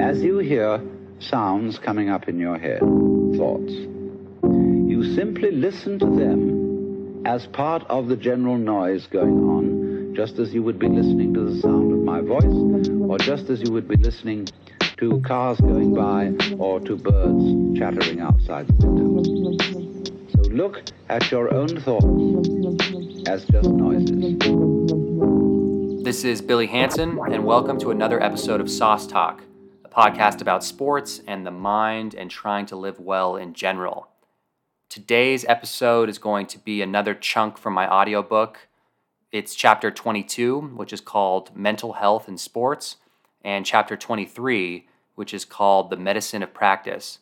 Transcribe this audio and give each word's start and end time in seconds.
As 0.00 0.22
you 0.22 0.38
hear 0.38 0.80
sounds 1.18 1.78
coming 1.78 2.08
up 2.08 2.26
in 2.26 2.40
your 2.40 2.56
head, 2.56 2.80
thoughts, 2.80 3.70
you 3.70 5.14
simply 5.14 5.50
listen 5.50 5.98
to 5.98 6.06
them 6.06 7.22
as 7.26 7.46
part 7.46 7.84
of 7.84 8.08
the 8.08 8.16
general 8.16 8.56
noise 8.56 9.06
going 9.06 9.38
on, 9.44 10.14
just 10.16 10.38
as 10.38 10.54
you 10.54 10.62
would 10.62 10.78
be 10.78 10.88
listening 10.88 11.34
to 11.34 11.44
the 11.44 11.60
sound 11.60 11.92
of 11.92 11.98
my 11.98 12.22
voice, 12.22 12.88
or 13.10 13.18
just 13.18 13.50
as 13.50 13.60
you 13.60 13.72
would 13.72 13.86
be 13.86 13.96
listening 13.96 14.48
to 14.96 15.20
cars 15.20 15.60
going 15.60 15.94
by 15.94 16.32
or 16.56 16.80
to 16.80 16.96
birds 16.96 17.78
chattering 17.78 18.20
outside 18.20 18.66
the 18.68 18.86
window. 18.86 19.22
So 20.34 20.40
look 20.50 20.82
at 21.10 21.30
your 21.30 21.52
own 21.52 21.68
thoughts 21.78 23.28
as 23.28 23.44
just 23.44 23.68
noises. 23.68 24.38
This 26.02 26.24
is 26.24 26.40
Billy 26.40 26.68
Hanson, 26.68 27.20
and 27.30 27.44
welcome 27.44 27.78
to 27.80 27.90
another 27.90 28.20
episode 28.22 28.62
of 28.62 28.70
Sauce 28.70 29.06
Talk, 29.06 29.42
podcast 29.90 30.40
about 30.40 30.64
sports 30.64 31.20
and 31.26 31.46
the 31.46 31.50
mind 31.50 32.14
and 32.14 32.30
trying 32.30 32.66
to 32.66 32.76
live 32.76 33.00
well 33.00 33.36
in 33.36 33.52
general. 33.54 34.08
Today's 34.88 35.44
episode 35.44 36.08
is 36.08 36.18
going 36.18 36.46
to 36.46 36.58
be 36.58 36.82
another 36.82 37.14
chunk 37.14 37.58
from 37.58 37.74
my 37.74 37.88
audiobook. 37.88 38.68
It's 39.32 39.54
chapter 39.54 39.90
22, 39.90 40.60
which 40.76 40.92
is 40.92 41.00
called 41.00 41.54
Mental 41.56 41.94
Health 41.94 42.28
in 42.28 42.38
Sports, 42.38 42.96
and 43.42 43.66
chapter 43.66 43.96
23, 43.96 44.88
which 45.14 45.34
is 45.34 45.44
called 45.44 45.90
The 45.90 45.96
Medicine 45.96 46.42
of 46.42 46.54
Practice. 46.54 47.18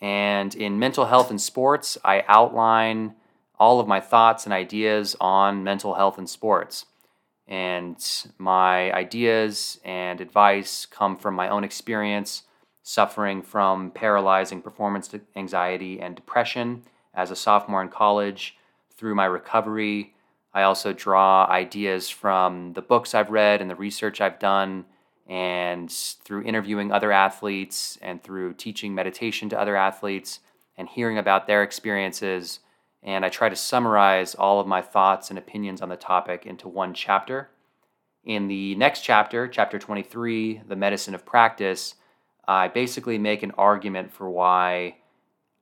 And 0.00 0.54
in 0.54 0.78
Mental 0.78 1.06
Health 1.06 1.30
in 1.30 1.38
Sports, 1.38 1.98
I 2.04 2.24
outline 2.28 3.14
all 3.58 3.80
of 3.80 3.88
my 3.88 4.00
thoughts 4.00 4.44
and 4.44 4.52
ideas 4.52 5.16
on 5.20 5.64
mental 5.64 5.94
health 5.94 6.18
in 6.18 6.26
sports. 6.26 6.86
And 7.48 7.96
my 8.38 8.92
ideas 8.92 9.78
and 9.84 10.20
advice 10.20 10.86
come 10.86 11.16
from 11.16 11.34
my 11.34 11.48
own 11.48 11.64
experience 11.64 12.42
suffering 12.82 13.42
from 13.42 13.90
paralyzing 13.90 14.62
performance 14.62 15.12
anxiety 15.34 16.00
and 16.00 16.14
depression 16.14 16.82
as 17.14 17.32
a 17.32 17.36
sophomore 17.36 17.82
in 17.82 17.88
college 17.88 18.56
through 18.96 19.14
my 19.14 19.24
recovery. 19.24 20.14
I 20.54 20.62
also 20.62 20.92
draw 20.92 21.46
ideas 21.50 22.08
from 22.08 22.74
the 22.74 22.82
books 22.82 23.14
I've 23.14 23.30
read 23.30 23.60
and 23.60 23.68
the 23.68 23.74
research 23.74 24.20
I've 24.20 24.38
done, 24.38 24.84
and 25.26 25.90
through 25.90 26.44
interviewing 26.44 26.92
other 26.92 27.10
athletes 27.10 27.98
and 28.00 28.22
through 28.22 28.54
teaching 28.54 28.94
meditation 28.94 29.48
to 29.48 29.60
other 29.60 29.74
athletes 29.74 30.38
and 30.78 30.88
hearing 30.88 31.18
about 31.18 31.46
their 31.46 31.64
experiences 31.64 32.60
and 33.02 33.24
I 33.24 33.28
try 33.28 33.48
to 33.48 33.56
summarize 33.56 34.34
all 34.34 34.60
of 34.60 34.66
my 34.66 34.82
thoughts 34.82 35.30
and 35.30 35.38
opinions 35.38 35.80
on 35.80 35.88
the 35.88 35.96
topic 35.96 36.46
into 36.46 36.68
one 36.68 36.94
chapter. 36.94 37.50
In 38.24 38.48
the 38.48 38.74
next 38.74 39.02
chapter, 39.02 39.46
chapter 39.46 39.78
23, 39.78 40.62
The 40.66 40.76
Medicine 40.76 41.14
of 41.14 41.24
Practice, 41.24 41.94
I 42.48 42.68
basically 42.68 43.18
make 43.18 43.42
an 43.42 43.52
argument 43.52 44.12
for 44.12 44.28
why 44.28 44.96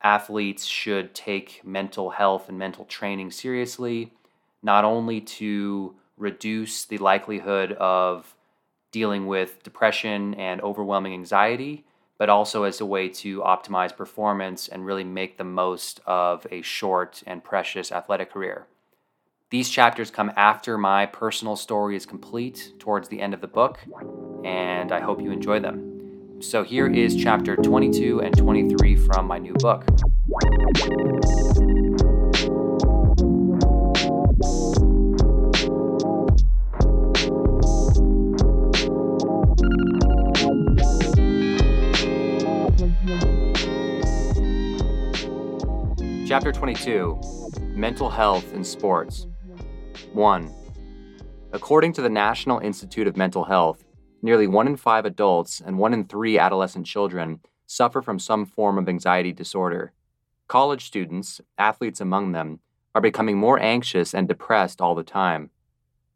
athletes 0.03 0.65
should 0.65 1.15
take 1.15 1.63
mental 1.65 2.11
health 2.11 2.49
and 2.49 2.59
mental 2.59 2.85
training 2.85 3.31
seriously, 3.31 4.13
not 4.63 4.85
only 4.85 5.21
to 5.21 5.95
reduce 6.17 6.85
the 6.85 6.99
likelihood 6.99 7.73
of 7.73 8.35
dealing 8.93 9.27
with 9.27 9.63
depression 9.63 10.35
and 10.35 10.61
overwhelming 10.61 11.13
anxiety, 11.13 11.85
but 12.19 12.29
also 12.29 12.63
as 12.65 12.81
a 12.81 12.87
way 12.87 13.09
to 13.09 13.41
optimize 13.41 13.97
performance 13.97 14.69
and 14.69 14.87
really 14.87 15.05
make 15.05 15.37
the 15.37 15.45
most 15.45 16.01
of 16.07 16.47
a 16.51 16.63
short 16.63 17.23
and 17.27 17.43
precious 17.43 17.91
athletic 17.91 18.33
career. 18.33 18.67
These 19.51 19.71
chapters 19.71 20.11
come 20.11 20.33
after 20.37 20.77
my 20.79 21.07
personal 21.07 21.57
story 21.57 21.97
is 21.97 22.07
complete 22.07 22.73
towards 22.79 23.09
the 23.09 23.21
end 23.21 23.35
of 23.35 23.41
the 23.41 23.47
book, 23.47 23.79
and 24.45 24.91
I 24.91 25.01
hope 25.01 25.21
you 25.21 25.31
enjoy 25.31 25.61
them. 25.61 26.41
So 26.41 26.63
here 26.65 26.87
is 26.87 27.15
chapter 27.15 27.57
22 27.57 28.21
and 28.21 28.37
23 28.37 28.97
from 28.97 29.27
my 29.27 29.39
new 29.39 29.55
book. 29.55 29.85
Chapter 46.35 46.51
22 46.51 47.21
Mental 47.77 48.11
Health 48.11 48.53
in 48.55 48.65
Sports. 48.65 49.29
1. 50.15 50.53
According 51.53 51.93
to 51.93 52.03
the 52.03 52.09
National 52.09 52.59
Institute 52.59 53.07
of 53.07 53.17
Mental 53.17 53.45
Health, 53.45 53.85
nearly 54.21 54.49
one 54.49 54.67
in 54.67 54.77
five 54.77 55.05
adults 55.05 55.63
and 55.65 55.79
one 55.79 55.95
in 55.95 56.05
three 56.05 56.37
adolescent 56.37 56.87
children 56.87 57.39
suffer 57.67 58.03
from 58.03 58.19
some 58.19 58.47
form 58.47 58.79
of 58.79 58.89
anxiety 58.89 59.33
disorder. 59.33 59.93
College 60.49 60.85
students, 60.87 61.41
athletes 61.57 62.01
among 62.01 62.33
them, 62.33 62.59
are 62.97 63.01
becoming 63.01 63.39
more 63.39 63.61
anxious 63.61 64.13
and 64.13 64.27
depressed 64.27 64.81
all 64.81 64.97
the 64.97 65.05
time. 65.05 65.51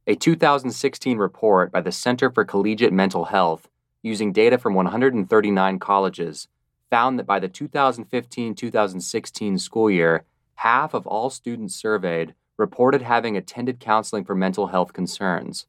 A 0.08 0.16
2016 0.16 1.16
report 1.16 1.70
by 1.70 1.80
the 1.80 1.92
Center 1.92 2.28
for 2.28 2.44
Collegiate 2.44 2.92
Mental 2.92 3.26
Health, 3.26 3.68
using 4.02 4.32
data 4.32 4.58
from 4.58 4.74
139 4.74 5.78
colleges, 5.78 6.48
found 6.90 7.18
that 7.18 7.26
by 7.26 7.38
the 7.38 7.48
2015 7.48 8.54
2016 8.54 9.58
school 9.58 9.90
year, 9.90 10.24
half 10.56 10.94
of 10.94 11.06
all 11.06 11.30
students 11.30 11.74
surveyed 11.74 12.34
reported 12.56 13.02
having 13.02 13.36
attended 13.36 13.78
counseling 13.80 14.24
for 14.24 14.34
mental 14.34 14.68
health 14.68 14.92
concerns. 14.92 15.66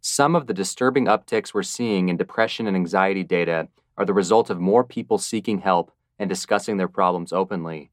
Some 0.00 0.34
of 0.34 0.46
the 0.46 0.54
disturbing 0.54 1.06
upticks 1.06 1.54
we're 1.54 1.62
seeing 1.62 2.08
in 2.08 2.16
depression 2.16 2.66
and 2.66 2.76
anxiety 2.76 3.24
data 3.24 3.68
are 3.96 4.04
the 4.04 4.14
result 4.14 4.50
of 4.50 4.60
more 4.60 4.84
people 4.84 5.18
seeking 5.18 5.58
help 5.58 5.92
and 6.18 6.28
discussing 6.28 6.76
their 6.76 6.88
problems 6.88 7.32
openly. 7.32 7.90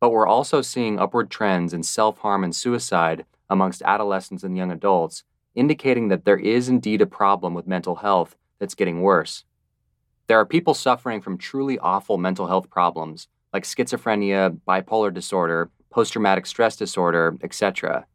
But 0.00 0.10
we're 0.10 0.26
also 0.26 0.62
seeing 0.62 0.98
upward 0.98 1.30
trends 1.30 1.72
in 1.72 1.82
self 1.82 2.18
harm 2.18 2.44
and 2.44 2.54
suicide 2.54 3.24
amongst 3.48 3.82
adolescents 3.82 4.42
and 4.42 4.56
young 4.56 4.72
adults, 4.72 5.24
indicating 5.54 6.08
that 6.08 6.24
there 6.24 6.38
is 6.38 6.68
indeed 6.68 7.02
a 7.02 7.06
problem 7.06 7.54
with 7.54 7.66
mental 7.66 7.96
health 7.96 8.36
that's 8.58 8.74
getting 8.74 9.02
worse. 9.02 9.44
There 10.32 10.40
are 10.40 10.46
people 10.46 10.72
suffering 10.72 11.20
from 11.20 11.36
truly 11.36 11.78
awful 11.78 12.16
mental 12.16 12.46
health 12.46 12.70
problems 12.70 13.28
like 13.52 13.64
schizophrenia, 13.64 14.58
bipolar 14.66 15.12
disorder, 15.12 15.70
post 15.90 16.14
traumatic 16.14 16.46
stress 16.46 16.74
disorder, 16.74 17.36
etc. 17.42 18.06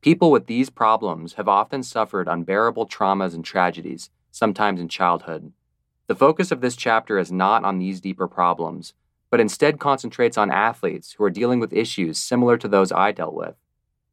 People 0.00 0.30
with 0.30 0.46
these 0.46 0.70
problems 0.70 1.32
have 1.32 1.48
often 1.48 1.82
suffered 1.82 2.28
unbearable 2.28 2.86
traumas 2.86 3.34
and 3.34 3.44
tragedies, 3.44 4.10
sometimes 4.30 4.78
in 4.80 4.86
childhood. 4.86 5.50
The 6.06 6.14
focus 6.14 6.52
of 6.52 6.60
this 6.60 6.76
chapter 6.76 7.18
is 7.18 7.32
not 7.32 7.64
on 7.64 7.80
these 7.80 8.00
deeper 8.00 8.28
problems, 8.28 8.94
but 9.28 9.40
instead 9.40 9.80
concentrates 9.80 10.38
on 10.38 10.52
athletes 10.52 11.14
who 11.14 11.24
are 11.24 11.28
dealing 11.28 11.58
with 11.58 11.72
issues 11.72 12.18
similar 12.18 12.56
to 12.56 12.68
those 12.68 12.92
I 12.92 13.10
dealt 13.10 13.34
with. 13.34 13.56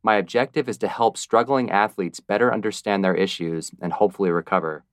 My 0.01 0.15
objective 0.15 0.67
is 0.67 0.79
to 0.79 0.87
help 0.87 1.15
struggling 1.15 1.69
athletes 1.69 2.19
better 2.19 2.51
understand 2.51 3.05
their 3.05 3.13
issues 3.13 3.69
and 3.79 3.93
hopefully 3.93 4.31
recover. 4.31 4.83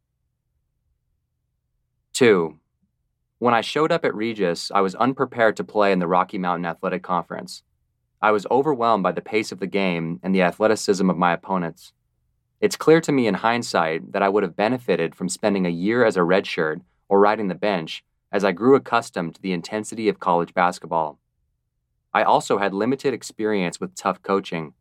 2. 2.13 2.58
When 3.41 3.55
I 3.55 3.61
showed 3.61 3.93
up 3.93 4.05
at 4.05 4.17
Regis, 4.17 4.73
I 4.75 4.81
was 4.81 4.97
unprepared 4.97 5.57
to 5.59 5.65
play 5.65 5.93
in 5.93 6.01
the 6.01 6.09
Rocky 6.09 6.39
Mountain 6.39 6.67
Athletic 6.67 7.05
Conference. 7.05 7.63
I 8.21 8.33
was 8.33 8.49
overwhelmed 8.51 9.05
by 9.05 9.13
the 9.13 9.21
pace 9.21 9.53
of 9.53 9.61
the 9.61 9.69
game 9.69 10.19
and 10.25 10.35
the 10.35 10.43
athleticism 10.43 11.09
of 11.09 11.17
my 11.17 11.35
opponents. 11.35 11.93
It's 12.61 12.75
clear 12.75 13.01
to 13.01 13.13
me 13.13 13.29
in 13.29 13.35
hindsight 13.35 14.11
that 14.11 14.25
I 14.25 14.29
would 14.29 14.43
have 14.43 14.57
benefited 14.57 15.15
from 15.15 15.29
spending 15.29 15.67
a 15.67 15.71
year 15.71 16.05
as 16.05 16.17
a 16.17 16.21
redshirt 16.21 16.81
or 17.09 17.21
riding 17.21 17.47
the 17.47 17.55
bench 17.55 18.05
as 18.33 18.45
I 18.45 18.51
grew 18.51 18.75
accustomed 18.75 19.37
to 19.37 19.41
the 19.41 19.53
intensity 19.53 20.09
of 20.09 20.19
college 20.19 20.53
basketball. 20.53 21.21
I 22.13 22.25
also 22.25 22.59
had 22.59 22.75
limited 22.75 23.15
experience 23.15 23.79
with 23.79 23.95
tough 23.95 24.21
coaching. 24.21 24.75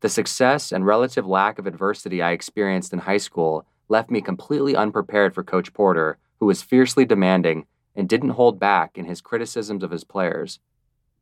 The 0.00 0.10
success 0.10 0.72
and 0.72 0.84
relative 0.84 1.26
lack 1.26 1.58
of 1.58 1.66
adversity 1.66 2.20
I 2.20 2.32
experienced 2.32 2.92
in 2.92 2.98
high 2.98 3.16
school 3.16 3.64
left 3.88 4.10
me 4.10 4.20
completely 4.20 4.76
unprepared 4.76 5.34
for 5.34 5.42
Coach 5.42 5.72
Porter 5.72 6.18
who 6.38 6.44
was 6.44 6.60
fiercely 6.60 7.06
demanding 7.06 7.64
and 7.94 8.08
didn't 8.08 8.30
hold 8.30 8.58
back 8.58 8.96
in 8.96 9.04
his 9.04 9.20
criticisms 9.20 9.82
of 9.82 9.90
his 9.90 10.04
players. 10.04 10.58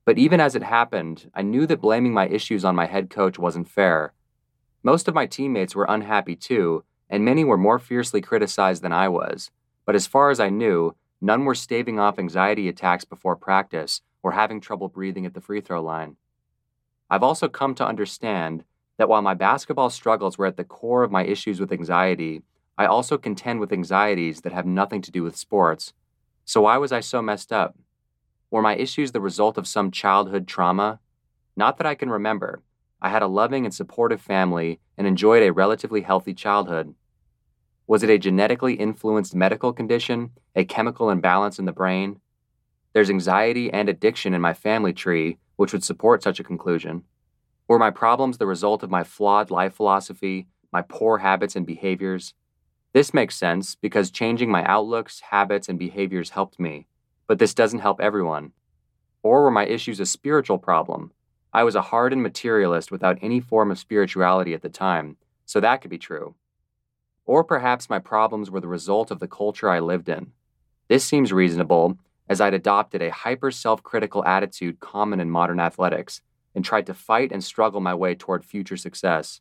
But 0.04 0.18
even 0.18 0.40
as 0.40 0.56
it 0.56 0.62
happened, 0.62 1.30
I 1.34 1.42
knew 1.42 1.66
that 1.66 1.80
blaming 1.80 2.12
my 2.12 2.26
issues 2.26 2.64
on 2.64 2.74
my 2.74 2.86
head 2.86 3.10
coach 3.10 3.38
wasn't 3.38 3.68
fair. 3.68 4.12
Most 4.82 5.06
of 5.06 5.14
my 5.14 5.26
teammates 5.26 5.74
were 5.74 5.86
unhappy 5.88 6.34
too, 6.34 6.84
and 7.08 7.24
many 7.24 7.44
were 7.44 7.58
more 7.58 7.78
fiercely 7.78 8.20
criticized 8.20 8.82
than 8.82 8.92
I 8.92 9.08
was. 9.08 9.50
But 9.84 9.94
as 9.94 10.06
far 10.06 10.30
as 10.30 10.40
I 10.40 10.48
knew, 10.48 10.96
none 11.20 11.44
were 11.44 11.54
staving 11.54 12.00
off 12.00 12.18
anxiety 12.18 12.68
attacks 12.68 13.04
before 13.04 13.36
practice 13.36 14.00
or 14.22 14.32
having 14.32 14.60
trouble 14.60 14.88
breathing 14.88 15.26
at 15.26 15.34
the 15.34 15.40
free 15.40 15.60
throw 15.60 15.82
line. 15.82 16.16
I've 17.10 17.22
also 17.22 17.48
come 17.48 17.74
to 17.76 17.86
understand 17.86 18.64
that 18.96 19.08
while 19.08 19.22
my 19.22 19.34
basketball 19.34 19.90
struggles 19.90 20.38
were 20.38 20.46
at 20.46 20.56
the 20.56 20.64
core 20.64 21.02
of 21.02 21.10
my 21.10 21.24
issues 21.24 21.60
with 21.60 21.72
anxiety, 21.72 22.42
I 22.78 22.86
also 22.86 23.18
contend 23.18 23.60
with 23.60 23.72
anxieties 23.72 24.40
that 24.40 24.52
have 24.52 24.66
nothing 24.66 25.02
to 25.02 25.10
do 25.10 25.22
with 25.22 25.36
sports. 25.36 25.92
So 26.44 26.62
why 26.62 26.78
was 26.78 26.92
I 26.92 27.00
so 27.00 27.22
messed 27.22 27.52
up? 27.52 27.76
Were 28.50 28.62
my 28.62 28.76
issues 28.76 29.12
the 29.12 29.20
result 29.20 29.56
of 29.56 29.66
some 29.66 29.90
childhood 29.90 30.46
trauma? 30.46 31.00
Not 31.56 31.78
that 31.78 31.86
I 31.86 31.94
can 31.94 32.10
remember. 32.10 32.62
I 33.00 33.08
had 33.08 33.22
a 33.22 33.26
loving 33.26 33.64
and 33.64 33.74
supportive 33.74 34.20
family 34.20 34.80
and 34.96 35.06
enjoyed 35.06 35.42
a 35.42 35.52
relatively 35.52 36.02
healthy 36.02 36.34
childhood. 36.34 36.94
Was 37.86 38.02
it 38.02 38.10
a 38.10 38.18
genetically 38.18 38.74
influenced 38.74 39.34
medical 39.34 39.72
condition, 39.72 40.30
a 40.54 40.64
chemical 40.64 41.10
imbalance 41.10 41.58
in 41.58 41.64
the 41.64 41.72
brain? 41.72 42.20
There's 42.92 43.10
anxiety 43.10 43.72
and 43.72 43.88
addiction 43.88 44.34
in 44.34 44.40
my 44.40 44.54
family 44.54 44.92
tree, 44.92 45.38
which 45.56 45.72
would 45.72 45.84
support 45.84 46.22
such 46.22 46.38
a 46.38 46.44
conclusion. 46.44 47.04
Were 47.68 47.78
my 47.78 47.90
problems 47.90 48.38
the 48.38 48.46
result 48.46 48.82
of 48.82 48.90
my 48.90 49.02
flawed 49.02 49.50
life 49.50 49.74
philosophy, 49.74 50.46
my 50.72 50.82
poor 50.82 51.18
habits 51.18 51.56
and 51.56 51.66
behaviors? 51.66 52.34
This 52.92 53.14
makes 53.14 53.36
sense 53.36 53.74
because 53.74 54.10
changing 54.10 54.50
my 54.50 54.64
outlooks, 54.64 55.20
habits, 55.20 55.68
and 55.68 55.78
behaviors 55.78 56.30
helped 56.30 56.60
me, 56.60 56.86
but 57.26 57.38
this 57.38 57.54
doesn't 57.54 57.78
help 57.78 58.00
everyone. 58.00 58.52
Or 59.22 59.42
were 59.42 59.50
my 59.50 59.64
issues 59.66 59.98
a 60.00 60.06
spiritual 60.06 60.58
problem? 60.58 61.12
I 61.54 61.64
was 61.64 61.74
a 61.74 61.82
hardened 61.82 62.22
materialist 62.22 62.90
without 62.90 63.18
any 63.22 63.40
form 63.40 63.70
of 63.70 63.78
spirituality 63.78 64.52
at 64.52 64.62
the 64.62 64.68
time, 64.68 65.16
so 65.46 65.60
that 65.60 65.80
could 65.80 65.90
be 65.90 65.98
true. 65.98 66.34
Or 67.24 67.44
perhaps 67.44 67.88
my 67.88 67.98
problems 67.98 68.50
were 68.50 68.60
the 68.60 68.68
result 68.68 69.10
of 69.10 69.20
the 69.20 69.28
culture 69.28 69.70
I 69.70 69.80
lived 69.80 70.08
in. 70.08 70.32
This 70.88 71.04
seems 71.04 71.32
reasonable, 71.32 71.98
as 72.28 72.40
I'd 72.40 72.54
adopted 72.54 73.00
a 73.02 73.10
hyper 73.10 73.50
self 73.50 73.82
critical 73.82 74.24
attitude 74.24 74.80
common 74.80 75.20
in 75.20 75.30
modern 75.30 75.60
athletics 75.60 76.20
and 76.54 76.64
tried 76.64 76.86
to 76.86 76.94
fight 76.94 77.32
and 77.32 77.42
struggle 77.42 77.80
my 77.80 77.94
way 77.94 78.14
toward 78.14 78.44
future 78.44 78.76
success. 78.76 79.40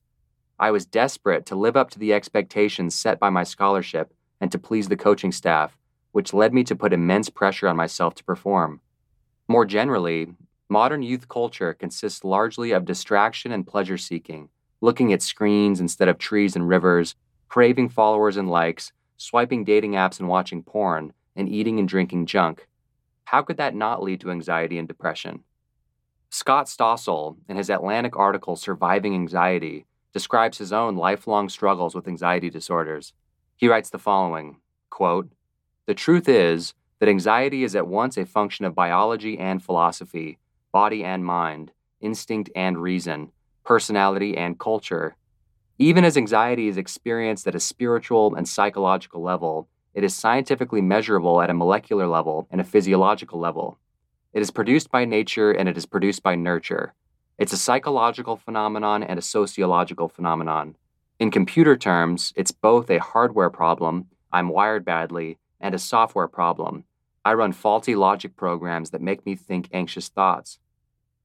I 0.61 0.69
was 0.69 0.85
desperate 0.85 1.47
to 1.47 1.55
live 1.55 1.75
up 1.75 1.89
to 1.89 1.97
the 1.97 2.13
expectations 2.13 2.93
set 2.93 3.19
by 3.19 3.31
my 3.31 3.41
scholarship 3.41 4.13
and 4.39 4.51
to 4.51 4.59
please 4.59 4.89
the 4.89 4.95
coaching 4.95 5.31
staff, 5.31 5.75
which 6.11 6.35
led 6.35 6.53
me 6.53 6.63
to 6.65 6.75
put 6.75 6.93
immense 6.93 7.31
pressure 7.31 7.67
on 7.67 7.75
myself 7.75 8.13
to 8.15 8.23
perform. 8.23 8.79
More 9.47 9.65
generally, 9.65 10.35
modern 10.69 11.01
youth 11.01 11.27
culture 11.27 11.73
consists 11.73 12.23
largely 12.23 12.73
of 12.73 12.85
distraction 12.85 13.51
and 13.51 13.65
pleasure 13.65 13.97
seeking, 13.97 14.49
looking 14.81 15.11
at 15.11 15.23
screens 15.23 15.79
instead 15.79 16.07
of 16.07 16.19
trees 16.19 16.55
and 16.55 16.69
rivers, 16.69 17.15
craving 17.47 17.89
followers 17.89 18.37
and 18.37 18.47
likes, 18.47 18.91
swiping 19.17 19.63
dating 19.63 19.93
apps 19.93 20.19
and 20.19 20.29
watching 20.29 20.61
porn, 20.61 21.11
and 21.35 21.49
eating 21.49 21.79
and 21.79 21.87
drinking 21.87 22.27
junk. 22.27 22.67
How 23.23 23.41
could 23.41 23.57
that 23.57 23.73
not 23.73 24.03
lead 24.03 24.21
to 24.21 24.29
anxiety 24.29 24.77
and 24.77 24.87
depression? 24.87 25.43
Scott 26.29 26.67
Stossel, 26.67 27.37
in 27.49 27.57
his 27.57 27.71
Atlantic 27.71 28.15
article 28.15 28.55
Surviving 28.55 29.15
Anxiety, 29.15 29.87
describes 30.13 30.57
his 30.57 30.73
own 30.73 30.95
lifelong 30.95 31.49
struggles 31.49 31.95
with 31.95 32.07
anxiety 32.07 32.49
disorders. 32.49 33.13
He 33.55 33.67
writes 33.67 33.89
the 33.89 33.99
following 33.99 34.57
quote, 34.89 35.29
The 35.85 35.93
truth 35.93 36.27
is 36.27 36.73
that 36.99 37.09
anxiety 37.09 37.63
is 37.63 37.75
at 37.75 37.87
once 37.87 38.17
a 38.17 38.25
function 38.25 38.65
of 38.65 38.75
biology 38.75 39.37
and 39.37 39.63
philosophy, 39.63 40.37
body 40.71 41.03
and 41.03 41.25
mind, 41.25 41.71
instinct 41.99 42.49
and 42.55 42.81
reason, 42.81 43.31
personality 43.63 44.37
and 44.37 44.59
culture. 44.59 45.15
Even 45.77 46.05
as 46.05 46.17
anxiety 46.17 46.67
is 46.67 46.77
experienced 46.77 47.47
at 47.47 47.55
a 47.55 47.59
spiritual 47.59 48.35
and 48.35 48.47
psychological 48.47 49.21
level, 49.21 49.67
it 49.93 50.03
is 50.03 50.15
scientifically 50.15 50.81
measurable 50.81 51.41
at 51.41 51.49
a 51.49 51.55
molecular 51.55 52.07
level 52.07 52.47
and 52.51 52.61
a 52.61 52.65
physiological 52.65 53.39
level. 53.39 53.77
It 54.33 54.41
is 54.41 54.51
produced 54.51 54.91
by 54.91 55.05
nature 55.05 55.51
and 55.51 55.67
it 55.67 55.77
is 55.77 55.85
produced 55.85 56.23
by 56.23 56.35
nurture. 56.35 56.93
It's 57.41 57.53
a 57.53 57.57
psychological 57.57 58.35
phenomenon 58.35 59.01
and 59.01 59.17
a 59.17 59.21
sociological 59.23 60.07
phenomenon. 60.07 60.75
In 61.17 61.31
computer 61.31 61.75
terms, 61.75 62.31
it's 62.35 62.51
both 62.51 62.87
a 62.91 62.99
hardware 62.99 63.49
problem, 63.49 64.05
I'm 64.31 64.49
wired 64.49 64.85
badly, 64.85 65.39
and 65.59 65.73
a 65.73 65.79
software 65.79 66.27
problem. 66.27 66.83
I 67.25 67.33
run 67.33 67.51
faulty 67.51 67.95
logic 67.95 68.35
programs 68.35 68.91
that 68.91 69.01
make 69.01 69.25
me 69.25 69.35
think 69.35 69.69
anxious 69.73 70.07
thoughts. 70.07 70.59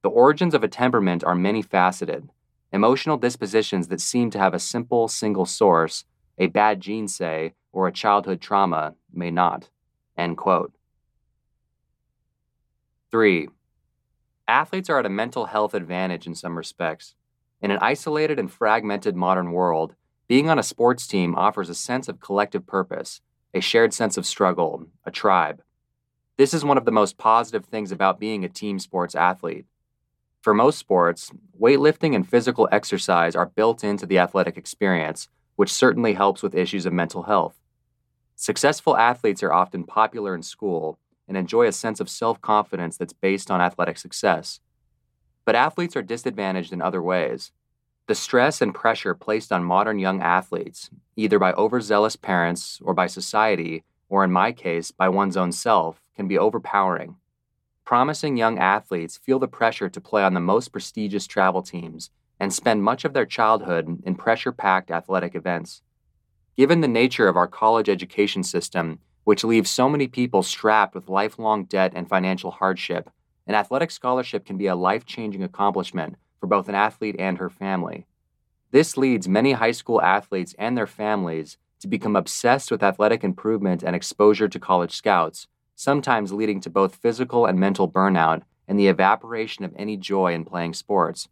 The 0.00 0.08
origins 0.08 0.54
of 0.54 0.64
a 0.64 0.68
temperament 0.68 1.22
are 1.22 1.34
many 1.34 1.60
faceted. 1.60 2.30
Emotional 2.72 3.18
dispositions 3.18 3.88
that 3.88 4.00
seem 4.00 4.30
to 4.30 4.38
have 4.38 4.54
a 4.54 4.58
simple 4.58 5.08
single 5.08 5.44
source, 5.44 6.06
a 6.38 6.46
bad 6.46 6.80
gene, 6.80 7.08
say, 7.08 7.52
or 7.72 7.88
a 7.88 7.92
childhood 7.92 8.40
trauma, 8.40 8.94
may 9.12 9.30
not. 9.30 9.68
End 10.16 10.38
quote. 10.38 10.72
3. 13.10 13.48
Athletes 14.48 14.88
are 14.88 15.00
at 15.00 15.06
a 15.06 15.10
mental 15.10 15.46
health 15.46 15.74
advantage 15.74 16.26
in 16.26 16.34
some 16.36 16.56
respects. 16.56 17.16
In 17.60 17.72
an 17.72 17.78
isolated 17.80 18.38
and 18.38 18.50
fragmented 18.50 19.16
modern 19.16 19.50
world, 19.50 19.96
being 20.28 20.48
on 20.48 20.58
a 20.58 20.62
sports 20.62 21.06
team 21.08 21.34
offers 21.34 21.68
a 21.68 21.74
sense 21.74 22.08
of 22.08 22.20
collective 22.20 22.64
purpose, 22.64 23.20
a 23.52 23.60
shared 23.60 23.92
sense 23.92 24.16
of 24.16 24.24
struggle, 24.24 24.86
a 25.04 25.10
tribe. 25.10 25.62
This 26.36 26.54
is 26.54 26.64
one 26.64 26.78
of 26.78 26.84
the 26.84 26.92
most 26.92 27.18
positive 27.18 27.64
things 27.64 27.90
about 27.90 28.20
being 28.20 28.44
a 28.44 28.48
team 28.48 28.78
sports 28.78 29.16
athlete. 29.16 29.66
For 30.42 30.54
most 30.54 30.78
sports, 30.78 31.32
weightlifting 31.60 32.14
and 32.14 32.28
physical 32.28 32.68
exercise 32.70 33.34
are 33.34 33.46
built 33.46 33.82
into 33.82 34.06
the 34.06 34.18
athletic 34.18 34.56
experience, 34.56 35.28
which 35.56 35.72
certainly 35.72 36.12
helps 36.12 36.42
with 36.42 36.54
issues 36.54 36.86
of 36.86 36.92
mental 36.92 37.24
health. 37.24 37.56
Successful 38.36 38.96
athletes 38.96 39.42
are 39.42 39.52
often 39.52 39.82
popular 39.82 40.36
in 40.36 40.42
school, 40.42 41.00
and 41.28 41.36
enjoy 41.36 41.66
a 41.66 41.72
sense 41.72 42.00
of 42.00 42.08
self 42.08 42.40
confidence 42.40 42.96
that's 42.96 43.12
based 43.12 43.50
on 43.50 43.60
athletic 43.60 43.98
success. 43.98 44.60
But 45.44 45.54
athletes 45.54 45.96
are 45.96 46.02
disadvantaged 46.02 46.72
in 46.72 46.82
other 46.82 47.02
ways. 47.02 47.52
The 48.06 48.14
stress 48.14 48.60
and 48.60 48.74
pressure 48.74 49.14
placed 49.14 49.50
on 49.52 49.64
modern 49.64 49.98
young 49.98 50.22
athletes, 50.22 50.90
either 51.16 51.38
by 51.38 51.52
overzealous 51.52 52.16
parents 52.16 52.80
or 52.82 52.94
by 52.94 53.08
society, 53.08 53.84
or 54.08 54.22
in 54.22 54.30
my 54.30 54.52
case, 54.52 54.92
by 54.92 55.08
one's 55.08 55.36
own 55.36 55.50
self, 55.52 56.00
can 56.14 56.28
be 56.28 56.38
overpowering. 56.38 57.16
Promising 57.84 58.36
young 58.36 58.58
athletes 58.58 59.16
feel 59.16 59.38
the 59.38 59.48
pressure 59.48 59.88
to 59.88 60.00
play 60.00 60.22
on 60.22 60.34
the 60.34 60.40
most 60.40 60.68
prestigious 60.72 61.26
travel 61.26 61.62
teams 61.62 62.10
and 62.38 62.52
spend 62.52 62.82
much 62.82 63.04
of 63.04 63.12
their 63.12 63.26
childhood 63.26 64.02
in 64.04 64.14
pressure 64.14 64.52
packed 64.52 64.90
athletic 64.90 65.34
events. 65.34 65.82
Given 66.56 66.80
the 66.80 66.88
nature 66.88 67.28
of 67.28 67.36
our 67.36 67.46
college 67.46 67.88
education 67.88 68.42
system, 68.42 68.98
which 69.26 69.42
leaves 69.42 69.68
so 69.68 69.88
many 69.88 70.06
people 70.06 70.40
strapped 70.40 70.94
with 70.94 71.08
lifelong 71.08 71.64
debt 71.64 71.90
and 71.96 72.08
financial 72.08 72.52
hardship, 72.52 73.10
an 73.48 73.56
athletic 73.56 73.90
scholarship 73.90 74.46
can 74.46 74.56
be 74.56 74.68
a 74.68 74.76
life 74.76 75.04
changing 75.04 75.42
accomplishment 75.42 76.14
for 76.38 76.46
both 76.46 76.68
an 76.68 76.76
athlete 76.76 77.16
and 77.18 77.38
her 77.38 77.50
family. 77.50 78.06
This 78.70 78.96
leads 78.96 79.26
many 79.26 79.50
high 79.50 79.72
school 79.72 80.00
athletes 80.00 80.54
and 80.60 80.78
their 80.78 80.86
families 80.86 81.58
to 81.80 81.88
become 81.88 82.14
obsessed 82.14 82.70
with 82.70 82.84
athletic 82.84 83.24
improvement 83.24 83.82
and 83.82 83.96
exposure 83.96 84.46
to 84.46 84.60
college 84.60 84.94
scouts, 84.94 85.48
sometimes 85.74 86.32
leading 86.32 86.60
to 86.60 86.70
both 86.70 86.94
physical 86.94 87.46
and 87.46 87.58
mental 87.58 87.90
burnout 87.90 88.42
and 88.68 88.78
the 88.78 88.86
evaporation 88.86 89.64
of 89.64 89.74
any 89.74 89.96
joy 89.96 90.34
in 90.34 90.44
playing 90.44 90.72
sports. 90.72 91.28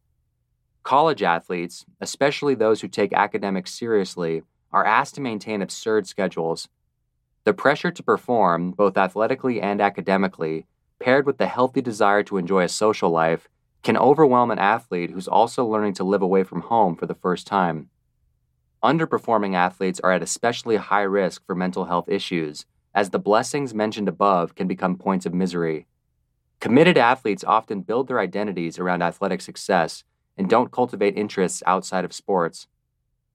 College 0.82 1.22
athletes, 1.22 1.86
especially 2.00 2.56
those 2.56 2.80
who 2.80 2.88
take 2.88 3.12
academics 3.12 3.72
seriously, 3.72 4.42
are 4.72 4.84
asked 4.84 5.14
to 5.14 5.20
maintain 5.20 5.62
absurd 5.62 6.08
schedules 6.08 6.68
the 7.44 7.54
pressure 7.54 7.90
to 7.90 8.02
perform, 8.02 8.72
both 8.72 8.96
athletically 8.96 9.60
and 9.60 9.80
academically, 9.80 10.66
paired 10.98 11.26
with 11.26 11.38
the 11.38 11.46
healthy 11.46 11.82
desire 11.82 12.22
to 12.22 12.38
enjoy 12.38 12.62
a 12.62 12.68
social 12.68 13.10
life, 13.10 13.48
can 13.82 13.96
overwhelm 13.96 14.50
an 14.50 14.58
athlete 14.58 15.10
who's 15.10 15.28
also 15.28 15.64
learning 15.64 15.92
to 15.92 16.04
live 16.04 16.22
away 16.22 16.42
from 16.42 16.62
home 16.62 16.96
for 16.96 17.04
the 17.06 17.14
first 17.14 17.46
time. 17.46 17.90
Underperforming 18.82 19.54
athletes 19.54 20.00
are 20.00 20.12
at 20.12 20.22
especially 20.22 20.76
high 20.76 21.02
risk 21.02 21.44
for 21.46 21.54
mental 21.54 21.84
health 21.84 22.08
issues, 22.08 22.64
as 22.94 23.10
the 23.10 23.18
blessings 23.18 23.74
mentioned 23.74 24.08
above 24.08 24.54
can 24.54 24.66
become 24.66 24.96
points 24.96 25.26
of 25.26 25.34
misery. 25.34 25.86
Committed 26.60 26.96
athletes 26.96 27.44
often 27.44 27.82
build 27.82 28.08
their 28.08 28.20
identities 28.20 28.78
around 28.78 29.02
athletic 29.02 29.42
success 29.42 30.04
and 30.38 30.48
don't 30.48 30.72
cultivate 30.72 31.16
interests 31.16 31.62
outside 31.66 32.04
of 32.04 32.12
sports. 32.14 32.68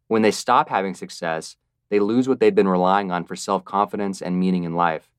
When 0.07 0.23
they 0.23 0.31
stop 0.31 0.69
having 0.69 0.95
success, 0.95 1.55
they 1.89 1.99
lose 1.99 2.27
what 2.27 2.39
they've 2.39 2.53
been 2.53 2.67
relying 2.67 3.11
on 3.11 3.23
for 3.23 3.35
self 3.35 3.65
confidence 3.65 4.21
and 4.21 4.39
meaning 4.39 4.63
in 4.63 4.75
life. 4.75 5.11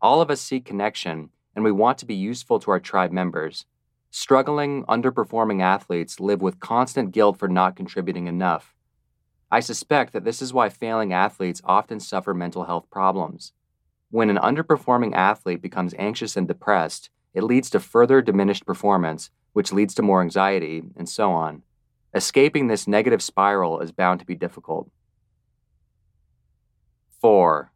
All 0.00 0.20
of 0.20 0.30
us 0.30 0.40
seek 0.40 0.64
connection, 0.64 1.30
and 1.54 1.64
we 1.64 1.72
want 1.72 1.98
to 1.98 2.06
be 2.06 2.14
useful 2.14 2.58
to 2.60 2.70
our 2.70 2.80
tribe 2.80 3.12
members. 3.12 3.66
Struggling, 4.10 4.84
underperforming 4.84 5.62
athletes 5.62 6.20
live 6.20 6.42
with 6.42 6.60
constant 6.60 7.12
guilt 7.12 7.38
for 7.38 7.48
not 7.48 7.76
contributing 7.76 8.26
enough. 8.26 8.74
I 9.50 9.60
suspect 9.60 10.12
that 10.12 10.24
this 10.24 10.42
is 10.42 10.52
why 10.52 10.70
failing 10.70 11.12
athletes 11.12 11.62
often 11.64 12.00
suffer 12.00 12.34
mental 12.34 12.64
health 12.64 12.90
problems. 12.90 13.52
When 14.10 14.28
an 14.28 14.36
underperforming 14.36 15.14
athlete 15.14 15.62
becomes 15.62 15.94
anxious 15.98 16.36
and 16.36 16.48
depressed, 16.48 17.10
it 17.32 17.42
leads 17.42 17.70
to 17.70 17.80
further 17.80 18.20
diminished 18.20 18.66
performance, 18.66 19.30
which 19.52 19.72
leads 19.72 19.94
to 19.94 20.02
more 20.02 20.20
anxiety, 20.20 20.82
and 20.96 21.08
so 21.08 21.30
on. 21.32 21.62
Escaping 22.14 22.66
this 22.66 22.86
negative 22.86 23.22
spiral 23.22 23.80
is 23.80 23.92
bound 23.92 24.20
to 24.20 24.26
be 24.26 24.34
difficult. 24.34 24.90
4. 27.22 27.70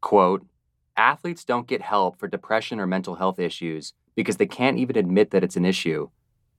Quote, 0.00 0.46
athletes 0.96 1.44
don't 1.44 1.66
get 1.66 1.82
help 1.82 2.18
for 2.18 2.26
depression 2.26 2.80
or 2.80 2.86
mental 2.86 3.16
health 3.16 3.38
issues 3.38 3.92
because 4.16 4.38
they 4.38 4.46
can't 4.46 4.78
even 4.78 4.96
admit 4.96 5.30
that 5.30 5.44
it's 5.44 5.56
an 5.56 5.66
issue. 5.66 6.08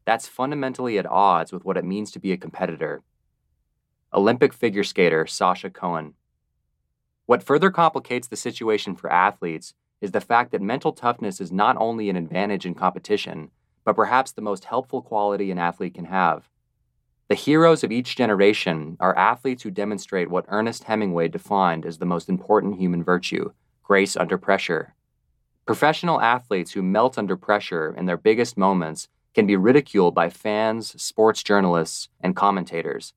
That's 0.05 0.27
fundamentally 0.27 1.00
at 1.00 1.07
odds 1.07 1.51
with 1.51 1.65
what 1.65 1.75
it 1.75 1.83
means 1.83 2.12
to 2.12 2.19
be 2.19 2.31
a 2.31 2.38
competitor. 2.38 3.01
Olympic 4.13 4.53
figure 4.53 4.83
skater 4.83 5.25
Sasha 5.25 5.71
Cohen. 5.71 6.13
What 7.25 7.41
further 7.41 7.71
complicates 7.71 8.27
the 8.27 8.36
situation 8.36 8.95
for 8.95 9.12
athletes 9.12 9.74
is 10.00 10.12
the 10.12 10.21
fact 10.21 10.51
that 10.51 10.62
mental 10.62 10.93
toughness 10.93 11.41
is 11.41 11.51
not 11.51 11.77
only 11.77 12.12
an 12.12 12.15
advantage 12.15 12.63
in 12.63 12.75
competition, 12.75 13.50
but 13.83 13.95
perhaps 13.95 14.31
the 14.31 14.41
most 14.43 14.65
helpful 14.65 15.01
quality 15.01 15.50
an 15.50 15.57
athlete 15.57 15.95
can 15.95 16.05
have. 16.05 16.48
The 17.29 17.36
heroes 17.36 17.83
of 17.83 17.91
each 17.91 18.15
generation 18.15 18.98
are 19.00 19.15
athletes 19.15 19.62
who 19.62 19.69
demonstrate 19.69 20.31
what 20.31 20.45
Ernest 20.48 20.86
Hemingway 20.86 21.27
defined 21.27 21.86
as 21.86 22.00
the 22.00 22.05
most 22.07 22.27
important 22.27 22.79
human 22.79 23.03
virtue 23.03 23.51
grace 23.83 24.17
under 24.17 24.36
pressure. 24.36 24.95
Professional 25.67 26.21
athletes 26.21 26.71
who 26.71 26.81
melt 26.81 27.19
under 27.19 27.38
pressure 27.38 27.93
in 27.95 28.07
their 28.07 28.17
biggest 28.17 28.57
moments 28.57 29.07
can 29.36 29.45
be 29.45 29.55
ridiculed 29.55 30.15
by 30.15 30.29
fans, 30.29 31.00
sports 31.00 31.43
journalists, 31.43 32.09
and 32.19 32.36
commentators. 32.36 33.13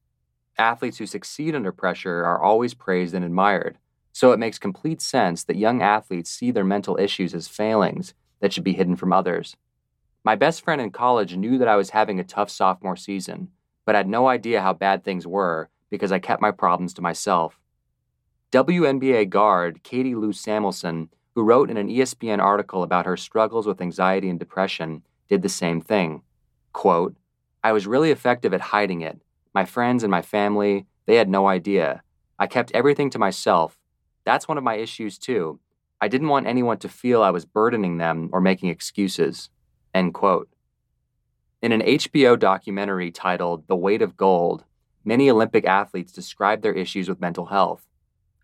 Athletes 0.58 0.98
who 0.98 1.06
succeed 1.06 1.54
under 1.54 1.72
pressure 1.72 2.22
are 2.22 2.40
always 2.40 2.74
praised 2.74 3.14
and 3.14 3.24
admired, 3.24 3.78
so 4.12 4.32
it 4.32 4.38
makes 4.38 4.58
complete 4.58 5.00
sense 5.00 5.44
that 5.44 5.56
young 5.56 5.80
athletes 5.80 6.30
see 6.30 6.50
their 6.50 6.64
mental 6.64 6.98
issues 6.98 7.32
as 7.32 7.48
failings 7.48 8.12
that 8.40 8.52
should 8.52 8.64
be 8.64 8.74
hidden 8.74 8.96
from 8.96 9.12
others. 9.12 9.56
My 10.22 10.36
best 10.36 10.62
friend 10.62 10.82
in 10.82 10.90
college 10.90 11.34
knew 11.34 11.56
that 11.56 11.68
I 11.68 11.76
was 11.76 11.90
having 11.90 12.20
a 12.20 12.24
tough 12.24 12.50
sophomore 12.50 12.96
season, 12.96 13.48
but 13.84 13.94
had 13.94 14.08
no 14.08 14.28
idea 14.28 14.60
how 14.60 14.72
bad 14.72 15.04
things 15.04 15.26
were 15.26 15.68
because 15.90 16.12
I 16.12 16.18
kept 16.18 16.42
my 16.42 16.50
problems 16.50 16.94
to 16.94 17.02
myself. 17.02 17.58
WNBA 18.52 19.28
guard 19.30 19.82
Katie 19.82 20.14
Lou 20.14 20.32
Samuelson, 20.32 21.08
who 21.34 21.42
wrote 21.42 21.70
in 21.70 21.76
an 21.76 21.88
ESPN 21.88 22.38
article 22.38 22.82
about 22.82 23.06
her 23.06 23.16
struggles 23.16 23.66
with 23.66 23.80
anxiety 23.80 24.28
and 24.28 24.38
depression, 24.38 25.02
did 25.28 25.42
the 25.42 25.48
same 25.48 25.80
thing. 25.80 26.22
Quote, 26.72 27.16
I 27.64 27.72
was 27.72 27.86
really 27.86 28.10
effective 28.10 28.52
at 28.52 28.60
hiding 28.60 29.00
it. 29.00 29.20
My 29.54 29.64
friends 29.64 30.02
and 30.02 30.10
my 30.10 30.22
family, 30.22 30.86
they 31.06 31.16
had 31.16 31.28
no 31.28 31.46
idea. 31.46 32.02
I 32.38 32.46
kept 32.46 32.72
everything 32.72 33.08
to 33.10 33.18
myself. 33.18 33.78
That's 34.24 34.48
one 34.48 34.58
of 34.58 34.64
my 34.64 34.74
issues, 34.74 35.18
too. 35.18 35.60
I 36.00 36.08
didn't 36.08 36.28
want 36.28 36.46
anyone 36.46 36.78
to 36.78 36.88
feel 36.88 37.22
I 37.22 37.30
was 37.30 37.44
burdening 37.44 37.98
them 37.98 38.28
or 38.32 38.40
making 38.40 38.70
excuses. 38.70 39.50
End 39.94 40.12
quote. 40.12 40.48
In 41.62 41.70
an 41.70 41.82
HBO 41.82 42.36
documentary 42.36 43.12
titled 43.12 43.68
The 43.68 43.76
Weight 43.76 44.02
of 44.02 44.16
Gold, 44.16 44.64
many 45.04 45.30
Olympic 45.30 45.64
athletes 45.64 46.10
describe 46.10 46.60
their 46.60 46.72
issues 46.72 47.08
with 47.08 47.20
mental 47.20 47.46
health. 47.46 47.86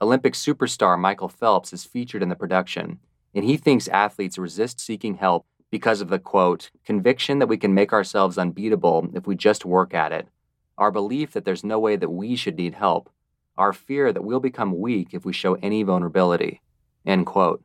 Olympic 0.00 0.34
superstar 0.34 0.96
Michael 0.96 1.28
Phelps 1.28 1.72
is 1.72 1.84
featured 1.84 2.22
in 2.22 2.28
the 2.28 2.37
production, 2.37 3.00
and 3.34 3.44
he 3.44 3.56
thinks 3.56 3.88
athletes 3.88 4.38
resist 4.38 4.78
seeking 4.78 5.16
help 5.16 5.46
because 5.68 6.00
of 6.00 6.10
the 6.10 6.20
quote, 6.20 6.70
conviction 6.84 7.40
that 7.40 7.48
we 7.48 7.56
can 7.56 7.75
make 7.75 7.92
ourselves 7.92 8.38
unbeatable 8.38 9.08
if 9.12 9.26
we 9.26 9.34
just 9.34 9.64
work 9.64 9.94
at 9.94 10.12
it, 10.12 10.28
our 10.78 10.92
belief 10.92 11.32
that 11.32 11.44
there's 11.44 11.64
no 11.64 11.80
way 11.80 11.96
that 11.96 12.10
we 12.10 12.37
should 12.37 12.56
need 12.56 12.75
help, 12.75 13.10
our 13.56 13.72
fear 13.72 14.12
that 14.12 14.22
we'll 14.22 14.38
become 14.38 14.78
weak 14.78 15.08
if 15.10 15.25
we 15.25 15.32
show 15.32 15.54
any 15.54 15.82
vulnerability. 15.82 16.60
End 17.04 17.26
quote. 17.26 17.64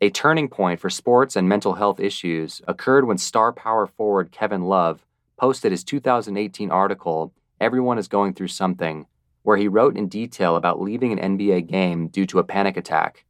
A 0.00 0.10
turning 0.10 0.48
point 0.48 0.78
for 0.78 0.90
sports 0.90 1.34
and 1.34 1.48
mental 1.48 1.74
health 1.74 1.98
issues 1.98 2.62
occurred 2.68 3.04
when 3.04 3.18
star 3.18 3.52
power 3.52 3.84
forward 3.84 4.30
Kevin 4.30 4.62
Love 4.62 5.04
posted 5.36 5.72
his 5.72 5.82
2018 5.82 6.70
article, 6.70 7.32
Everyone 7.60 7.98
is 7.98 8.06
Going 8.06 8.32
Through 8.32 8.46
Something, 8.46 9.06
where 9.42 9.56
he 9.56 9.66
wrote 9.66 9.96
in 9.96 10.06
detail 10.06 10.54
about 10.54 10.80
leaving 10.80 11.18
an 11.18 11.36
NBA 11.36 11.66
game 11.66 12.06
due 12.06 12.26
to 12.26 12.38
a 12.38 12.44
panic 12.44 12.76
attack. 12.76 13.24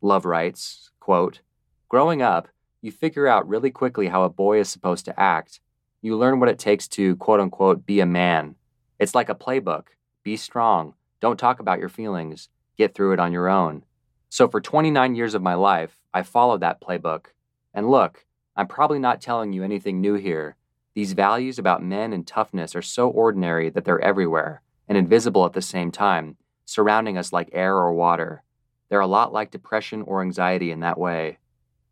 Love 0.00 0.24
writes, 0.24 0.92
quote, 1.00 1.40
Growing 1.88 2.22
up, 2.22 2.46
you 2.82 2.92
figure 2.92 3.26
out 3.26 3.48
really 3.48 3.72
quickly 3.72 4.06
how 4.06 4.22
a 4.22 4.30
boy 4.30 4.60
is 4.60 4.68
supposed 4.68 5.04
to 5.06 5.20
act. 5.20 5.58
You 6.02 6.16
learn 6.16 6.38
what 6.38 6.48
it 6.48 6.58
takes 6.60 6.86
to, 6.88 7.16
quote 7.16 7.40
unquote, 7.40 7.84
be 7.84 7.98
a 7.98 8.06
man. 8.06 8.54
It's 9.00 9.16
like 9.16 9.28
a 9.28 9.34
playbook. 9.34 9.86
Be 10.22 10.36
strong. 10.36 10.94
Don't 11.18 11.38
talk 11.38 11.58
about 11.58 11.80
your 11.80 11.88
feelings. 11.88 12.48
Get 12.78 12.94
through 12.94 13.14
it 13.14 13.20
on 13.20 13.32
your 13.32 13.48
own. 13.48 13.82
So 14.32 14.48
for 14.48 14.62
29 14.62 15.14
years 15.14 15.34
of 15.34 15.42
my 15.42 15.52
life, 15.52 15.98
I 16.14 16.22
followed 16.22 16.62
that 16.62 16.80
playbook. 16.80 17.26
And 17.74 17.90
look, 17.90 18.24
I'm 18.56 18.66
probably 18.66 18.98
not 18.98 19.20
telling 19.20 19.52
you 19.52 19.62
anything 19.62 20.00
new 20.00 20.14
here. 20.14 20.56
These 20.94 21.12
values 21.12 21.58
about 21.58 21.84
men 21.84 22.14
and 22.14 22.26
toughness 22.26 22.74
are 22.74 22.80
so 22.80 23.10
ordinary 23.10 23.68
that 23.68 23.84
they're 23.84 24.00
everywhere 24.00 24.62
and 24.88 24.96
invisible 24.96 25.44
at 25.44 25.52
the 25.52 25.60
same 25.60 25.92
time, 25.92 26.38
surrounding 26.64 27.18
us 27.18 27.30
like 27.30 27.50
air 27.52 27.76
or 27.76 27.92
water. 27.92 28.42
They're 28.88 29.00
a 29.00 29.06
lot 29.06 29.34
like 29.34 29.50
depression 29.50 30.00
or 30.00 30.22
anxiety 30.22 30.70
in 30.70 30.80
that 30.80 30.98
way. 30.98 31.36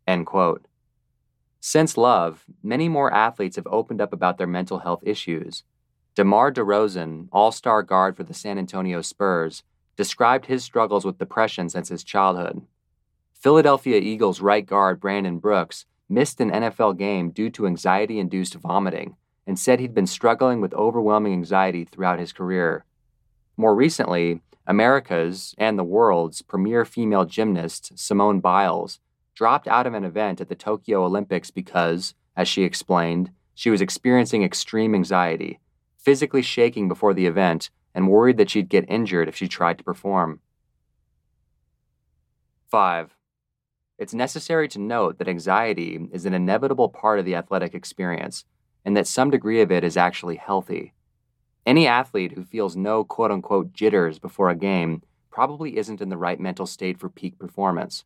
End 0.07 0.25
quote. 0.25 0.65
Since 1.59 1.95
Love, 1.95 2.45
many 2.63 2.89
more 2.89 3.13
athletes 3.13 3.57
have 3.57 3.67
opened 3.67 4.01
up 4.01 4.13
about 4.13 4.39
their 4.39 4.47
mental 4.47 4.79
health 4.79 5.03
issues. 5.05 5.61
DeMar 6.15 6.51
DeRozan, 6.51 7.27
all 7.31 7.51
star 7.51 7.83
guard 7.83 8.17
for 8.17 8.23
the 8.23 8.33
San 8.33 8.57
Antonio 8.57 9.03
Spurs, 9.03 9.61
described 10.01 10.47
his 10.47 10.63
struggles 10.63 11.05
with 11.05 11.19
depression 11.19 11.69
since 11.69 11.89
his 11.89 12.03
childhood. 12.03 12.59
Philadelphia 13.33 13.99
Eagles 13.99 14.41
right 14.41 14.65
guard 14.65 14.99
Brandon 14.99 15.37
Brooks 15.37 15.85
missed 16.09 16.41
an 16.41 16.49
NFL 16.49 16.97
game 16.97 17.29
due 17.29 17.51
to 17.51 17.67
anxiety 17.67 18.17
induced 18.17 18.55
vomiting 18.55 19.15
and 19.45 19.59
said 19.59 19.79
he'd 19.79 19.93
been 19.93 20.07
struggling 20.07 20.59
with 20.59 20.73
overwhelming 20.73 21.33
anxiety 21.33 21.85
throughout 21.85 22.17
his 22.17 22.33
career. 22.33 22.83
More 23.55 23.75
recently, 23.75 24.41
America's 24.65 25.53
and 25.59 25.77
the 25.77 25.83
world's 25.83 26.41
premier 26.41 26.83
female 26.83 27.25
gymnast, 27.25 27.91
Simone 27.95 28.39
Biles, 28.39 28.99
dropped 29.35 29.67
out 29.67 29.85
of 29.85 29.93
an 29.93 30.03
event 30.03 30.41
at 30.41 30.49
the 30.49 30.55
Tokyo 30.55 31.05
Olympics 31.05 31.51
because, 31.51 32.15
as 32.35 32.47
she 32.47 32.63
explained, 32.63 33.29
she 33.53 33.69
was 33.69 33.81
experiencing 33.81 34.41
extreme 34.41 34.95
anxiety, 34.95 35.59
physically 35.95 36.41
shaking 36.41 36.87
before 36.87 37.13
the 37.13 37.27
event 37.27 37.69
and 37.93 38.07
worried 38.07 38.37
that 38.37 38.49
she'd 38.49 38.69
get 38.69 38.89
injured 38.89 39.27
if 39.27 39.35
she 39.35 39.47
tried 39.47 39.77
to 39.77 39.83
perform. 39.83 40.39
5. 42.69 43.15
It's 43.97 44.13
necessary 44.13 44.67
to 44.69 44.79
note 44.79 45.17
that 45.17 45.27
anxiety 45.27 45.99
is 46.11 46.25
an 46.25 46.33
inevitable 46.33 46.89
part 46.89 47.19
of 47.19 47.25
the 47.25 47.35
athletic 47.35 47.75
experience, 47.75 48.45
and 48.83 48.97
that 48.97 49.07
some 49.07 49.29
degree 49.29 49.61
of 49.61 49.71
it 49.71 49.83
is 49.83 49.97
actually 49.97 50.37
healthy. 50.37 50.93
Any 51.65 51.85
athlete 51.85 52.31
who 52.31 52.43
feels 52.43 52.75
no 52.75 53.03
quote 53.03 53.29
unquote 53.29 53.73
jitters 53.73 54.17
before 54.17 54.49
a 54.49 54.55
game 54.55 55.03
probably 55.29 55.77
isn't 55.77 56.01
in 56.01 56.09
the 56.09 56.17
right 56.17 56.39
mental 56.39 56.65
state 56.65 56.99
for 56.99 57.09
peak 57.09 57.37
performance. 57.37 58.03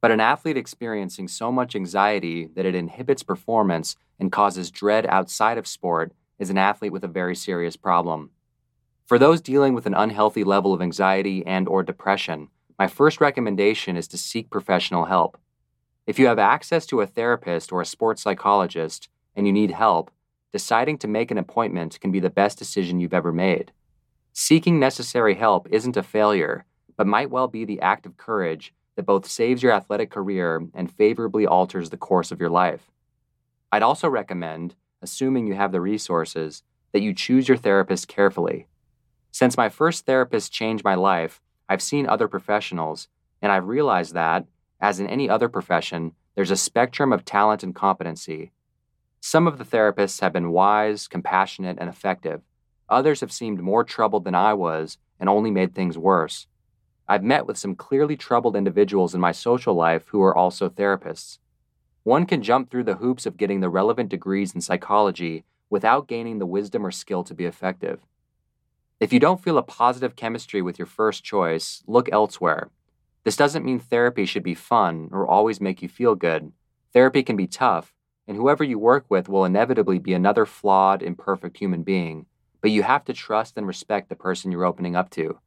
But 0.00 0.10
an 0.10 0.20
athlete 0.20 0.56
experiencing 0.56 1.28
so 1.28 1.50
much 1.50 1.76
anxiety 1.76 2.48
that 2.54 2.66
it 2.66 2.74
inhibits 2.74 3.22
performance 3.22 3.96
and 4.18 4.32
causes 4.32 4.70
dread 4.70 5.06
outside 5.06 5.58
of 5.58 5.66
sport 5.66 6.12
is 6.38 6.50
an 6.50 6.58
athlete 6.58 6.92
with 6.92 7.04
a 7.04 7.08
very 7.08 7.36
serious 7.36 7.76
problem. 7.76 8.30
For 9.12 9.18
those 9.18 9.42
dealing 9.42 9.74
with 9.74 9.84
an 9.84 9.92
unhealthy 9.92 10.42
level 10.42 10.72
of 10.72 10.80
anxiety 10.80 11.44
and 11.44 11.68
or 11.68 11.82
depression, 11.82 12.48
my 12.78 12.86
first 12.86 13.20
recommendation 13.20 13.94
is 13.94 14.08
to 14.08 14.16
seek 14.16 14.48
professional 14.48 15.04
help. 15.04 15.36
If 16.06 16.18
you 16.18 16.28
have 16.28 16.38
access 16.38 16.86
to 16.86 17.02
a 17.02 17.06
therapist 17.06 17.72
or 17.72 17.82
a 17.82 17.84
sports 17.84 18.22
psychologist 18.22 19.10
and 19.36 19.46
you 19.46 19.52
need 19.52 19.70
help, 19.70 20.10
deciding 20.50 20.96
to 20.96 21.08
make 21.08 21.30
an 21.30 21.36
appointment 21.36 22.00
can 22.00 22.10
be 22.10 22.20
the 22.20 22.30
best 22.30 22.56
decision 22.58 23.00
you've 23.00 23.12
ever 23.12 23.32
made. 23.32 23.70
Seeking 24.32 24.80
necessary 24.80 25.34
help 25.34 25.68
isn't 25.70 25.98
a 25.98 26.02
failure, 26.02 26.64
but 26.96 27.06
might 27.06 27.30
well 27.30 27.48
be 27.48 27.66
the 27.66 27.82
act 27.82 28.06
of 28.06 28.16
courage 28.16 28.72
that 28.96 29.02
both 29.04 29.28
saves 29.28 29.62
your 29.62 29.72
athletic 29.72 30.10
career 30.10 30.66
and 30.72 30.90
favorably 30.90 31.46
alters 31.46 31.90
the 31.90 31.98
course 31.98 32.32
of 32.32 32.40
your 32.40 32.48
life. 32.48 32.90
I'd 33.70 33.82
also 33.82 34.08
recommend, 34.08 34.74
assuming 35.02 35.46
you 35.46 35.54
have 35.54 35.70
the 35.70 35.82
resources, 35.82 36.62
that 36.92 37.02
you 37.02 37.12
choose 37.12 37.46
your 37.46 37.58
therapist 37.58 38.08
carefully. 38.08 38.68
Since 39.32 39.56
my 39.56 39.70
first 39.70 40.04
therapist 40.04 40.52
changed 40.52 40.84
my 40.84 40.94
life, 40.94 41.40
I've 41.66 41.80
seen 41.80 42.06
other 42.06 42.28
professionals, 42.28 43.08
and 43.40 43.50
I've 43.50 43.66
realized 43.66 44.12
that, 44.12 44.44
as 44.78 45.00
in 45.00 45.06
any 45.06 45.28
other 45.28 45.48
profession, 45.48 46.12
there's 46.34 46.50
a 46.50 46.56
spectrum 46.56 47.14
of 47.14 47.24
talent 47.24 47.62
and 47.62 47.74
competency. 47.74 48.52
Some 49.20 49.46
of 49.46 49.56
the 49.56 49.64
therapists 49.64 50.20
have 50.20 50.34
been 50.34 50.50
wise, 50.50 51.08
compassionate, 51.08 51.78
and 51.80 51.88
effective. 51.88 52.42
Others 52.90 53.20
have 53.22 53.32
seemed 53.32 53.62
more 53.62 53.84
troubled 53.84 54.24
than 54.24 54.34
I 54.34 54.52
was 54.52 54.98
and 55.18 55.30
only 55.30 55.50
made 55.50 55.74
things 55.74 55.96
worse. 55.96 56.46
I've 57.08 57.24
met 57.24 57.46
with 57.46 57.56
some 57.56 57.74
clearly 57.74 58.18
troubled 58.18 58.54
individuals 58.54 59.14
in 59.14 59.20
my 59.20 59.32
social 59.32 59.74
life 59.74 60.08
who 60.08 60.20
are 60.22 60.36
also 60.36 60.68
therapists. 60.68 61.38
One 62.02 62.26
can 62.26 62.42
jump 62.42 62.70
through 62.70 62.84
the 62.84 62.96
hoops 62.96 63.24
of 63.24 63.38
getting 63.38 63.60
the 63.60 63.70
relevant 63.70 64.10
degrees 64.10 64.54
in 64.54 64.60
psychology 64.60 65.44
without 65.70 66.06
gaining 66.06 66.38
the 66.38 66.46
wisdom 66.46 66.84
or 66.84 66.90
skill 66.90 67.24
to 67.24 67.34
be 67.34 67.46
effective. 67.46 68.00
If 69.02 69.12
you 69.12 69.18
don't 69.18 69.42
feel 69.42 69.58
a 69.58 69.64
positive 69.64 70.14
chemistry 70.14 70.62
with 70.62 70.78
your 70.78 70.86
first 70.86 71.24
choice, 71.24 71.82
look 71.88 72.08
elsewhere. 72.12 72.70
This 73.24 73.34
doesn't 73.34 73.64
mean 73.64 73.80
therapy 73.80 74.24
should 74.26 74.44
be 74.44 74.54
fun 74.54 75.08
or 75.10 75.26
always 75.26 75.60
make 75.60 75.82
you 75.82 75.88
feel 75.88 76.14
good. 76.14 76.52
Therapy 76.92 77.24
can 77.24 77.34
be 77.34 77.48
tough, 77.48 77.92
and 78.28 78.36
whoever 78.36 78.62
you 78.62 78.78
work 78.78 79.06
with 79.08 79.28
will 79.28 79.44
inevitably 79.44 79.98
be 79.98 80.14
another 80.14 80.46
flawed, 80.46 81.02
imperfect 81.02 81.56
human 81.56 81.82
being, 81.82 82.26
but 82.60 82.70
you 82.70 82.84
have 82.84 83.04
to 83.06 83.12
trust 83.12 83.58
and 83.58 83.66
respect 83.66 84.08
the 84.08 84.14
person 84.14 84.52
you're 84.52 84.64
opening 84.64 84.94
up 84.94 85.10
to. 85.10 85.40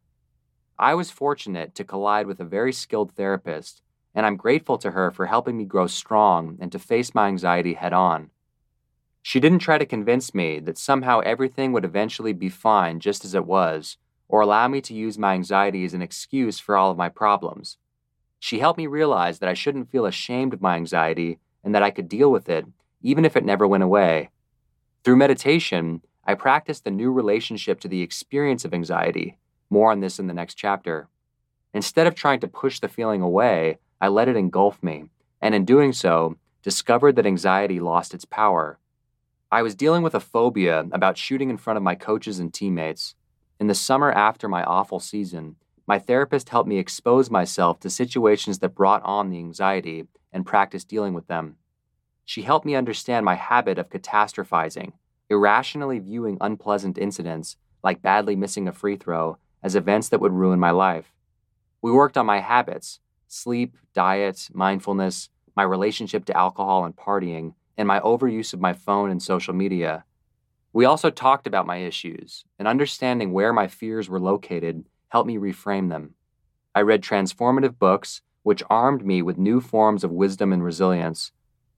I 0.77 0.93
was 0.93 1.09
fortunate 1.09 1.75
to 1.75 1.85
collide 1.85 2.27
with 2.27 2.41
a 2.41 2.43
very 2.43 2.73
skilled 2.73 3.13
therapist, 3.13 3.81
and 4.13 4.25
I'm 4.25 4.35
grateful 4.35 4.77
to 4.79 4.91
her 4.91 5.11
for 5.11 5.27
helping 5.27 5.55
me 5.55 5.63
grow 5.63 5.87
strong 5.87 6.57
and 6.59 6.73
to 6.73 6.77
face 6.77 7.15
my 7.15 7.27
anxiety 7.27 7.75
head 7.75 7.93
on. 7.93 8.31
She 9.27 9.39
didn't 9.39 9.57
try 9.57 9.79
to 9.79 9.87
convince 9.87 10.35
me 10.35 10.59
that 10.59 10.77
somehow 10.77 11.19
everything 11.21 11.71
would 11.71 11.83
eventually 11.83 12.31
be 12.31 12.47
fine 12.47 12.99
just 12.99 13.25
as 13.25 13.33
it 13.33 13.47
was, 13.47 13.97
or 14.27 14.41
allow 14.41 14.67
me 14.67 14.81
to 14.81 14.93
use 14.93 15.17
my 15.17 15.33
anxiety 15.33 15.83
as 15.83 15.95
an 15.95 16.01
excuse 16.03 16.59
for 16.59 16.77
all 16.77 16.91
of 16.91 16.97
my 16.97 17.09
problems. 17.09 17.77
She 18.39 18.59
helped 18.59 18.77
me 18.77 18.85
realize 18.85 19.39
that 19.39 19.49
I 19.49 19.55
shouldn't 19.55 19.89
feel 19.89 20.05
ashamed 20.05 20.53
of 20.53 20.61
my 20.61 20.75
anxiety 20.75 21.39
and 21.63 21.73
that 21.73 21.81
I 21.81 21.89
could 21.89 22.07
deal 22.07 22.31
with 22.31 22.47
it, 22.49 22.67
even 23.01 23.25
if 23.25 23.35
it 23.35 23.43
never 23.43 23.65
went 23.65 23.81
away. 23.81 24.29
Through 25.03 25.15
meditation, 25.15 26.03
I 26.23 26.35
practiced 26.35 26.83
the 26.83 26.91
new 26.91 27.11
relationship 27.11 27.79
to 27.79 27.87
the 27.87 28.03
experience 28.03 28.63
of 28.63 28.75
anxiety. 28.75 29.39
More 29.71 29.91
on 29.91 30.01
this 30.01 30.19
in 30.19 30.27
the 30.27 30.35
next 30.35 30.53
chapter. 30.53 31.07
Instead 31.73 32.05
of 32.05 32.13
trying 32.13 32.41
to 32.41 32.47
push 32.47 32.79
the 32.79 32.87
feeling 32.87 33.23
away, 33.23 33.79
I 33.99 34.09
let 34.09 34.27
it 34.27 34.37
engulf 34.37 34.83
me, 34.83 35.05
and 35.41 35.55
in 35.55 35.65
doing 35.65 35.93
so, 35.93 36.37
discovered 36.61 37.15
that 37.15 37.25
anxiety 37.25 37.79
lost 37.79 38.13
its 38.13 38.25
power. 38.25 38.77
I 39.55 39.61
was 39.61 39.73
dealing 39.73 40.03
with 40.03 40.13
a 40.13 40.19
phobia 40.19 40.85
about 40.91 41.17
shooting 41.17 41.49
in 41.49 41.55
front 41.55 41.77
of 41.77 41.83
my 41.83 41.95
coaches 41.95 42.39
and 42.39 42.53
teammates. 42.53 43.15
In 43.57 43.67
the 43.67 43.73
summer 43.73 44.11
after 44.11 44.49
my 44.49 44.65
awful 44.65 44.99
season, 44.99 45.55
my 45.87 45.97
therapist 45.97 46.49
helped 46.49 46.67
me 46.67 46.77
expose 46.77 47.31
myself 47.31 47.79
to 47.79 47.89
situations 47.89 48.59
that 48.59 48.75
brought 48.75 49.01
on 49.03 49.29
the 49.29 49.37
anxiety 49.37 50.09
and 50.33 50.45
practice 50.45 50.83
dealing 50.83 51.13
with 51.13 51.27
them. 51.27 51.55
She 52.25 52.41
helped 52.41 52.65
me 52.65 52.75
understand 52.75 53.23
my 53.23 53.35
habit 53.35 53.77
of 53.79 53.89
catastrophizing, 53.89 54.91
irrationally 55.29 55.99
viewing 55.99 56.37
unpleasant 56.41 56.97
incidents, 56.97 57.55
like 57.81 58.01
badly 58.01 58.35
missing 58.35 58.67
a 58.67 58.73
free 58.73 58.97
throw, 58.97 59.37
as 59.63 59.73
events 59.73 60.09
that 60.09 60.19
would 60.19 60.33
ruin 60.33 60.59
my 60.59 60.71
life. 60.71 61.13
We 61.81 61.93
worked 61.93 62.17
on 62.17 62.25
my 62.25 62.41
habits 62.41 62.99
sleep, 63.29 63.77
diet, 63.93 64.49
mindfulness, 64.51 65.29
my 65.55 65.63
relationship 65.63 66.25
to 66.25 66.35
alcohol 66.35 66.83
and 66.83 66.93
partying, 66.93 67.53
and 67.77 67.87
my 67.87 67.99
overuse 67.99 68.53
of 68.53 68.61
my 68.61 68.73
phone 68.73 69.09
and 69.09 69.21
social 69.21 69.53
media. 69.53 70.05
We 70.73 70.85
also 70.85 71.09
talked 71.09 71.47
about 71.47 71.67
my 71.67 71.77
issues, 71.77 72.43
and 72.59 72.67
understanding 72.67 73.31
where 73.31 73.53
my 73.53 73.67
fears 73.67 74.09
were 74.09 74.19
located 74.19 74.85
helped 75.09 75.27
me 75.27 75.37
reframe 75.37 75.89
them. 75.89 76.15
I 76.73 76.81
read 76.81 77.01
transformative 77.01 77.79
books, 77.79 78.21
which 78.43 78.63
armed 78.69 79.05
me 79.05 79.21
with 79.21 79.37
new 79.37 79.61
forms 79.61 80.03
of 80.03 80.11
wisdom 80.11 80.51
and 80.51 80.63
resilience. 80.63 81.31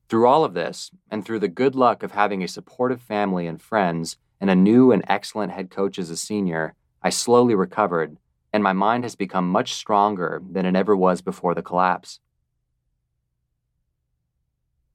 Through 0.09 0.27
all 0.27 0.43
of 0.43 0.53
this, 0.53 0.89
and 1.11 1.23
through 1.23 1.39
the 1.39 1.47
good 1.47 1.75
luck 1.75 2.01
of 2.01 2.11
having 2.11 2.41
a 2.41 2.47
supportive 2.47 3.01
family 3.01 3.45
and 3.45 3.61
friends, 3.61 4.17
and 4.41 4.49
a 4.49 4.55
new 4.55 4.91
and 4.91 5.03
excellent 5.07 5.51
head 5.51 5.69
coach 5.69 5.99
as 5.99 6.09
a 6.09 6.17
senior, 6.17 6.73
I 7.03 7.09
slowly 7.09 7.55
recovered, 7.55 8.17
and 8.51 8.63
my 8.63 8.73
mind 8.73 9.03
has 9.03 9.15
become 9.15 9.49
much 9.49 9.73
stronger 9.73 10.41
than 10.49 10.65
it 10.65 10.75
ever 10.75 10.95
was 10.95 11.21
before 11.21 11.53
the 11.53 11.61
collapse. 11.61 12.19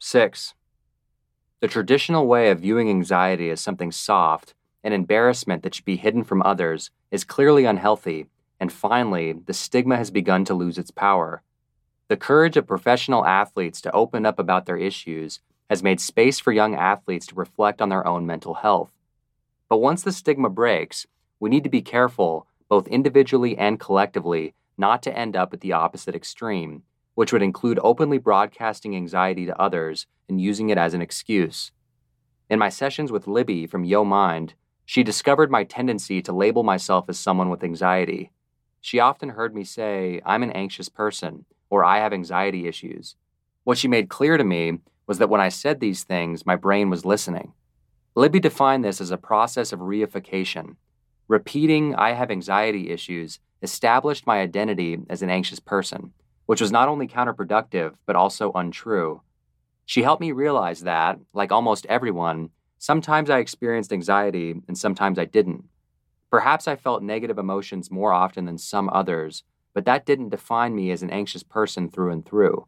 6. 0.01 0.55
The 1.63 1.69
traditional 1.69 2.27
way 2.27 2.51
of 2.51 2.59
viewing 2.59 2.91
anxiety 2.91 3.49
as 3.49 3.61
something 3.61 3.93
soft, 3.93 4.53
an 4.83 4.93
embarrassment 4.93 5.63
that 5.63 5.77
should 5.77 5.85
be 5.85 5.95
hidden 5.95 6.25
from 6.25 6.43
others, 6.43 6.91
is 7.13 7.23
clearly 7.23 7.67
unhealthy, 7.67 8.27
and 8.59 8.73
finally, 8.73 9.33
the 9.33 9.55
stigma 9.55 9.97
has 9.97 10.11
begun 10.11 10.45
to 10.47 10.55
lose 10.55 10.77
its 10.77 10.91
power. 10.91 11.41
The 12.09 12.17
courage 12.17 12.57
of 12.57 12.67
professional 12.67 13.25
athletes 13.25 13.81
to 13.83 13.93
open 13.93 14.27
up 14.27 14.41
about 14.41 14.67
their 14.67 14.77
issues 14.77 15.39
has 15.71 15.85
made 15.85 16.01
space 16.01 16.41
for 16.41 16.51
young 16.51 16.75
athletes 16.75 17.29
to 17.29 17.37
reflect 17.37 17.81
on 17.81 17.91
their 17.91 18.05
own 18.05 18.27
mental 18.27 18.55
health. 18.55 18.91
But 19.69 19.79
once 19.79 20.03
the 20.03 20.11
stigma 20.11 20.51
breaks, 20.51 21.07
we 21.39 21.49
need 21.49 21.63
to 21.63 21.71
be 21.71 21.81
careful, 21.81 22.49
both 22.69 22.89
individually 22.89 23.57
and 23.57 23.79
collectively, 23.79 24.55
not 24.77 25.01
to 25.05 25.17
end 25.17 25.37
up 25.37 25.55
at 25.55 25.61
the 25.61 25.75
opposite 25.75 26.17
extreme, 26.17 26.83
which 27.15 27.33
would 27.33 27.43
include 27.43 27.79
openly 27.83 28.19
broadcasting 28.19 28.97
anxiety 28.97 29.47
to 29.47 29.61
others 29.61 30.07
and 30.29 30.41
using 30.41 30.71
it 30.71 30.79
as 30.79 30.95
an 30.95 31.03
excuse. 31.03 31.73
In 32.49 32.59
my 32.59 32.69
sessions 32.69 33.13
with 33.13 33.27
Libby 33.27 33.67
from 33.67 33.85
Yo 33.85 34.05
Mind, 34.05 34.55
she 34.85 35.03
discovered 35.03 35.51
my 35.51 35.65
tendency 35.65 36.23
to 36.23 36.33
label 36.33 36.63
myself 36.63 37.07
as 37.09 37.19
someone 37.19 37.51
with 37.51 37.65
anxiety. 37.65 38.31
She 38.81 38.99
often 38.99 39.31
heard 39.31 39.55
me 39.55 39.65
say, 39.65 40.21
I'm 40.25 40.43
an 40.43 40.51
anxious 40.53 40.89
person, 40.89 41.45
or 41.71 41.85
I 41.85 41.99
have 41.99 42.13
anxiety 42.13 42.67
issues. 42.67 43.17
What 43.65 43.79
she 43.79 43.89
made 43.89 44.09
clear 44.09 44.37
to 44.37 44.45
me 44.45 44.79
was 45.07 45.19
that 45.19 45.29
when 45.29 45.41
I 45.41 45.51
said 45.51 45.81
these 45.81 46.05
things, 46.05 46.47
my 46.47 46.57
brain 46.57 46.91
was 46.91 47.05
listening. 47.05 47.53
Libby 48.15 48.41
defined 48.41 48.85
this 48.85 49.01
as 49.01 49.11
a 49.11 49.17
process 49.17 49.73
of 49.73 49.81
reification. 49.81 50.77
Repeating, 51.29 51.95
I 51.95 52.13
have 52.13 52.31
anxiety 52.31 52.91
issues, 52.91 53.39
established 53.63 54.27
my 54.27 54.41
identity 54.41 54.99
as 55.09 55.23
an 55.23 55.31
anxious 55.31 55.61
person 55.61 56.13
which 56.53 56.61
was 56.61 56.71
not 56.71 56.87
only 56.87 57.09
counterproductive, 57.09 57.95
but 58.05 58.15
also 58.15 58.53
untrue. 58.53 59.23
She 59.87 60.03
helped 60.03 60.21
me 60.21 60.33
realize 60.33 60.81
that, 60.81 61.19
like 61.33 61.51
almost 61.51 61.87
everyone, 61.87 62.51
sometimes 62.79 63.31
I 63.31 63.39
experienced 63.39 63.91
anxiety 63.91 64.61
and 64.69 64.77
sometimes 64.77 65.19
I 65.19 65.25
didn't. 65.25 65.65
Perhaps 66.31 66.69
I 66.69 66.77
felt 66.77 67.03
negative 67.03 67.39
emotions 67.39 67.91
more 67.91 68.13
often 68.13 68.45
than 68.45 68.59
some 68.59 68.91
others, 68.93 69.45
but 69.73 69.87
that 69.87 70.05
didn't 70.05 70.29
define 70.29 70.77
me 70.77 70.91
as 70.91 71.03
an 71.03 71.09
anxious 71.09 71.43
person 71.43 71.89
through 71.89 72.13
and 72.13 72.23
through. 72.23 72.67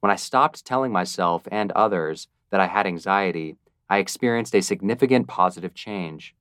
When 0.00 0.10
I 0.10 0.16
stopped 0.16 0.64
telling 0.64 0.90
myself 0.90 1.46
and 1.48 1.70
others 1.70 2.26
that 2.50 2.58
I 2.58 2.66
had 2.66 2.88
anxiety, 2.88 3.56
I 3.88 3.98
experienced 3.98 4.56
a 4.56 4.62
significant 4.62 5.28
positive 5.28 5.74
change. 5.74 6.34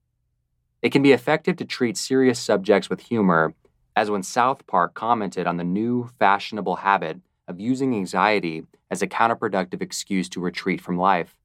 It 0.81 0.91
can 0.91 1.03
be 1.03 1.11
effective 1.11 1.57
to 1.57 1.65
treat 1.65 1.95
serious 1.95 2.39
subjects 2.39 2.89
with 2.89 3.01
humor 3.01 3.53
as 4.01 4.09
when 4.09 4.23
South 4.23 4.65
Park 4.65 4.95
commented 4.95 5.45
on 5.45 5.57
the 5.57 5.63
new 5.63 6.09
fashionable 6.17 6.77
habit 6.77 7.19
of 7.47 7.59
using 7.59 7.93
anxiety 7.93 8.63
as 8.89 9.03
a 9.03 9.07
counterproductive 9.07 9.79
excuse 9.79 10.27
to 10.27 10.39
retreat 10.39 10.81
from 10.81 10.97
life. 10.97 11.37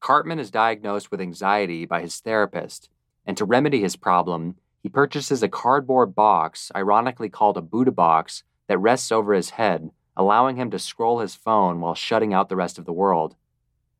Cartman 0.00 0.40
is 0.40 0.50
diagnosed 0.50 1.12
with 1.12 1.20
anxiety 1.20 1.86
by 1.86 2.00
his 2.00 2.18
therapist, 2.18 2.90
and 3.24 3.36
to 3.36 3.44
remedy 3.44 3.80
his 3.82 3.94
problem, 3.94 4.56
he 4.82 4.88
purchases 4.88 5.44
a 5.44 5.48
cardboard 5.48 6.12
box, 6.12 6.72
ironically 6.74 7.28
called 7.28 7.56
a 7.56 7.62
Buddha 7.62 7.92
box, 7.92 8.42
that 8.66 8.78
rests 8.78 9.12
over 9.12 9.32
his 9.32 9.50
head, 9.50 9.88
allowing 10.16 10.56
him 10.56 10.72
to 10.72 10.80
scroll 10.80 11.20
his 11.20 11.36
phone 11.36 11.80
while 11.80 11.94
shutting 11.94 12.34
out 12.34 12.48
the 12.48 12.56
rest 12.56 12.78
of 12.80 12.84
the 12.84 12.92
world. 12.92 13.36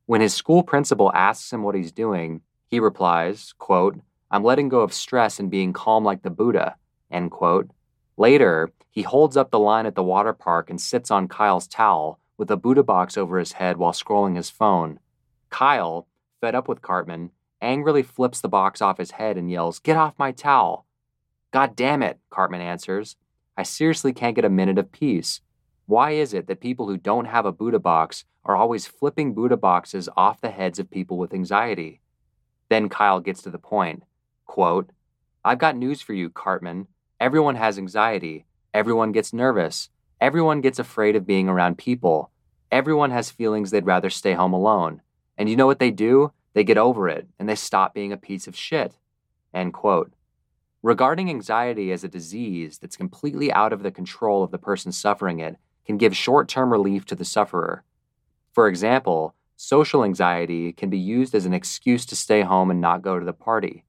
When 0.06 0.20
his 0.20 0.34
school 0.34 0.64
principal 0.64 1.12
asks 1.14 1.52
him 1.52 1.62
what 1.62 1.76
he's 1.76 1.92
doing, 1.92 2.40
he 2.66 2.80
replies, 2.80 3.54
quote, 3.58 4.00
I'm 4.28 4.42
letting 4.42 4.68
go 4.68 4.80
of 4.80 4.92
stress 4.92 5.38
and 5.38 5.48
being 5.48 5.72
calm 5.72 6.02
like 6.02 6.22
the 6.22 6.30
Buddha. 6.30 6.74
End 7.12 7.30
quote. 7.30 7.70
Later, 8.16 8.70
he 8.90 9.02
holds 9.02 9.36
up 9.36 9.50
the 9.50 9.58
line 9.58 9.86
at 9.86 9.94
the 9.94 10.02
water 10.02 10.32
park 10.32 10.70
and 10.70 10.80
sits 10.80 11.10
on 11.10 11.28
Kyle's 11.28 11.68
towel 11.68 12.18
with 12.38 12.50
a 12.50 12.56
Buddha 12.56 12.82
box 12.82 13.16
over 13.16 13.38
his 13.38 13.52
head 13.52 13.76
while 13.76 13.92
scrolling 13.92 14.36
his 14.36 14.50
phone. 14.50 14.98
Kyle, 15.50 16.06
fed 16.40 16.54
up 16.54 16.68
with 16.68 16.82
Cartman, 16.82 17.30
angrily 17.60 18.02
flips 18.02 18.40
the 18.40 18.48
box 18.48 18.80
off 18.80 18.98
his 18.98 19.12
head 19.12 19.36
and 19.36 19.50
yells, 19.50 19.78
Get 19.78 19.96
off 19.96 20.18
my 20.18 20.32
towel! 20.32 20.86
God 21.50 21.76
damn 21.76 22.02
it, 22.02 22.18
Cartman 22.30 22.60
answers. 22.60 23.16
I 23.56 23.62
seriously 23.62 24.12
can't 24.12 24.34
get 24.34 24.44
a 24.44 24.50
minute 24.50 24.78
of 24.78 24.92
peace. 24.92 25.40
Why 25.86 26.12
is 26.12 26.34
it 26.34 26.46
that 26.46 26.60
people 26.60 26.88
who 26.88 26.96
don't 26.96 27.26
have 27.26 27.46
a 27.46 27.52
Buddha 27.52 27.78
box 27.78 28.24
are 28.44 28.56
always 28.56 28.86
flipping 28.86 29.34
Buddha 29.34 29.56
boxes 29.56 30.08
off 30.16 30.40
the 30.40 30.50
heads 30.50 30.78
of 30.78 30.90
people 30.90 31.16
with 31.16 31.32
anxiety? 31.32 32.00
Then 32.68 32.88
Kyle 32.88 33.20
gets 33.20 33.42
to 33.42 33.50
the 33.50 33.58
point. 33.58 34.02
Quote, 34.46 34.90
I've 35.44 35.58
got 35.58 35.76
news 35.76 36.02
for 36.02 36.12
you, 36.12 36.28
Cartman. 36.28 36.88
Everyone 37.18 37.54
has 37.54 37.78
anxiety. 37.78 38.44
Everyone 38.74 39.10
gets 39.10 39.32
nervous. 39.32 39.88
Everyone 40.20 40.60
gets 40.60 40.78
afraid 40.78 41.16
of 41.16 41.26
being 41.26 41.48
around 41.48 41.78
people. 41.78 42.30
Everyone 42.70 43.10
has 43.10 43.30
feelings 43.30 43.70
they'd 43.70 43.86
rather 43.86 44.10
stay 44.10 44.34
home 44.34 44.52
alone. 44.52 45.00
And 45.38 45.48
you 45.48 45.56
know 45.56 45.66
what 45.66 45.78
they 45.78 45.90
do? 45.90 46.32
They 46.52 46.62
get 46.62 46.76
over 46.76 47.08
it 47.08 47.26
and 47.38 47.48
they 47.48 47.54
stop 47.54 47.94
being 47.94 48.12
a 48.12 48.18
piece 48.18 48.46
of 48.46 48.54
shit. 48.54 48.98
End 49.54 49.72
quote. 49.72 50.12
Regarding 50.82 51.30
anxiety 51.30 51.90
as 51.90 52.04
a 52.04 52.08
disease 52.08 52.78
that's 52.78 52.98
completely 52.98 53.50
out 53.50 53.72
of 53.72 53.82
the 53.82 53.90
control 53.90 54.42
of 54.42 54.50
the 54.50 54.58
person 54.58 54.92
suffering 54.92 55.40
it 55.40 55.56
can 55.86 55.96
give 55.96 56.14
short 56.14 56.48
term 56.48 56.70
relief 56.70 57.06
to 57.06 57.14
the 57.14 57.24
sufferer. 57.24 57.82
For 58.52 58.68
example, 58.68 59.34
social 59.56 60.04
anxiety 60.04 60.70
can 60.72 60.90
be 60.90 60.98
used 60.98 61.34
as 61.34 61.46
an 61.46 61.54
excuse 61.54 62.04
to 62.06 62.16
stay 62.16 62.42
home 62.42 62.70
and 62.70 62.80
not 62.80 63.00
go 63.00 63.18
to 63.18 63.24
the 63.24 63.32
party. 63.32 63.84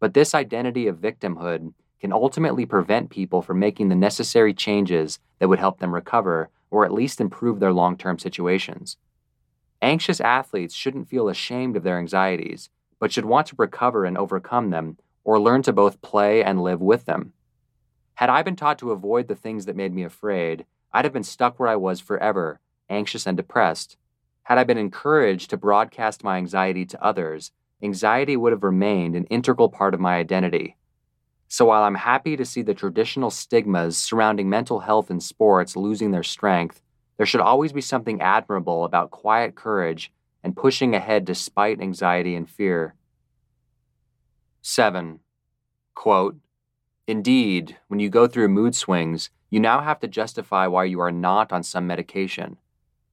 But 0.00 0.14
this 0.14 0.34
identity 0.34 0.86
of 0.86 0.96
victimhood 0.96 1.74
can 2.04 2.12
ultimately 2.12 2.66
prevent 2.66 3.08
people 3.08 3.40
from 3.40 3.58
making 3.58 3.88
the 3.88 3.94
necessary 3.94 4.52
changes 4.52 5.18
that 5.38 5.48
would 5.48 5.58
help 5.58 5.78
them 5.78 5.94
recover 5.94 6.50
or 6.70 6.84
at 6.84 6.92
least 6.92 7.18
improve 7.18 7.60
their 7.60 7.72
long 7.72 7.96
term 7.96 8.18
situations. 8.18 8.98
Anxious 9.80 10.20
athletes 10.20 10.74
shouldn't 10.74 11.08
feel 11.08 11.30
ashamed 11.30 11.78
of 11.78 11.82
their 11.82 11.98
anxieties, 11.98 12.68
but 13.00 13.10
should 13.10 13.24
want 13.24 13.46
to 13.46 13.54
recover 13.56 14.04
and 14.04 14.18
overcome 14.18 14.68
them 14.68 14.98
or 15.24 15.40
learn 15.40 15.62
to 15.62 15.72
both 15.72 16.02
play 16.02 16.44
and 16.44 16.62
live 16.62 16.82
with 16.82 17.06
them. 17.06 17.32
Had 18.16 18.28
I 18.28 18.42
been 18.42 18.54
taught 18.54 18.78
to 18.80 18.90
avoid 18.90 19.26
the 19.26 19.34
things 19.34 19.64
that 19.64 19.74
made 19.74 19.94
me 19.94 20.02
afraid, 20.02 20.66
I'd 20.92 21.06
have 21.06 21.14
been 21.14 21.24
stuck 21.24 21.58
where 21.58 21.70
I 21.70 21.76
was 21.76 22.00
forever, 22.00 22.60
anxious 22.90 23.26
and 23.26 23.34
depressed. 23.34 23.96
Had 24.42 24.58
I 24.58 24.64
been 24.64 24.76
encouraged 24.76 25.48
to 25.48 25.56
broadcast 25.56 26.22
my 26.22 26.36
anxiety 26.36 26.84
to 26.84 27.02
others, 27.02 27.50
anxiety 27.82 28.36
would 28.36 28.52
have 28.52 28.62
remained 28.62 29.16
an 29.16 29.24
integral 29.30 29.70
part 29.70 29.94
of 29.94 30.00
my 30.00 30.16
identity. 30.16 30.76
So 31.54 31.66
while 31.66 31.84
I'm 31.84 31.94
happy 31.94 32.36
to 32.36 32.44
see 32.44 32.62
the 32.62 32.74
traditional 32.74 33.30
stigmas 33.30 33.96
surrounding 33.96 34.50
mental 34.50 34.80
health 34.80 35.08
in 35.08 35.20
sports 35.20 35.76
losing 35.76 36.10
their 36.10 36.24
strength, 36.24 36.82
there 37.16 37.26
should 37.26 37.40
always 37.40 37.72
be 37.72 37.80
something 37.80 38.20
admirable 38.20 38.84
about 38.84 39.12
quiet 39.12 39.54
courage 39.54 40.10
and 40.42 40.56
pushing 40.56 40.96
ahead 40.96 41.24
despite 41.24 41.80
anxiety 41.80 42.34
and 42.34 42.50
fear. 42.50 42.96
7. 44.62 45.20
Quote, 45.94 46.40
Indeed, 47.06 47.76
when 47.86 48.00
you 48.00 48.08
go 48.08 48.26
through 48.26 48.48
mood 48.48 48.74
swings, 48.74 49.30
you 49.48 49.60
now 49.60 49.80
have 49.80 50.00
to 50.00 50.08
justify 50.08 50.66
why 50.66 50.86
you 50.86 50.98
are 50.98 51.12
not 51.12 51.52
on 51.52 51.62
some 51.62 51.86
medication. 51.86 52.56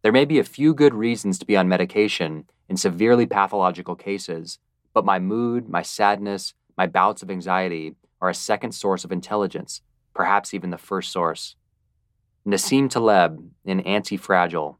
There 0.01 0.11
may 0.11 0.25
be 0.25 0.39
a 0.39 0.43
few 0.43 0.73
good 0.73 0.95
reasons 0.95 1.37
to 1.37 1.45
be 1.45 1.55
on 1.55 1.69
medication 1.69 2.45
in 2.67 2.75
severely 2.75 3.27
pathological 3.27 3.95
cases, 3.95 4.57
but 4.95 5.05
my 5.05 5.19
mood, 5.19 5.69
my 5.69 5.83
sadness, 5.83 6.55
my 6.75 6.87
bouts 6.87 7.21
of 7.21 7.29
anxiety 7.29 7.95
are 8.21 8.29
a 8.29 8.35
second 8.35 8.73
source 8.73 9.03
of 9.03 9.11
intelligence, 9.11 9.81
perhaps 10.13 10.53
even 10.53 10.69
the 10.69 10.77
first 10.77 11.11
source. 11.11 11.55
Nassim 12.45 12.89
Taleb 12.89 13.51
in 13.65 13.81
Anti 13.81 14.17
Fragile. 14.17 14.79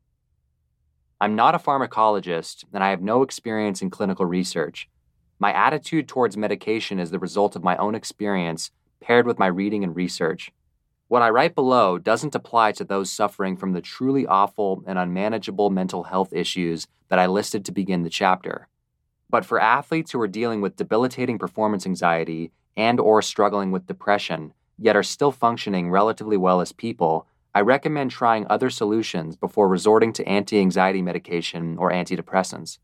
I'm 1.20 1.36
not 1.36 1.54
a 1.54 1.60
pharmacologist 1.60 2.66
and 2.74 2.84
I 2.84 2.90
have 2.90 3.02
no 3.02 3.22
experience 3.22 3.82
in 3.82 3.90
clinical 3.90 4.26
research. 4.26 4.90
My 5.40 5.54
attitude 5.54 6.08
towards 6.08 6.38
medication 6.38 7.00
is 7.00 7.12
the 7.12 7.20
result 7.20 7.56
of 7.56 7.64
my 7.64 7.78
own 7.78 7.96
experience 7.96 8.72
paired 9.02 9.26
with 9.26 9.40
my 9.40 9.48
reading 9.48 9.84
and 9.84 9.96
research. 9.96 10.52
What 11.08 11.22
I 11.22 11.30
write 11.30 11.56
below 11.56 11.98
doesn't 11.98 12.36
apply 12.36 12.72
to 12.74 12.84
those 12.84 13.12
suffering 13.12 13.58
from 13.58 13.74
the 13.74 13.82
truly 13.82 14.26
awful 14.26 14.84
and 14.88 14.98
unmanageable 14.98 15.70
mental 15.70 16.04
health 16.04 16.32
issues 16.32 16.88
that 17.10 17.20
I 17.20 17.26
listed 17.26 17.66
to 17.66 17.72
begin 17.72 18.04
the 18.04 18.10
chapter. 18.10 18.68
But 19.30 19.46
for 19.46 19.60
athletes 19.60 20.12
who 20.12 20.22
are 20.22 20.28
dealing 20.28 20.62
with 20.62 20.78
debilitating 20.78 21.38
performance 21.38 21.86
anxiety 21.86 22.52
and 22.76 23.00
or 23.00 23.22
struggling 23.22 23.72
with 23.72 23.88
depression, 23.88 24.54
yet 24.78 24.96
are 24.96 25.04
still 25.04 25.32
functioning 25.32 25.90
relatively 25.90 26.38
well 26.38 26.62
as 26.62 26.72
people, 26.72 27.28
I 27.54 27.62
recommend 27.62 28.12
trying 28.12 28.46
other 28.50 28.70
solutions 28.70 29.36
before 29.36 29.68
resorting 29.68 30.14
to 30.14 30.28
anti-anxiety 30.28 31.02
medication 31.02 31.78
or 31.78 31.92
antidepressants. 31.92 32.78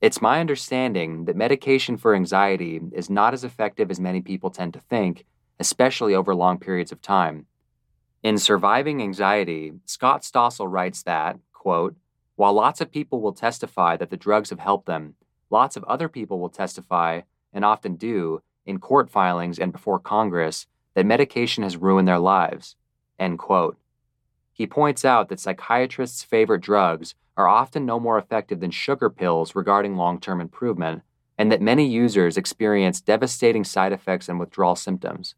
It's 0.00 0.22
my 0.22 0.38
understanding 0.38 1.24
that 1.24 1.36
medication 1.36 1.96
for 1.96 2.14
anxiety 2.14 2.80
is 2.92 3.10
not 3.10 3.34
as 3.34 3.42
effective 3.42 3.90
as 3.90 3.98
many 3.98 4.20
people 4.20 4.50
tend 4.50 4.74
to 4.74 4.80
think 4.80 5.24
especially 5.58 6.14
over 6.14 6.34
long 6.34 6.58
periods 6.58 6.92
of 6.92 7.02
time. 7.02 7.46
In 8.22 8.38
Surviving 8.38 9.02
Anxiety, 9.02 9.72
Scott 9.84 10.22
Stossel 10.22 10.70
writes 10.70 11.02
that, 11.02 11.38
quote, 11.52 11.96
while 12.36 12.52
lots 12.52 12.80
of 12.80 12.92
people 12.92 13.20
will 13.20 13.32
testify 13.32 13.96
that 13.96 14.10
the 14.10 14.16
drugs 14.16 14.50
have 14.50 14.60
helped 14.60 14.86
them, 14.86 15.14
lots 15.50 15.76
of 15.76 15.84
other 15.84 16.08
people 16.08 16.38
will 16.38 16.48
testify, 16.48 17.22
and 17.52 17.64
often 17.64 17.96
do, 17.96 18.42
in 18.68 18.78
court 18.78 19.10
filings 19.10 19.58
and 19.58 19.72
before 19.72 19.98
Congress, 19.98 20.66
that 20.94 21.06
medication 21.06 21.64
has 21.64 21.76
ruined 21.76 22.06
their 22.06 22.18
lives. 22.18 22.76
End 23.18 23.38
quote. 23.38 23.78
He 24.52 24.66
points 24.66 25.04
out 25.04 25.28
that 25.28 25.40
psychiatrists' 25.40 26.22
favorite 26.22 26.60
drugs 26.60 27.14
are 27.36 27.48
often 27.48 27.86
no 27.86 27.98
more 27.98 28.18
effective 28.18 28.60
than 28.60 28.70
sugar 28.70 29.08
pills 29.08 29.54
regarding 29.54 29.96
long 29.96 30.20
term 30.20 30.40
improvement, 30.40 31.02
and 31.38 31.50
that 31.50 31.62
many 31.62 31.86
users 31.86 32.36
experience 32.36 33.00
devastating 33.00 33.64
side 33.64 33.92
effects 33.92 34.28
and 34.28 34.38
withdrawal 34.38 34.76
symptoms. 34.76 35.34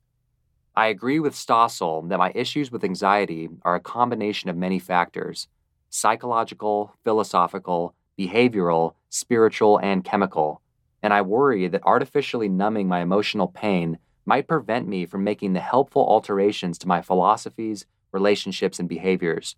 I 0.75 0.87
agree 0.87 1.21
with 1.21 1.35
Stossel 1.35 2.09
that 2.09 2.19
my 2.19 2.33
issues 2.35 2.73
with 2.73 2.85
anxiety 2.85 3.51
are 3.63 3.75
a 3.75 3.81
combination 3.81 4.51
of 4.51 4.57
many 4.57 4.79
factors 4.79 5.47
psychological, 5.93 6.95
philosophical, 7.05 7.95
behavioral, 8.19 8.95
spiritual, 9.09 9.79
and 9.79 10.05
chemical, 10.05 10.63
and 11.03 11.13
I 11.13 11.23
worry 11.23 11.69
that 11.69 11.85
artificially 11.85 12.49
numbing 12.49 12.89
my 12.89 13.01
emotional 13.01 13.49
pain 13.49 13.99
might 14.27 14.49
prevent 14.49 14.87
me 14.87 15.07
from 15.07 15.25
making 15.25 15.53
the 15.53 15.61
helpful 15.61 16.07
alterations 16.07 16.79
to 16.79 16.89
my 16.89 17.03
philosophies, 17.03 17.87
relationships, 18.13 18.79
and 18.79 18.89
behaviors. 18.89 19.57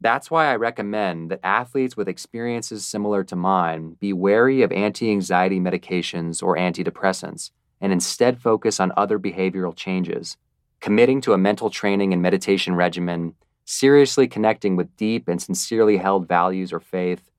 That's 0.00 0.30
why 0.30 0.46
I 0.46 0.56
recommend 0.56 1.30
that 1.30 1.40
athletes 1.42 1.96
with 1.96 2.08
experiences 2.08 2.86
similar 2.86 3.22
to 3.24 3.36
mine 3.36 3.96
be 4.00 4.12
wary 4.12 4.62
of 4.62 4.72
anti 4.72 5.10
anxiety 5.10 5.60
medications 5.60 6.42
or 6.42 6.56
antidepressants 6.56 7.50
and 7.80 7.92
instead 7.92 8.40
focus 8.40 8.80
on 8.80 8.92
other 8.96 9.18
behavioral 9.18 9.76
changes, 9.76 10.36
committing 10.80 11.20
to 11.22 11.32
a 11.32 11.38
mental 11.38 11.68
training 11.68 12.12
and 12.12 12.22
meditation 12.22 12.74
regimen, 12.74 13.34
seriously 13.64 14.26
connecting 14.26 14.76
with 14.76 14.96
deep 14.96 15.28
and 15.28 15.40
sincerely 15.42 15.98
held 15.98 16.26
values 16.26 16.72
or 16.72 16.80
faith, 16.80 17.30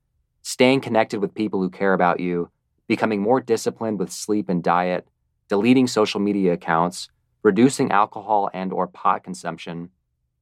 staying 0.42 0.80
connected 0.80 1.20
with 1.20 1.34
people 1.34 1.60
who 1.60 1.70
care 1.70 1.94
about 1.94 2.20
you, 2.20 2.50
becoming 2.88 3.20
more 3.20 3.40
disciplined 3.40 3.98
with 3.98 4.10
sleep 4.10 4.48
and 4.48 4.62
diet, 4.62 5.06
deleting 5.48 5.86
social 5.86 6.20
media 6.20 6.52
accounts, 6.52 7.08
reducing 7.42 7.90
alcohol 7.90 8.50
and 8.52 8.72
or 8.72 8.86
pot 8.86 9.24
consumption, 9.24 9.90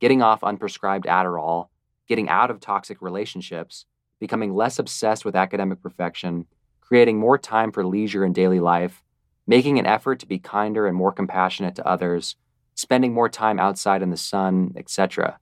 getting 0.01 0.23
off 0.23 0.41
unprescribed 0.41 1.05
Adderall, 1.05 1.69
getting 2.09 2.29
out 2.29 2.51
of 2.51 2.61
toxic 2.61 3.01
relationships, 3.01 3.87
becoming 4.19 4.55
less 4.55 4.79
obsessed 4.79 5.25
with 5.25 5.37
academic 5.37 5.83
perfection, 5.83 6.47
creating 6.81 7.19
more 7.19 7.39
time 7.39 7.71
for 7.71 7.87
leisure 7.87 8.25
and 8.25 8.35
daily 8.35 8.61
life, 8.61 9.03
making 9.47 9.79
an 9.79 9.87
effort 9.87 10.19
to 10.19 10.27
be 10.27 10.39
kinder 10.39 10.87
and 10.87 10.97
more 10.97 11.13
compassionate 11.13 11.75
to 11.75 11.87
others, 11.87 12.37
spending 12.75 13.13
more 13.13 13.29
time 13.29 13.59
outside 13.59 14.03
in 14.03 14.11
the 14.11 14.17
sun, 14.17 14.73
etc. 14.77 15.39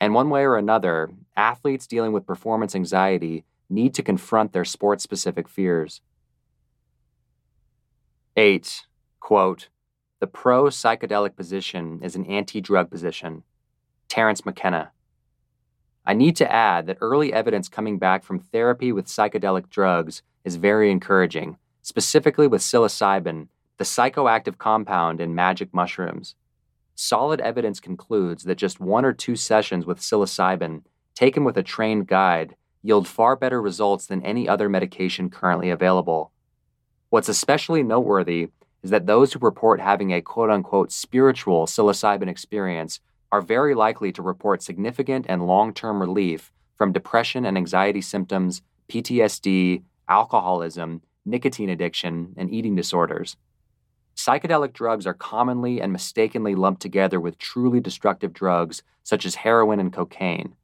And 0.00 0.14
one 0.14 0.30
way 0.30 0.42
or 0.42 0.56
another, 0.56 1.10
athletes 1.36 1.86
dealing 1.86 2.12
with 2.12 2.26
performance 2.26 2.74
anxiety 2.74 3.44
need 3.70 3.94
to 3.94 4.02
confront 4.02 4.52
their 4.52 4.64
sport 4.64 5.00
specific 5.00 5.48
fears. 5.48 6.00
8. 8.36 8.86
Quote, 9.20 9.68
the 10.18 10.26
pro 10.26 10.64
psychedelic 10.64 11.36
position 11.36 12.00
is 12.02 12.16
an 12.16 12.24
anti 12.24 12.62
drug 12.62 12.90
position. 12.90 13.42
Terence 14.08 14.46
McKenna. 14.46 14.92
I 16.06 16.14
need 16.14 16.36
to 16.36 16.50
add 16.50 16.86
that 16.86 16.96
early 17.02 17.30
evidence 17.30 17.68
coming 17.68 17.98
back 17.98 18.24
from 18.24 18.38
therapy 18.38 18.90
with 18.90 19.06
psychedelic 19.06 19.68
drugs 19.68 20.22
is 20.44 20.56
very 20.56 20.90
encouraging, 20.90 21.58
specifically 21.82 22.46
with 22.46 22.62
psilocybin, 22.62 23.48
the 23.76 23.84
psychoactive 23.84 24.56
compound 24.56 25.20
in 25.20 25.34
magic 25.34 25.74
mushrooms. 25.74 26.34
Solid 26.94 27.40
evidence 27.42 27.80
concludes 27.80 28.44
that 28.44 28.56
just 28.56 28.80
one 28.80 29.04
or 29.04 29.12
two 29.12 29.36
sessions 29.36 29.84
with 29.84 30.00
psilocybin, 30.00 30.84
taken 31.14 31.44
with 31.44 31.58
a 31.58 31.62
trained 31.62 32.06
guide, 32.06 32.56
yield 32.82 33.06
far 33.06 33.36
better 33.36 33.60
results 33.60 34.06
than 34.06 34.24
any 34.24 34.48
other 34.48 34.70
medication 34.70 35.28
currently 35.28 35.68
available. 35.68 36.31
What's 37.12 37.28
especially 37.28 37.82
noteworthy 37.82 38.48
is 38.82 38.88
that 38.88 39.04
those 39.04 39.34
who 39.34 39.38
report 39.40 39.82
having 39.82 40.14
a 40.14 40.22
quote 40.22 40.48
unquote 40.48 40.90
spiritual 40.90 41.66
psilocybin 41.66 42.26
experience 42.26 43.00
are 43.30 43.42
very 43.42 43.74
likely 43.74 44.12
to 44.12 44.22
report 44.22 44.62
significant 44.62 45.26
and 45.28 45.46
long 45.46 45.74
term 45.74 46.00
relief 46.00 46.50
from 46.74 46.90
depression 46.90 47.44
and 47.44 47.58
anxiety 47.58 48.00
symptoms, 48.00 48.62
PTSD, 48.88 49.82
alcoholism, 50.08 51.02
nicotine 51.26 51.68
addiction, 51.68 52.32
and 52.38 52.50
eating 52.50 52.74
disorders. 52.74 53.36
Psychedelic 54.16 54.72
drugs 54.72 55.06
are 55.06 55.12
commonly 55.12 55.82
and 55.82 55.92
mistakenly 55.92 56.54
lumped 56.54 56.80
together 56.80 57.20
with 57.20 57.36
truly 57.36 57.78
destructive 57.78 58.32
drugs 58.32 58.82
such 59.02 59.26
as 59.26 59.34
heroin 59.34 59.80
and 59.80 59.92
cocaine. 59.92 60.54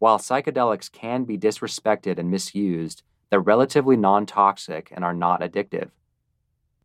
While 0.00 0.18
psychedelics 0.18 0.90
can 0.90 1.22
be 1.22 1.38
disrespected 1.38 2.18
and 2.18 2.28
misused, 2.28 3.04
they're 3.32 3.40
relatively 3.40 3.96
non 3.96 4.26
toxic 4.26 4.92
and 4.94 5.04
are 5.04 5.14
not 5.14 5.40
addictive. 5.40 5.88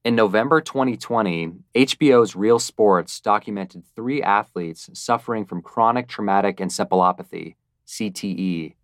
In 0.05 0.15
November 0.15 0.61
2020, 0.61 1.51
HBO's 1.75 2.35
Real 2.35 2.57
Sports 2.57 3.19
documented 3.19 3.83
three 3.95 4.23
athletes 4.23 4.89
suffering 4.93 5.45
from 5.45 5.61
chronic 5.61 6.07
traumatic 6.07 6.57
encephalopathy, 6.57 7.55
CTE, 7.85 8.75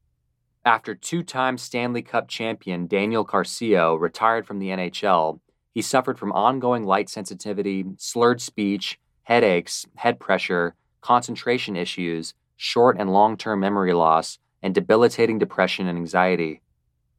after 0.66 0.96
two 0.96 1.24
time 1.24 1.58
Stanley 1.58 2.02
Cup 2.02 2.28
champion 2.30 2.88
Daniel 2.88 3.26
Carcillo 3.26 4.00
retired 4.00 4.46
from 4.46 4.60
the 4.60 4.70
NHL, 4.70 5.40
he 5.74 5.82
suffered 5.82 6.18
from 6.18 6.32
ongoing 6.32 6.86
light 6.86 7.10
sensitivity, 7.10 7.86
slurred 7.98 8.42
speech, 8.42 9.00
headaches, 9.24 9.86
head 9.96 10.20
pressure, 10.20 10.76
concentration 11.02 11.76
issues, 11.76 12.34
short 12.56 12.98
and 12.98 13.12
long 13.12 13.36
term 13.36 13.60
memory 13.60 13.94
loss, 13.94 14.40
and 14.62 14.74
debilitating 14.74 15.38
depression 15.38 15.88
and 15.88 15.98
anxiety. 15.98 16.62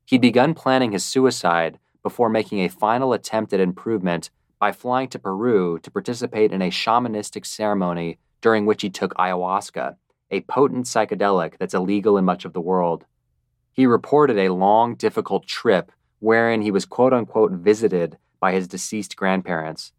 He'd 0.05 0.21
begun 0.21 0.55
planning 0.55 0.93
his 0.93 1.05
suicide 1.05 1.79
before 2.03 2.29
making 2.29 2.61
a 2.61 2.69
final 2.69 3.13
attempt 3.13 3.53
at 3.53 3.61
improvement 3.61 4.31
by 4.59 4.73
flying 4.73 5.09
to 5.09 5.19
Peru 5.19 5.79
to 5.81 5.91
participate 5.91 6.53
in 6.53 6.63
a 6.63 6.71
shamanistic 6.71 7.47
ceremony 7.47 8.19
during 8.41 8.67
which 8.67 8.83
he 8.83 8.91
took 8.91 9.15
ayahuasca, 9.15 9.97
a 10.31 10.41
potent 10.43 10.87
psychedelic 10.87 11.57
that's 11.59 11.75
illegal 11.75 12.19
in 12.19 12.25
much 12.25 12.45
of 12.45 12.53
the 12.53 12.61
world. 12.61 13.07
He 13.73 13.87
reported 13.87 14.39
a 14.39 14.53
long, 14.53 14.95
difficult 14.95 15.47
trip 15.47 15.91
wherein 16.21 16.63
he 16.63 16.71
was 16.71 16.85
quote 16.85 17.13
unquote 17.13 17.53
visited 17.53 18.19
by 18.41 18.53
his 18.53 18.69
deceased 18.69 19.17
grandparents. 19.17 19.93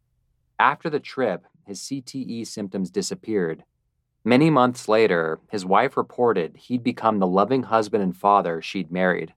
After 0.60 0.90
the 0.90 1.00
trip, 1.00 1.46
his 1.66 1.82
CTE 1.82 2.46
symptoms 2.48 2.90
disappeared. 2.90 3.64
Many 4.24 4.50
months 4.50 4.88
later, 4.88 5.40
his 5.52 5.66
wife 5.66 5.98
reported 5.98 6.58
he'd 6.58 6.84
become 6.84 7.20
the 7.20 7.28
loving 7.28 7.64
husband 7.64 8.04
and 8.04 8.16
father 8.16 8.62
she'd 8.62 8.92
married. 8.92 9.34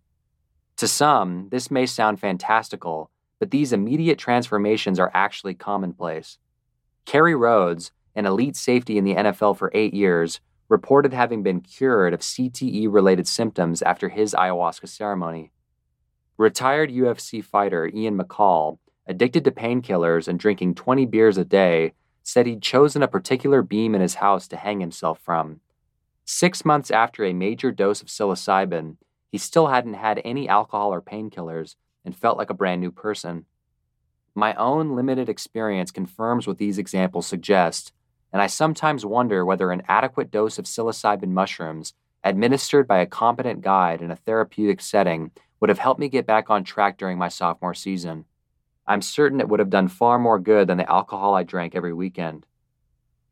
To 0.79 0.87
some, 0.87 1.49
this 1.51 1.73
may 1.73 1.87
sound 1.87 2.21
fantastical, 2.21 3.11
but 3.41 3.51
these 3.51 3.73
immediate 3.73 4.17
transformations 4.17 5.01
are 5.01 5.11
actually 5.13 5.55
commonplace. 5.55 6.39
Kerry 7.05 7.35
Rhodes, 7.35 7.91
an 8.15 8.27
elite 8.27 8.55
safety 8.55 8.97
in 8.97 9.05
the 9.05 9.17
NFL 9.17 9.59
for 9.59 9.73
eight 9.75 9.93
years, 9.93 10.41
reported 10.69 11.13
having 11.13 11.43
been 11.43 11.63
cured 11.63 12.15
of 12.15 12.21
CTE 12.21 12.87
related 12.89 13.27
symptoms 13.27 13.83
after 13.83 14.09
his 14.09 14.35
ayahuasca 14.35 14.89
ceremony. 14.89 15.51
Retired 16.37 16.91
UFC 16.91 17.43
fighter 17.43 17.91
Ian 17.93 18.17
McCall, 18.17 18.79
addicted 19.05 19.43
to 19.47 19.51
painkillers 19.51 20.29
and 20.29 20.39
drinking 20.39 20.77
20 20.77 21.07
beers 21.07 21.39
a 21.39 21.45
day, 21.45 21.95
said 22.23 22.47
he'd 22.47 22.63
chosen 22.63 23.03
a 23.03 23.09
particular 23.09 23.63
beam 23.63 23.97
in 23.97 24.01
his 24.01 24.17
house 24.17 24.47
to 24.47 24.57
hang 24.57 24.79
himself 24.79 25.19
from. 25.19 25.59
Six 26.25 26.65
months 26.65 26.93
after 26.93 27.25
a 27.25 27.33
major 27.33 27.73
dose 27.73 28.01
of 28.01 28.07
psilocybin, 28.07 28.97
he 29.31 29.39
still 29.39 29.69
hadn't 29.69 29.95
had 29.95 30.21
any 30.25 30.49
alcohol 30.49 30.93
or 30.93 31.03
painkillers 31.03 31.77
and 32.05 32.17
felt 32.17 32.39
like 32.39 32.51
a 32.51 32.55
brand 32.55 32.81
new 32.81 32.91
person. 32.91 33.45
My 34.35 34.55
own 34.55 34.95
limited 34.95 35.29
experience 35.29 35.91
confirms 35.91 36.47
what 36.47 36.59
these 36.59 36.79
examples 36.79 37.27
suggest, 37.27 37.93
and 38.33 38.41
I 38.41 38.47
sometimes 38.47 39.05
wonder 39.05 39.45
whether 39.45 39.71
an 39.71 39.83
adequate 39.89 40.31
dose 40.31 40.59
of 40.59 40.65
psilocybin 40.65 41.31
mushrooms, 41.31 41.95
administered 42.25 42.87
by 42.87 42.99
a 42.99 43.07
competent 43.07 43.63
guide 43.63 44.01
in 44.01 44.11
a 44.11 44.17
therapeutic 44.17 44.81
setting, 44.81 45.31
would 45.61 45.71
have 45.71 45.79
helped 45.79 46.01
me 46.01 46.09
get 46.09 46.27
back 46.27 46.51
on 46.51 46.63
track 46.65 46.99
during 46.99 47.19
my 47.19 47.29
sophomore 47.29 47.75
season. 47.75 48.25
I'm 48.87 49.03
certain 49.03 49.41
it 49.41 49.49
would 49.49 49.61
have 49.61 49.71
done 49.71 49.89
far 49.89 50.19
more 50.19 50.39
good 50.39 50.69
than 50.69 50.79
the 50.79 50.91
alcohol 50.91 51.35
I 51.35 51.43
drank 51.43 51.75
every 51.75 51.93
weekend. 51.93 52.47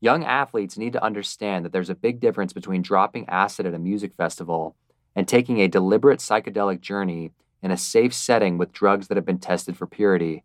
Young 0.01 0.25
athletes 0.25 0.77
need 0.77 0.93
to 0.93 1.03
understand 1.03 1.65
that 1.65 1.73
there's 1.73 1.89
a 1.89 1.95
big 1.95 2.21
difference 2.21 2.53
between 2.53 2.83
dropping 2.83 3.29
acid 3.29 3.65
at 3.65 3.75
a 3.75 3.79
music 3.79 4.15
festival 4.15 4.77
and 5.17 5.27
taking 5.27 5.61
a 5.61 5.67
deliberate 5.67 6.21
psychedelic 6.21 6.81
journey 6.81 7.33
in 7.63 7.73
a 7.73 7.77
safe 7.77 8.15
setting 8.15 8.59
with 8.59 8.73
drugs 8.73 9.09
that 9.09 9.17
have 9.17 9.27
been 9.27 9.39
tested 9.39 9.77
for 9.77 9.89
purity. 9.89 10.45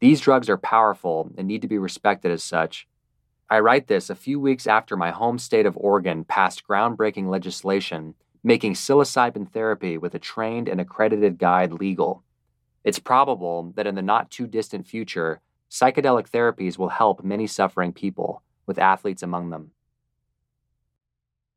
These 0.00 0.20
drugs 0.20 0.48
are 0.48 0.56
powerful 0.56 1.30
and 1.36 1.46
need 1.46 1.60
to 1.60 1.68
be 1.68 1.76
respected 1.76 2.30
as 2.30 2.42
such. 2.42 2.88
I 3.50 3.60
write 3.60 3.88
this 3.88 4.08
a 4.08 4.14
few 4.14 4.40
weeks 4.40 4.66
after 4.66 4.96
my 4.96 5.10
home 5.10 5.38
state 5.38 5.66
of 5.66 5.76
Oregon 5.76 6.24
passed 6.24 6.66
groundbreaking 6.66 7.28
legislation 7.28 8.14
making 8.42 8.74
psilocybin 8.74 9.50
therapy 9.50 9.98
with 9.98 10.14
a 10.14 10.18
trained 10.18 10.68
and 10.68 10.80
accredited 10.80 11.38
guide 11.38 11.72
legal. 11.72 12.22
It's 12.84 12.98
probable 12.98 13.72
that 13.76 13.86
in 13.86 13.94
the 13.94 14.02
not 14.02 14.30
too 14.30 14.46
distant 14.46 14.86
future, 14.86 15.40
psychedelic 15.70 16.30
therapies 16.30 16.78
will 16.78 16.88
help 16.88 17.24
many 17.24 17.46
suffering 17.46 17.92
people, 17.92 18.42
with 18.66 18.78
athletes 18.78 19.22
among 19.22 19.50
them. 19.50 19.72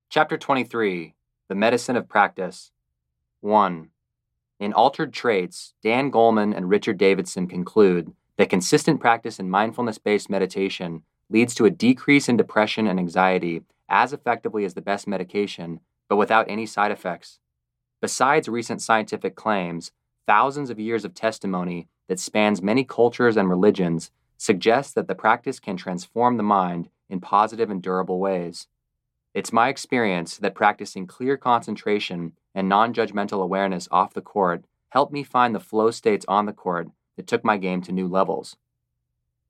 Chapter 0.09 0.37
23 0.37 1.13
The 1.51 1.55
Medicine 1.55 1.97
of 1.97 2.07
Practice 2.07 2.71
1. 3.41 3.89
In 4.61 4.71
Altered 4.71 5.11
Traits, 5.11 5.73
Dan 5.83 6.09
Goleman 6.09 6.55
and 6.55 6.69
Richard 6.69 6.97
Davidson 6.97 7.45
conclude 7.45 8.13
that 8.37 8.49
consistent 8.49 9.01
practice 9.01 9.37
in 9.37 9.49
mindfulness 9.49 9.97
based 9.97 10.29
meditation 10.29 11.03
leads 11.29 11.53
to 11.55 11.65
a 11.65 11.69
decrease 11.69 12.29
in 12.29 12.37
depression 12.37 12.87
and 12.87 12.97
anxiety 12.97 13.63
as 13.89 14.13
effectively 14.13 14.63
as 14.63 14.75
the 14.75 14.81
best 14.81 15.09
medication, 15.09 15.81
but 16.07 16.15
without 16.15 16.49
any 16.49 16.65
side 16.65 16.89
effects. 16.89 17.39
Besides 17.99 18.47
recent 18.47 18.81
scientific 18.81 19.35
claims, 19.35 19.91
thousands 20.25 20.69
of 20.69 20.79
years 20.79 21.03
of 21.03 21.13
testimony 21.13 21.89
that 22.07 22.21
spans 22.21 22.61
many 22.61 22.85
cultures 22.85 23.35
and 23.35 23.49
religions 23.49 24.09
suggests 24.37 24.93
that 24.93 25.09
the 25.09 25.15
practice 25.15 25.59
can 25.59 25.75
transform 25.75 26.37
the 26.37 26.43
mind 26.43 26.87
in 27.09 27.19
positive 27.19 27.69
and 27.69 27.81
durable 27.81 28.19
ways. 28.19 28.67
It's 29.33 29.53
my 29.53 29.69
experience 29.69 30.37
that 30.37 30.55
practicing 30.55 31.07
clear 31.07 31.37
concentration 31.37 32.33
and 32.53 32.67
non 32.67 32.93
judgmental 32.93 33.41
awareness 33.41 33.87
off 33.89 34.13
the 34.13 34.21
court 34.21 34.65
helped 34.89 35.13
me 35.13 35.23
find 35.23 35.55
the 35.55 35.59
flow 35.59 35.89
states 35.89 36.25
on 36.27 36.45
the 36.45 36.53
court 36.53 36.89
that 37.15 37.27
took 37.27 37.45
my 37.45 37.57
game 37.57 37.81
to 37.83 37.93
new 37.93 38.07
levels. 38.07 38.57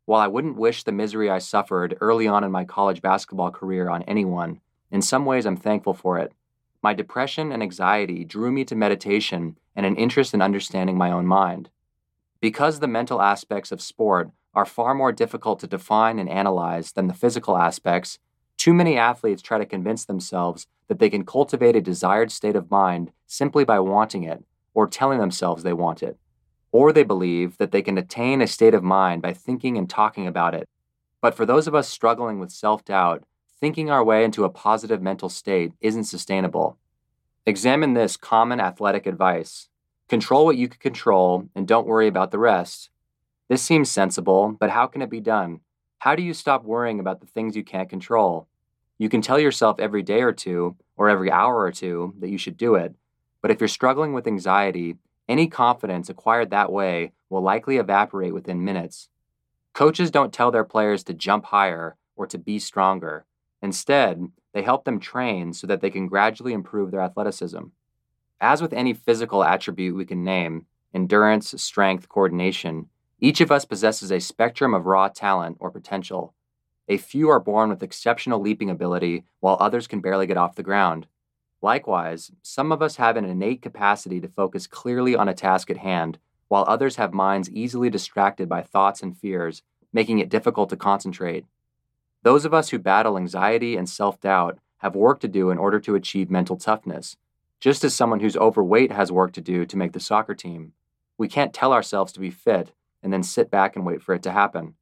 While 0.05 0.21
I 0.21 0.27
wouldn't 0.27 0.57
wish 0.57 0.83
the 0.83 0.91
misery 0.91 1.29
I 1.29 1.39
suffered 1.39 1.97
early 1.99 2.27
on 2.27 2.43
in 2.43 2.51
my 2.51 2.63
college 2.63 3.01
basketball 3.01 3.49
career 3.49 3.89
on 3.89 4.03
anyone, 4.03 4.61
in 4.91 5.01
some 5.01 5.25
ways 5.25 5.45
I'm 5.45 5.57
thankful 5.57 5.93
for 5.93 6.19
it. 6.19 6.33
My 6.83 6.93
depression 6.93 7.51
and 7.51 7.63
anxiety 7.63 8.23
drew 8.23 8.51
me 8.51 8.65
to 8.65 8.75
meditation 8.75 9.57
and 9.75 9.85
an 9.85 9.95
interest 9.95 10.33
in 10.33 10.41
understanding 10.41 10.97
my 10.97 11.11
own 11.11 11.25
mind. 11.25 11.69
Because 12.39 12.79
the 12.79 12.87
mental 12.87 13.21
aspects 13.21 13.71
of 13.71 13.81
sport 13.81 14.31
are 14.53 14.65
far 14.65 14.93
more 14.93 15.11
difficult 15.11 15.59
to 15.59 15.67
define 15.67 16.19
and 16.19 16.29
analyze 16.29 16.91
than 16.91 17.07
the 17.07 17.13
physical 17.13 17.57
aspects, 17.57 18.19
too 18.61 18.75
many 18.75 18.95
athletes 18.95 19.41
try 19.41 19.57
to 19.57 19.65
convince 19.65 20.05
themselves 20.05 20.67
that 20.87 20.99
they 20.99 21.09
can 21.09 21.25
cultivate 21.25 21.75
a 21.75 21.81
desired 21.81 22.31
state 22.31 22.55
of 22.55 22.69
mind 22.69 23.11
simply 23.25 23.65
by 23.65 23.79
wanting 23.79 24.23
it 24.23 24.43
or 24.75 24.85
telling 24.85 25.17
themselves 25.17 25.63
they 25.63 25.73
want 25.73 26.03
it. 26.03 26.15
Or 26.71 26.93
they 26.93 27.01
believe 27.01 27.57
that 27.57 27.71
they 27.71 27.81
can 27.81 27.97
attain 27.97 28.39
a 28.39 28.45
state 28.45 28.75
of 28.75 28.83
mind 28.83 29.23
by 29.23 29.33
thinking 29.33 29.79
and 29.79 29.89
talking 29.89 30.27
about 30.27 30.53
it. 30.53 30.69
But 31.21 31.33
for 31.33 31.43
those 31.43 31.65
of 31.65 31.73
us 31.73 31.89
struggling 31.89 32.39
with 32.39 32.51
self 32.51 32.85
doubt, 32.85 33.23
thinking 33.59 33.89
our 33.89 34.03
way 34.03 34.23
into 34.23 34.43
a 34.43 34.49
positive 34.49 35.01
mental 35.01 35.27
state 35.27 35.73
isn't 35.81 36.03
sustainable. 36.03 36.77
Examine 37.47 37.95
this 37.95 38.15
common 38.15 38.59
athletic 38.59 39.07
advice 39.07 39.69
control 40.07 40.45
what 40.45 40.57
you 40.57 40.67
can 40.67 40.79
control 40.79 41.49
and 41.55 41.67
don't 41.67 41.87
worry 41.87 42.07
about 42.07 42.29
the 42.29 42.37
rest. 42.37 42.91
This 43.49 43.63
seems 43.63 43.89
sensible, 43.89 44.55
but 44.59 44.69
how 44.69 44.85
can 44.85 45.01
it 45.01 45.09
be 45.09 45.19
done? 45.19 45.61
How 45.97 46.15
do 46.15 46.21
you 46.21 46.35
stop 46.35 46.63
worrying 46.63 46.99
about 46.99 47.21
the 47.21 47.27
things 47.27 47.55
you 47.55 47.63
can't 47.63 47.89
control? 47.89 48.47
You 49.01 49.09
can 49.09 49.23
tell 49.23 49.39
yourself 49.39 49.79
every 49.79 50.03
day 50.03 50.21
or 50.21 50.31
two, 50.31 50.75
or 50.95 51.09
every 51.09 51.31
hour 51.31 51.57
or 51.57 51.71
two, 51.71 52.13
that 52.19 52.29
you 52.29 52.37
should 52.37 52.55
do 52.55 52.75
it, 52.75 52.93
but 53.41 53.49
if 53.49 53.59
you're 53.59 53.67
struggling 53.67 54.13
with 54.13 54.27
anxiety, 54.27 54.97
any 55.27 55.47
confidence 55.47 56.07
acquired 56.07 56.51
that 56.51 56.71
way 56.71 57.13
will 57.27 57.41
likely 57.41 57.77
evaporate 57.77 58.31
within 58.31 58.63
minutes. 58.63 59.09
Coaches 59.73 60.11
don't 60.11 60.31
tell 60.31 60.51
their 60.51 60.63
players 60.63 61.03
to 61.05 61.15
jump 61.15 61.45
higher 61.45 61.95
or 62.15 62.27
to 62.27 62.37
be 62.37 62.59
stronger. 62.59 63.25
Instead, 63.59 64.21
they 64.53 64.61
help 64.61 64.85
them 64.85 64.99
train 64.99 65.51
so 65.51 65.65
that 65.65 65.81
they 65.81 65.89
can 65.89 66.05
gradually 66.05 66.53
improve 66.53 66.91
their 66.91 67.01
athleticism. 67.01 67.63
As 68.39 68.61
with 68.61 68.71
any 68.71 68.93
physical 68.93 69.43
attribute 69.43 69.95
we 69.95 70.05
can 70.05 70.23
name 70.23 70.67
endurance, 70.93 71.59
strength, 71.59 72.07
coordination 72.07 72.87
each 73.19 73.41
of 73.41 73.51
us 73.51 73.65
possesses 73.65 74.11
a 74.11 74.19
spectrum 74.19 74.75
of 74.75 74.85
raw 74.85 75.07
talent 75.07 75.57
or 75.59 75.71
potential. 75.71 76.35
A 76.91 76.97
few 76.97 77.29
are 77.29 77.39
born 77.39 77.69
with 77.69 77.83
exceptional 77.83 78.41
leaping 78.41 78.69
ability, 78.69 79.23
while 79.39 79.55
others 79.61 79.87
can 79.87 80.01
barely 80.01 80.27
get 80.27 80.35
off 80.35 80.57
the 80.57 80.61
ground. 80.61 81.07
Likewise, 81.61 82.33
some 82.41 82.69
of 82.69 82.81
us 82.81 82.97
have 82.97 83.15
an 83.15 83.23
innate 83.23 83.61
capacity 83.61 84.19
to 84.19 84.27
focus 84.27 84.67
clearly 84.67 85.15
on 85.15 85.29
a 85.29 85.33
task 85.33 85.71
at 85.71 85.77
hand, 85.77 86.17
while 86.49 86.65
others 86.67 86.97
have 86.97 87.13
minds 87.13 87.49
easily 87.49 87.89
distracted 87.89 88.49
by 88.49 88.61
thoughts 88.61 89.01
and 89.01 89.17
fears, 89.17 89.63
making 89.93 90.19
it 90.19 90.27
difficult 90.27 90.67
to 90.69 90.75
concentrate. 90.75 91.45
Those 92.23 92.43
of 92.43 92.53
us 92.53 92.71
who 92.71 92.77
battle 92.77 93.15
anxiety 93.15 93.77
and 93.77 93.87
self 93.87 94.19
doubt 94.19 94.59
have 94.79 94.93
work 94.93 95.21
to 95.21 95.29
do 95.29 95.49
in 95.49 95.57
order 95.57 95.79
to 95.79 95.95
achieve 95.95 96.29
mental 96.29 96.57
toughness, 96.57 97.15
just 97.61 97.85
as 97.85 97.95
someone 97.95 98.19
who's 98.19 98.35
overweight 98.35 98.91
has 98.91 99.13
work 99.13 99.31
to 99.31 99.39
do 99.39 99.65
to 99.65 99.77
make 99.77 99.93
the 99.93 100.01
soccer 100.01 100.35
team. 100.35 100.73
We 101.17 101.29
can't 101.29 101.53
tell 101.53 101.71
ourselves 101.71 102.11
to 102.11 102.19
be 102.19 102.31
fit 102.31 102.73
and 103.01 103.13
then 103.13 103.23
sit 103.23 103.49
back 103.49 103.77
and 103.77 103.85
wait 103.85 104.01
for 104.01 104.13
it 104.13 104.23
to 104.23 104.31
happen. 104.31 104.75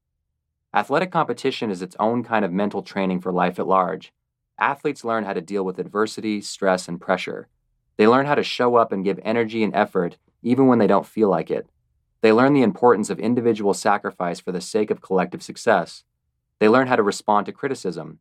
Athletic 0.74 1.12
competition 1.12 1.72
is 1.72 1.82
its 1.82 1.96
own 2.00 2.24
kind 2.24 2.46
of 2.46 2.52
mental 2.52 2.84
training 2.84 3.22
for 3.22 3.32
life 3.32 3.58
at 3.58 3.68
large. 3.68 4.14
Athletes 4.60 5.04
learn 5.04 5.24
how 5.24 5.34
to 5.34 5.42
deal 5.42 5.66
with 5.66 5.80
adversity, 5.80 6.42
stress, 6.42 6.88
and 6.88 7.02
pressure. 7.02 7.48
They 7.98 8.08
learn 8.08 8.28
how 8.28 8.36
to 8.36 8.44
show 8.44 8.76
up 8.76 8.92
and 8.92 9.04
give 9.04 9.20
energy 9.24 9.64
and 9.64 9.74
effort 9.74 10.18
even 10.44 10.68
when 10.68 10.78
they 10.78 10.88
don't 10.88 11.08
feel 11.08 11.28
like 11.28 11.50
it. 11.50 11.68
They 12.22 12.32
learn 12.32 12.54
the 12.54 12.62
importance 12.62 13.10
of 13.10 13.20
individual 13.20 13.74
sacrifice 13.74 14.40
for 14.40 14.52
the 14.52 14.62
sake 14.62 14.92
of 14.92 15.02
collective 15.02 15.42
success. 15.42 16.04
They 16.60 16.70
learn 16.70 16.88
how 16.88 16.98
to 16.98 17.04
respond 17.04 17.48
to 17.48 17.52
criticism. 17.52 18.20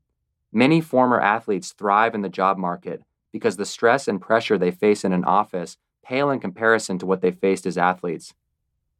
Many 0.50 0.80
former 0.80 1.20
athletes 1.20 1.72
thrive 1.72 2.14
in 2.14 2.22
the 2.22 2.28
job 2.28 2.56
market 2.56 3.02
because 3.30 3.56
the 3.56 3.66
stress 3.66 4.08
and 4.08 4.20
pressure 4.20 4.56
they 4.56 4.70
face 4.70 5.04
in 5.04 5.12
an 5.12 5.24
office 5.24 5.76
pale 6.02 6.30
in 6.30 6.40
comparison 6.40 6.98
to 6.98 7.04
what 7.04 7.20
they 7.20 7.30
faced 7.30 7.66
as 7.66 7.76
athletes. 7.76 8.32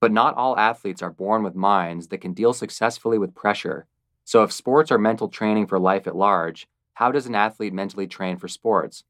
But 0.01 0.13
not 0.13 0.37
all 0.37 0.57
athletes 0.57 1.03
are 1.03 1.11
born 1.11 1.43
with 1.43 1.55
minds 1.55 2.09
that 2.09 2.21
can 2.21 2.33
deal 2.33 2.53
successfully 2.53 3.19
with 3.19 3.35
pressure. 3.35 3.87
So, 4.25 4.43
if 4.43 4.53
sports 4.53 4.93
are 4.93 4.99
mental 4.99 5.29
training 5.29 5.67
for 5.67 5.79
life 5.79 6.07
at 6.07 6.15
large, 6.17 6.69
how 6.95 7.11
does 7.11 7.27
an 7.27 7.35
athlete 7.35 7.73
mentally 7.73 8.07
train 8.07 8.37
for 8.37 8.49
sports? 8.49 9.05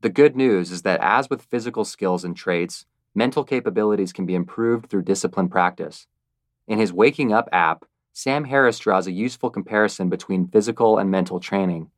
The 0.00 0.10
good 0.10 0.36
news 0.36 0.70
is 0.70 0.82
that, 0.82 1.00
as 1.00 1.30
with 1.30 1.42
physical 1.42 1.84
skills 1.84 2.24
and 2.24 2.36
traits, 2.36 2.84
mental 3.14 3.44
capabilities 3.44 4.12
can 4.12 4.26
be 4.26 4.34
improved 4.34 4.90
through 4.90 5.02
disciplined 5.02 5.50
practice. 5.50 6.06
In 6.66 6.78
his 6.78 6.92
Waking 6.92 7.32
Up 7.32 7.48
app, 7.52 7.84
Sam 8.12 8.44
Harris 8.44 8.78
draws 8.78 9.06
a 9.06 9.12
useful 9.12 9.50
comparison 9.50 10.08
between 10.08 10.48
physical 10.48 10.98
and 10.98 11.10
mental 11.10 11.40
training. 11.40 11.90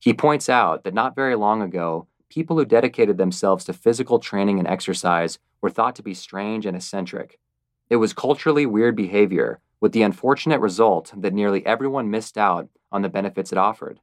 He 0.00 0.12
points 0.12 0.48
out 0.48 0.84
that 0.84 0.94
not 0.94 1.14
very 1.14 1.36
long 1.36 1.62
ago, 1.62 2.06
people 2.28 2.58
who 2.58 2.64
dedicated 2.64 3.16
themselves 3.16 3.64
to 3.64 3.72
physical 3.72 4.18
training 4.18 4.58
and 4.58 4.68
exercise 4.68 5.38
were 5.60 5.70
thought 5.70 5.94
to 5.96 6.02
be 6.02 6.12
strange 6.12 6.66
and 6.66 6.76
eccentric. 6.76 7.38
It 7.90 7.96
was 7.96 8.12
culturally 8.12 8.66
weird 8.66 8.96
behavior, 8.96 9.60
with 9.80 9.92
the 9.92 10.02
unfortunate 10.02 10.60
result 10.60 11.12
that 11.16 11.34
nearly 11.34 11.64
everyone 11.66 12.10
missed 12.10 12.38
out 12.38 12.68
on 12.90 13.02
the 13.02 13.08
benefits 13.08 13.52
it 13.52 13.58
offered. 13.58 14.00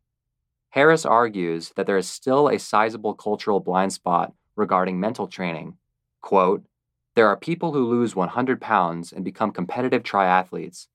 Harris 0.70 1.06
argues 1.06 1.72
that 1.76 1.88
there 1.88 1.98
is 1.98 2.08
still 2.08 2.48
a 2.48 2.60
sizable 2.60 3.14
cultural 3.14 3.60
blind 3.60 3.94
spot 3.94 4.34
regarding 4.56 5.00
mental 5.00 5.28
training. 5.28 5.78
Quote, 6.22 6.64
there 7.16 7.28
are 7.28 7.36
people 7.36 7.74
who 7.74 7.90
lose 7.90 8.16
100 8.16 8.62
pounds 8.62 9.12
and 9.12 9.26
become 9.26 9.52
competitive 9.52 10.04
triathletes, 10.04 10.88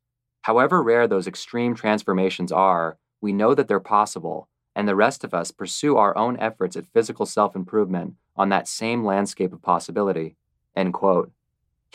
However 0.46 0.80
rare 0.80 1.08
those 1.08 1.26
extreme 1.26 1.74
transformations 1.74 2.52
are, 2.52 2.98
we 3.20 3.32
know 3.32 3.52
that 3.52 3.66
they're 3.66 3.80
possible, 3.80 4.48
and 4.76 4.86
the 4.86 4.94
rest 4.94 5.24
of 5.24 5.34
us 5.34 5.50
pursue 5.50 5.96
our 5.96 6.16
own 6.16 6.38
efforts 6.38 6.76
at 6.76 6.86
physical 6.86 7.26
self 7.26 7.56
improvement 7.56 8.14
on 8.36 8.48
that 8.50 8.68
same 8.68 9.04
landscape 9.04 9.52
of 9.52 9.60
possibility. 9.60 10.36
End 10.76 10.94
quote. 10.94 11.32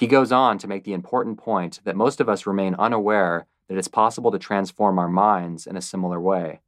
He 0.01 0.07
goes 0.07 0.31
on 0.31 0.57
to 0.57 0.67
make 0.67 0.83
the 0.83 0.93
important 0.93 1.37
point 1.37 1.79
that 1.83 1.95
most 1.95 2.19
of 2.19 2.27
us 2.27 2.47
remain 2.47 2.73
unaware 2.79 3.45
that 3.67 3.77
it's 3.77 3.87
possible 3.87 4.31
to 4.31 4.39
transform 4.39 4.97
our 4.97 5.07
minds 5.07 5.67
in 5.67 5.77
a 5.77 5.81
similar 5.81 6.19
way. 6.19 6.61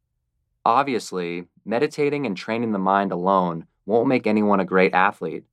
Obviously, 0.64 1.46
meditating 1.66 2.28
and 2.28 2.38
training 2.38 2.74
the 2.74 2.78
mind 2.78 3.12
alone 3.12 3.66
won't 3.88 4.08
make 4.08 4.28
anyone 4.28 4.60
a 4.60 4.66
great 4.66 4.94
athlete. 4.94 5.46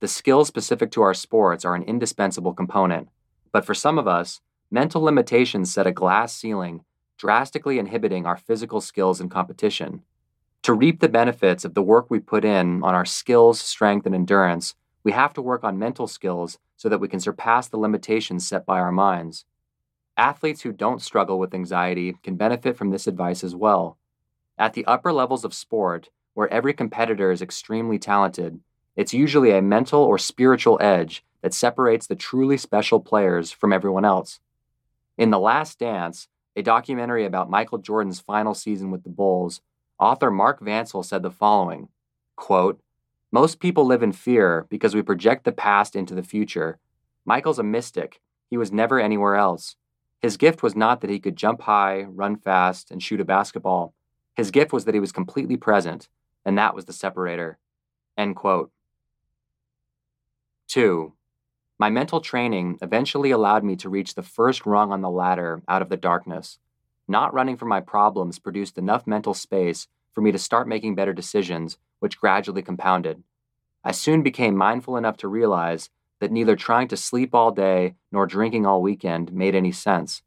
The 0.00 0.08
skills 0.08 0.48
specific 0.48 0.90
to 0.90 1.02
our 1.02 1.14
sports 1.14 1.64
are 1.64 1.76
an 1.76 1.84
indispensable 1.84 2.54
component, 2.54 3.08
but 3.52 3.64
for 3.64 3.72
some 3.72 4.00
of 4.00 4.08
us, 4.08 4.40
mental 4.68 5.02
limitations 5.02 5.72
set 5.72 5.86
a 5.86 5.92
glass 5.92 6.34
ceiling, 6.34 6.82
drastically 7.18 7.78
inhibiting 7.78 8.26
our 8.26 8.36
physical 8.36 8.80
skills 8.80 9.20
in 9.20 9.28
competition. 9.28 10.02
To 10.64 10.72
reap 10.72 10.98
the 10.98 11.08
benefits 11.08 11.64
of 11.64 11.74
the 11.74 11.82
work 11.82 12.10
we 12.10 12.18
put 12.18 12.44
in 12.44 12.82
on 12.82 12.96
our 12.96 13.06
skills, 13.06 13.60
strength, 13.60 14.06
and 14.06 14.14
endurance, 14.16 14.74
we 15.08 15.12
have 15.12 15.32
to 15.32 15.40
work 15.40 15.64
on 15.64 15.78
mental 15.78 16.06
skills 16.06 16.58
so 16.76 16.86
that 16.90 16.98
we 16.98 17.08
can 17.08 17.18
surpass 17.18 17.66
the 17.66 17.78
limitations 17.78 18.46
set 18.46 18.66
by 18.66 18.78
our 18.78 18.92
minds. 18.92 19.46
Athletes 20.18 20.60
who 20.60 20.70
don't 20.70 21.00
struggle 21.00 21.38
with 21.38 21.54
anxiety 21.54 22.14
can 22.22 22.36
benefit 22.36 22.76
from 22.76 22.90
this 22.90 23.06
advice 23.06 23.42
as 23.42 23.56
well. 23.56 23.96
At 24.58 24.74
the 24.74 24.84
upper 24.84 25.10
levels 25.10 25.46
of 25.46 25.54
sport, 25.54 26.10
where 26.34 26.52
every 26.52 26.74
competitor 26.74 27.30
is 27.30 27.40
extremely 27.40 27.98
talented, 27.98 28.60
it's 28.96 29.14
usually 29.14 29.50
a 29.50 29.62
mental 29.62 30.02
or 30.02 30.18
spiritual 30.18 30.76
edge 30.78 31.24
that 31.40 31.54
separates 31.54 32.06
the 32.06 32.14
truly 32.14 32.58
special 32.58 33.00
players 33.00 33.50
from 33.50 33.72
everyone 33.72 34.04
else. 34.04 34.40
In 35.16 35.30
The 35.30 35.38
Last 35.38 35.78
Dance, 35.78 36.28
a 36.54 36.60
documentary 36.60 37.24
about 37.24 37.48
Michael 37.48 37.78
Jordan's 37.78 38.20
final 38.20 38.52
season 38.52 38.90
with 38.90 39.04
the 39.04 39.08
Bulls, 39.08 39.62
author 39.98 40.30
Mark 40.30 40.60
Vancil 40.60 41.02
said 41.02 41.22
the 41.22 41.30
following 41.30 41.88
quote, 42.36 42.78
Most 43.30 43.60
people 43.60 43.84
live 43.84 44.02
in 44.02 44.12
fear 44.12 44.66
because 44.70 44.94
we 44.94 45.02
project 45.02 45.44
the 45.44 45.52
past 45.52 45.94
into 45.94 46.14
the 46.14 46.22
future. 46.22 46.78
Michael's 47.26 47.58
a 47.58 47.62
mystic. 47.62 48.20
He 48.48 48.56
was 48.56 48.72
never 48.72 48.98
anywhere 48.98 49.36
else. 49.36 49.76
His 50.20 50.38
gift 50.38 50.62
was 50.62 50.74
not 50.74 51.00
that 51.02 51.10
he 51.10 51.20
could 51.20 51.36
jump 51.36 51.62
high, 51.62 52.04
run 52.04 52.36
fast, 52.36 52.90
and 52.90 53.02
shoot 53.02 53.20
a 53.20 53.24
basketball. 53.24 53.92
His 54.34 54.50
gift 54.50 54.72
was 54.72 54.86
that 54.86 54.94
he 54.94 55.00
was 55.00 55.12
completely 55.12 55.56
present, 55.56 56.08
and 56.44 56.56
that 56.56 56.74
was 56.74 56.86
the 56.86 56.92
separator. 56.92 57.58
End 58.16 58.34
quote. 58.34 58.72
2. 60.68 61.12
My 61.78 61.90
mental 61.90 62.20
training 62.20 62.78
eventually 62.82 63.30
allowed 63.30 63.62
me 63.62 63.76
to 63.76 63.88
reach 63.88 64.14
the 64.14 64.22
first 64.22 64.66
rung 64.66 64.90
on 64.90 65.02
the 65.02 65.10
ladder 65.10 65.62
out 65.68 65.82
of 65.82 65.90
the 65.90 65.96
darkness. 65.96 66.58
Not 67.06 67.32
running 67.32 67.56
from 67.56 67.68
my 67.68 67.80
problems 67.80 68.38
produced 68.38 68.78
enough 68.78 69.06
mental 69.06 69.34
space 69.34 69.86
for 70.12 70.20
me 70.20 70.32
to 70.32 70.38
start 70.38 70.66
making 70.66 70.94
better 70.94 71.12
decisions, 71.12 71.78
which 72.00 72.20
gradually 72.20 72.62
compounded. 72.62 73.22
I 73.84 73.92
soon 73.92 74.22
became 74.22 74.56
mindful 74.56 74.96
enough 74.96 75.16
to 75.18 75.28
realize 75.28 75.90
that 76.20 76.32
neither 76.32 76.56
trying 76.56 76.88
to 76.88 76.96
sleep 76.96 77.34
all 77.34 77.50
day 77.50 77.94
nor 78.10 78.26
drinking 78.26 78.66
all 78.66 78.82
weekend 78.82 79.32
made 79.32 79.54
any 79.54 79.72
sense. 79.72 80.22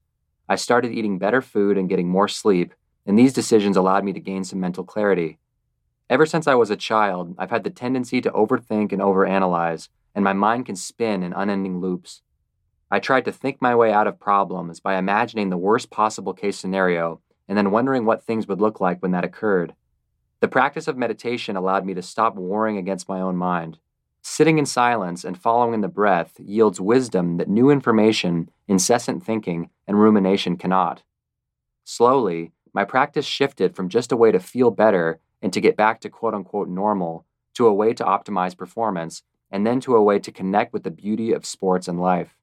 I 0.48 0.56
started 0.56 0.92
eating 0.92 1.18
better 1.18 1.42
food 1.42 1.78
and 1.78 1.90
getting 1.90 2.10
more 2.10 2.28
sleep, 2.28 2.74
and 3.06 3.18
these 3.18 3.34
decisions 3.34 3.78
allowed 3.78 4.04
me 4.04 4.14
to 4.14 4.20
gain 4.20 4.44
some 4.44 4.60
mental 4.60 4.84
clarity. 4.84 5.40
Ever 6.10 6.26
since 6.26 6.48
I 6.48 6.56
was 6.56 6.70
a 6.70 6.76
child, 6.76 7.36
I've 7.38 7.52
had 7.52 7.64
the 7.64 7.70
tendency 7.70 8.20
to 8.22 8.32
overthink 8.32 8.92
and 8.92 9.02
overanalyze, 9.02 9.90
and 10.14 10.24
my 10.24 10.34
mind 10.34 10.66
can 10.66 10.76
spin 10.76 11.24
in 11.24 11.34
unending 11.34 11.80
loops. 11.80 12.22
I 12.90 13.00
tried 13.00 13.24
to 13.26 13.32
think 13.32 13.62
my 13.62 13.74
way 13.74 13.94
out 13.94 14.08
of 14.08 14.20
problems 14.20 14.82
by 14.82 14.98
imagining 14.98 15.50
the 15.50 15.58
worst 15.58 15.90
possible 15.90 16.34
case 16.34 16.60
scenario 16.60 17.22
and 17.48 17.58
then 17.58 17.72
wondering 17.72 18.06
what 18.06 18.24
things 18.24 18.48
would 18.48 18.60
look 18.60 18.82
like 18.82 19.02
when 19.02 19.12
that 19.12 19.24
occurred. 19.24 19.74
The 20.42 20.48
practice 20.48 20.88
of 20.88 20.98
meditation 20.98 21.56
allowed 21.56 21.86
me 21.86 21.94
to 21.94 22.02
stop 22.02 22.36
warring 22.36 22.76
against 22.76 23.08
my 23.08 23.22
own 23.22 23.38
mind. 23.38 23.78
Sitting 24.24 24.58
in 24.58 24.66
silence 24.66 25.24
and 25.24 25.38
following 25.38 25.76
in 25.76 25.82
the 25.82 25.88
breath 25.88 26.40
yields 26.40 26.82
wisdom 26.82 27.38
that 27.38 27.48
new 27.48 27.70
information, 27.70 28.50
incessant 28.68 29.24
thinking, 29.24 29.70
and 29.88 30.00
rumination 30.00 30.58
cannot. 30.58 31.04
Slowly, 31.84 32.54
my 32.74 32.86
practice 32.86 33.26
shifted 33.26 33.76
from 33.76 33.88
just 33.88 34.12
a 34.12 34.18
way 34.18 34.32
to 34.32 34.40
feel 34.40 34.72
better 34.72 35.20
and 35.44 35.54
to 35.54 35.62
get 35.62 35.78
back 35.78 36.02
to 36.02 36.10
quote 36.10 36.34
unquote 36.34 36.70
normal 36.70 37.24
to 37.54 37.68
a 37.68 37.74
way 37.74 37.94
to 37.94 38.04
optimize 38.04 38.58
performance 38.58 39.22
and 39.52 39.68
then 39.68 39.80
to 39.82 39.96
a 39.96 40.02
way 40.02 40.18
to 40.18 40.32
connect 40.32 40.74
with 40.74 40.82
the 40.82 40.90
beauty 40.90 41.34
of 41.34 41.46
sports 41.46 41.88
and 41.88 42.02
life. 42.02 42.36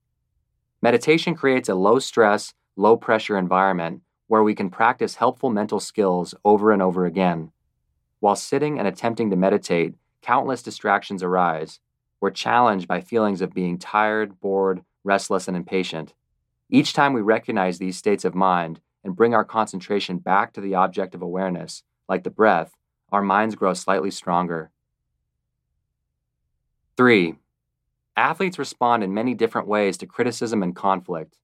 Meditation 0.80 1.34
creates 1.34 1.68
a 1.68 1.74
low 1.74 1.98
stress, 1.98 2.54
low 2.76 2.96
pressure 2.96 3.36
environment 3.36 4.02
where 4.28 4.44
we 4.44 4.54
can 4.54 4.70
practice 4.70 5.16
helpful 5.16 5.50
mental 5.50 5.80
skills 5.80 6.32
over 6.44 6.70
and 6.70 6.80
over 6.80 7.04
again. 7.04 7.50
While 8.20 8.36
sitting 8.36 8.78
and 8.78 8.88
attempting 8.88 9.30
to 9.30 9.36
meditate, 9.36 9.94
countless 10.22 10.62
distractions 10.62 11.22
arise. 11.22 11.80
We're 12.20 12.30
challenged 12.30 12.88
by 12.88 13.00
feelings 13.00 13.40
of 13.40 13.54
being 13.54 13.78
tired, 13.78 14.40
bored, 14.40 14.82
restless, 15.04 15.46
and 15.46 15.56
impatient. 15.56 16.14
Each 16.68 16.92
time 16.92 17.12
we 17.12 17.20
recognize 17.20 17.78
these 17.78 17.96
states 17.96 18.24
of 18.24 18.34
mind 18.34 18.80
and 19.04 19.16
bring 19.16 19.34
our 19.34 19.44
concentration 19.44 20.18
back 20.18 20.52
to 20.52 20.60
the 20.60 20.74
object 20.74 21.14
of 21.14 21.22
awareness, 21.22 21.84
like 22.08 22.24
the 22.24 22.30
breath, 22.30 22.72
our 23.12 23.22
minds 23.22 23.54
grow 23.54 23.72
slightly 23.72 24.10
stronger. 24.10 24.70
3. 26.96 27.36
Athletes 28.16 28.58
respond 28.58 29.04
in 29.04 29.14
many 29.14 29.32
different 29.32 29.68
ways 29.68 29.96
to 29.98 30.06
criticism 30.06 30.62
and 30.62 30.74
conflict. 30.74 31.36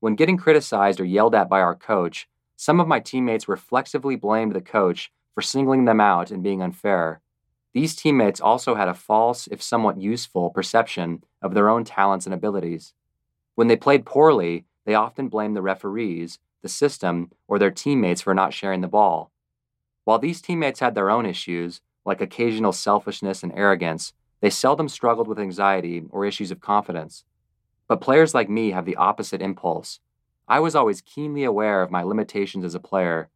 When 0.00 0.14
getting 0.14 0.36
criticized 0.36 1.00
or 1.00 1.04
yelled 1.04 1.34
at 1.34 1.48
by 1.48 1.62
our 1.62 1.74
coach, 1.74 2.28
some 2.56 2.78
of 2.78 2.86
my 2.86 3.00
teammates 3.00 3.48
reflexively 3.48 4.14
blamed 4.14 4.52
the 4.52 4.60
coach 4.60 5.10
for 5.38 5.42
singling 5.42 5.84
them 5.84 6.00
out 6.00 6.32
and 6.32 6.42
being 6.42 6.60
unfair. 6.60 7.20
These 7.72 7.94
teammates 7.94 8.40
also 8.40 8.74
had 8.74 8.88
a 8.88 8.92
false, 8.92 9.46
if 9.46 9.62
somewhat 9.62 10.00
useful, 10.00 10.50
perception 10.50 11.22
of 11.40 11.54
their 11.54 11.68
own 11.68 11.84
talents 11.84 12.26
and 12.26 12.34
abilities. 12.34 12.92
When 13.54 13.68
they 13.68 13.76
played 13.76 14.04
poorly, 14.04 14.64
they 14.84 14.96
often 14.96 15.28
blamed 15.28 15.54
the 15.54 15.62
referees, 15.62 16.40
the 16.60 16.68
system, 16.68 17.30
or 17.46 17.56
their 17.56 17.70
teammates 17.70 18.20
for 18.20 18.34
not 18.34 18.52
sharing 18.52 18.80
the 18.80 18.88
ball. 18.88 19.30
While 20.02 20.18
these 20.18 20.42
teammates 20.42 20.80
had 20.80 20.96
their 20.96 21.08
own 21.08 21.24
issues, 21.24 21.82
like 22.04 22.20
occasional 22.20 22.72
selfishness 22.72 23.44
and 23.44 23.52
arrogance, 23.54 24.14
they 24.40 24.50
seldom 24.50 24.88
struggled 24.88 25.28
with 25.28 25.38
anxiety 25.38 26.02
or 26.10 26.24
issues 26.24 26.50
of 26.50 26.60
confidence. 26.60 27.22
But 27.86 28.00
players 28.00 28.34
like 28.34 28.50
me 28.50 28.72
have 28.72 28.86
the 28.86 28.96
opposite 28.96 29.40
impulse. 29.40 30.00
I 30.48 30.58
was 30.58 30.74
always 30.74 31.00
keenly 31.00 31.44
aware 31.44 31.80
of 31.80 31.92
my 31.92 32.02
limitations 32.02 32.64
as 32.64 32.74
a 32.74 32.80
player. 32.80 33.30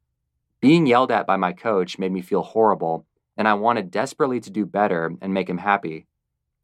Being 0.63 0.87
yelled 0.87 1.11
at 1.11 1.27
by 1.27 1.37
my 1.37 1.53
coach 1.53 1.99
made 1.99 2.13
me 2.13 2.23
feel 2.23 2.43
horrible 2.43 3.05
and 3.37 3.49
I 3.49 3.55
wanted 3.55 3.91
desperately 3.91 4.39
to 4.41 4.51
do 4.51 4.65
better 4.65 5.13
and 5.21 5.35
make 5.35 5.49
him 5.49 5.59
happy. 5.59 6.07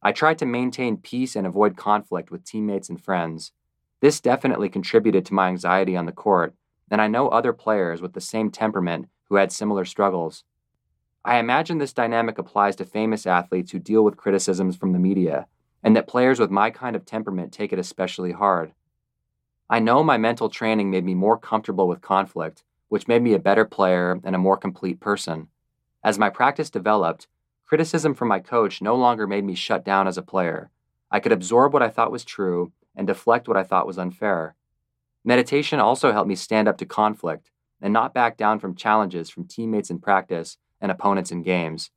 I 0.02 0.12
tried 0.12 0.38
to 0.38 0.46
maintain 0.46 0.98
peace 0.98 1.34
and 1.34 1.46
avoid 1.46 1.76
conflict 1.76 2.30
with 2.30 2.44
teammates 2.44 2.88
and 2.88 3.02
friends. 3.02 3.50
This 4.00 4.20
definitely 4.20 4.68
contributed 4.68 5.26
to 5.26 5.34
my 5.34 5.48
anxiety 5.48 5.96
on 5.96 6.06
the 6.06 6.12
court, 6.12 6.54
and 6.90 7.00
I 7.00 7.08
know 7.08 7.28
other 7.28 7.52
players 7.52 8.00
with 8.00 8.12
the 8.12 8.20
same 8.20 8.52
temperament 8.52 9.08
who 9.24 9.34
had 9.34 9.50
similar 9.50 9.84
struggles. 9.84 10.44
I 11.24 11.38
imagine 11.38 11.78
this 11.78 11.92
dynamic 11.92 12.38
applies 12.38 12.76
to 12.76 12.84
famous 12.84 13.26
athletes 13.26 13.72
who 13.72 13.80
deal 13.80 14.04
with 14.04 14.16
criticisms 14.16 14.76
from 14.76 14.92
the 14.92 15.00
media, 15.00 15.48
and 15.82 15.96
that 15.96 16.06
players 16.06 16.38
with 16.38 16.50
my 16.50 16.70
kind 16.70 16.94
of 16.94 17.04
temperament 17.04 17.52
take 17.52 17.72
it 17.72 17.78
especially 17.80 18.32
hard. 18.32 18.72
I 19.68 19.80
know 19.80 20.04
my 20.04 20.16
mental 20.16 20.48
training 20.48 20.90
made 20.90 21.04
me 21.04 21.14
more 21.14 21.36
comfortable 21.36 21.88
with 21.88 22.00
conflict, 22.00 22.62
which 22.88 23.08
made 23.08 23.22
me 23.22 23.34
a 23.34 23.38
better 23.38 23.64
player 23.64 24.18
and 24.24 24.34
a 24.34 24.38
more 24.38 24.56
complete 24.56 25.00
person. 25.00 25.48
As 26.02 26.18
my 26.18 26.30
practice 26.30 26.70
developed, 26.70 27.26
criticism 27.66 28.14
from 28.14 28.28
my 28.28 28.40
coach 28.40 28.80
no 28.80 28.94
longer 28.96 29.26
made 29.26 29.44
me 29.44 29.54
shut 29.54 29.84
down 29.84 30.08
as 30.08 30.16
a 30.16 30.22
player. 30.22 30.70
I 31.10 31.20
could 31.20 31.32
absorb 31.32 31.72
what 31.72 31.82
I 31.82 31.88
thought 31.88 32.12
was 32.12 32.24
true 32.24 32.72
and 32.94 33.06
deflect 33.06 33.48
what 33.48 33.56
I 33.56 33.62
thought 33.62 33.86
was 33.86 33.98
unfair. 33.98 34.54
Meditation 35.24 35.80
also 35.80 36.12
helped 36.12 36.28
me 36.28 36.34
stand 36.34 36.68
up 36.68 36.78
to 36.78 36.86
conflict 36.86 37.50
and 37.80 37.92
not 37.92 38.14
back 38.14 38.36
down 38.36 38.58
from 38.58 38.74
challenges 38.74 39.30
from 39.30 39.46
teammates 39.46 39.90
in 39.90 39.98
practice 39.98 40.56
and 40.80 40.90
opponents 40.90 41.30
in 41.30 41.42
games. 41.42 41.90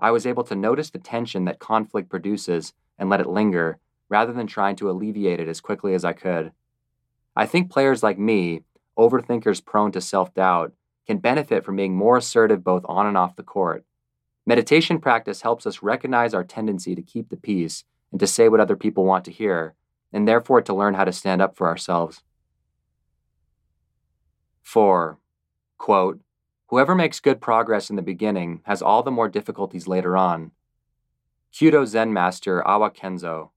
I 0.00 0.10
was 0.10 0.26
able 0.26 0.44
to 0.44 0.56
notice 0.56 0.90
the 0.90 0.98
tension 0.98 1.44
that 1.44 1.58
conflict 1.58 2.08
produces 2.08 2.72
and 2.98 3.08
let 3.08 3.20
it 3.20 3.28
linger 3.28 3.78
rather 4.08 4.32
than 4.32 4.46
trying 4.46 4.76
to 4.76 4.90
alleviate 4.90 5.40
it 5.40 5.48
as 5.48 5.60
quickly 5.60 5.94
as 5.94 6.04
I 6.04 6.12
could. 6.12 6.52
I 7.34 7.46
think 7.46 7.70
players 7.70 8.02
like 8.02 8.18
me, 8.18 8.62
overthinkers 8.98 9.64
prone 9.64 9.92
to 9.92 10.00
self 10.00 10.34
doubt, 10.34 10.72
can 11.06 11.18
benefit 11.18 11.64
from 11.64 11.76
being 11.76 11.94
more 11.94 12.16
assertive 12.16 12.62
both 12.62 12.84
on 12.86 13.06
and 13.06 13.16
off 13.16 13.36
the 13.36 13.42
court. 13.42 13.84
Meditation 14.46 14.98
practice 14.98 15.42
helps 15.42 15.66
us 15.66 15.82
recognize 15.82 16.34
our 16.34 16.44
tendency 16.44 16.94
to 16.94 17.02
keep 17.02 17.28
the 17.28 17.36
peace 17.36 17.84
and 18.10 18.20
to 18.20 18.26
say 18.26 18.48
what 18.48 18.60
other 18.60 18.76
people 18.76 19.04
want 19.04 19.24
to 19.24 19.30
hear, 19.32 19.74
and 20.12 20.26
therefore 20.26 20.60
to 20.62 20.74
learn 20.74 20.94
how 20.94 21.04
to 21.04 21.12
stand 21.12 21.40
up 21.40 21.56
for 21.56 21.66
ourselves. 21.66 22.22
4. 24.62 25.18
Quote, 25.78 26.20
Whoever 26.68 26.94
makes 26.94 27.20
good 27.20 27.40
progress 27.40 27.90
in 27.90 27.96
the 27.96 28.02
beginning 28.02 28.62
has 28.64 28.80
all 28.80 29.02
the 29.02 29.10
more 29.10 29.28
difficulties 29.28 29.86
later 29.86 30.16
on. 30.16 30.52
Kyudo 31.52 31.86
Zen 31.86 32.12
master 32.12 32.66
Awa 32.66 32.90
Kenzo. 32.90 33.50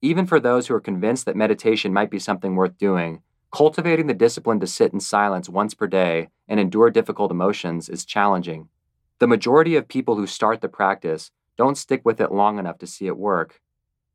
Even 0.00 0.26
for 0.26 0.40
those 0.40 0.66
who 0.66 0.74
are 0.74 0.80
convinced 0.80 1.26
that 1.26 1.36
meditation 1.36 1.92
might 1.92 2.10
be 2.10 2.18
something 2.18 2.56
worth 2.56 2.76
doing, 2.76 3.22
Cultivating 3.52 4.06
the 4.06 4.14
discipline 4.14 4.60
to 4.60 4.66
sit 4.66 4.94
in 4.94 5.00
silence 5.00 5.46
once 5.46 5.74
per 5.74 5.86
day 5.86 6.30
and 6.48 6.58
endure 6.58 6.88
difficult 6.88 7.30
emotions 7.30 7.90
is 7.90 8.06
challenging. 8.06 8.70
The 9.18 9.26
majority 9.26 9.76
of 9.76 9.88
people 9.88 10.16
who 10.16 10.26
start 10.26 10.62
the 10.62 10.70
practice 10.70 11.30
don't 11.58 11.76
stick 11.76 12.00
with 12.02 12.18
it 12.18 12.32
long 12.32 12.58
enough 12.58 12.78
to 12.78 12.86
see 12.86 13.06
it 13.06 13.18
work. 13.18 13.60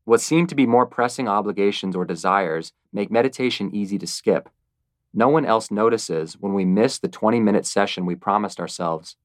What 0.05 0.21
seem 0.21 0.47
to 0.47 0.55
be 0.55 0.65
more 0.65 0.87
pressing 0.87 1.27
obligations 1.27 1.95
or 1.95 2.03
desires 2.03 2.73
make 2.91 3.11
meditation 3.11 3.69
easy 3.75 3.99
to 3.99 4.07
skip. 4.07 4.49
No 5.13 5.29
one 5.29 5.45
else 5.45 5.69
notices 5.69 6.33
when 6.39 6.55
we 6.55 6.65
miss 6.65 6.97
the 6.97 7.07
20 7.07 7.39
minute 7.39 7.67
session 7.67 8.07
we 8.07 8.15
promised 8.15 8.59
ourselves. 8.59 9.17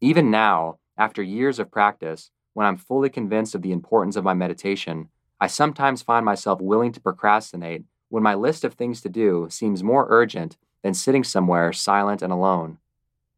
Even 0.00 0.30
now, 0.30 0.78
after 0.96 1.22
years 1.22 1.58
of 1.58 1.70
practice, 1.70 2.30
when 2.54 2.66
I'm 2.66 2.78
fully 2.78 3.10
convinced 3.10 3.54
of 3.54 3.60
the 3.60 3.72
importance 3.72 4.16
of 4.16 4.24
my 4.24 4.32
meditation, 4.32 5.10
I 5.38 5.46
sometimes 5.46 6.00
find 6.00 6.24
myself 6.24 6.58
willing 6.62 6.92
to 6.92 7.00
procrastinate 7.00 7.84
when 8.08 8.22
my 8.22 8.34
list 8.34 8.64
of 8.64 8.74
things 8.74 9.00
to 9.00 9.08
do 9.08 9.48
seems 9.50 9.82
more 9.82 10.06
urgent 10.08 10.56
than 10.82 10.94
sitting 10.94 11.24
somewhere 11.24 11.72
silent 11.72 12.22
and 12.22 12.32
alone. 12.32 12.78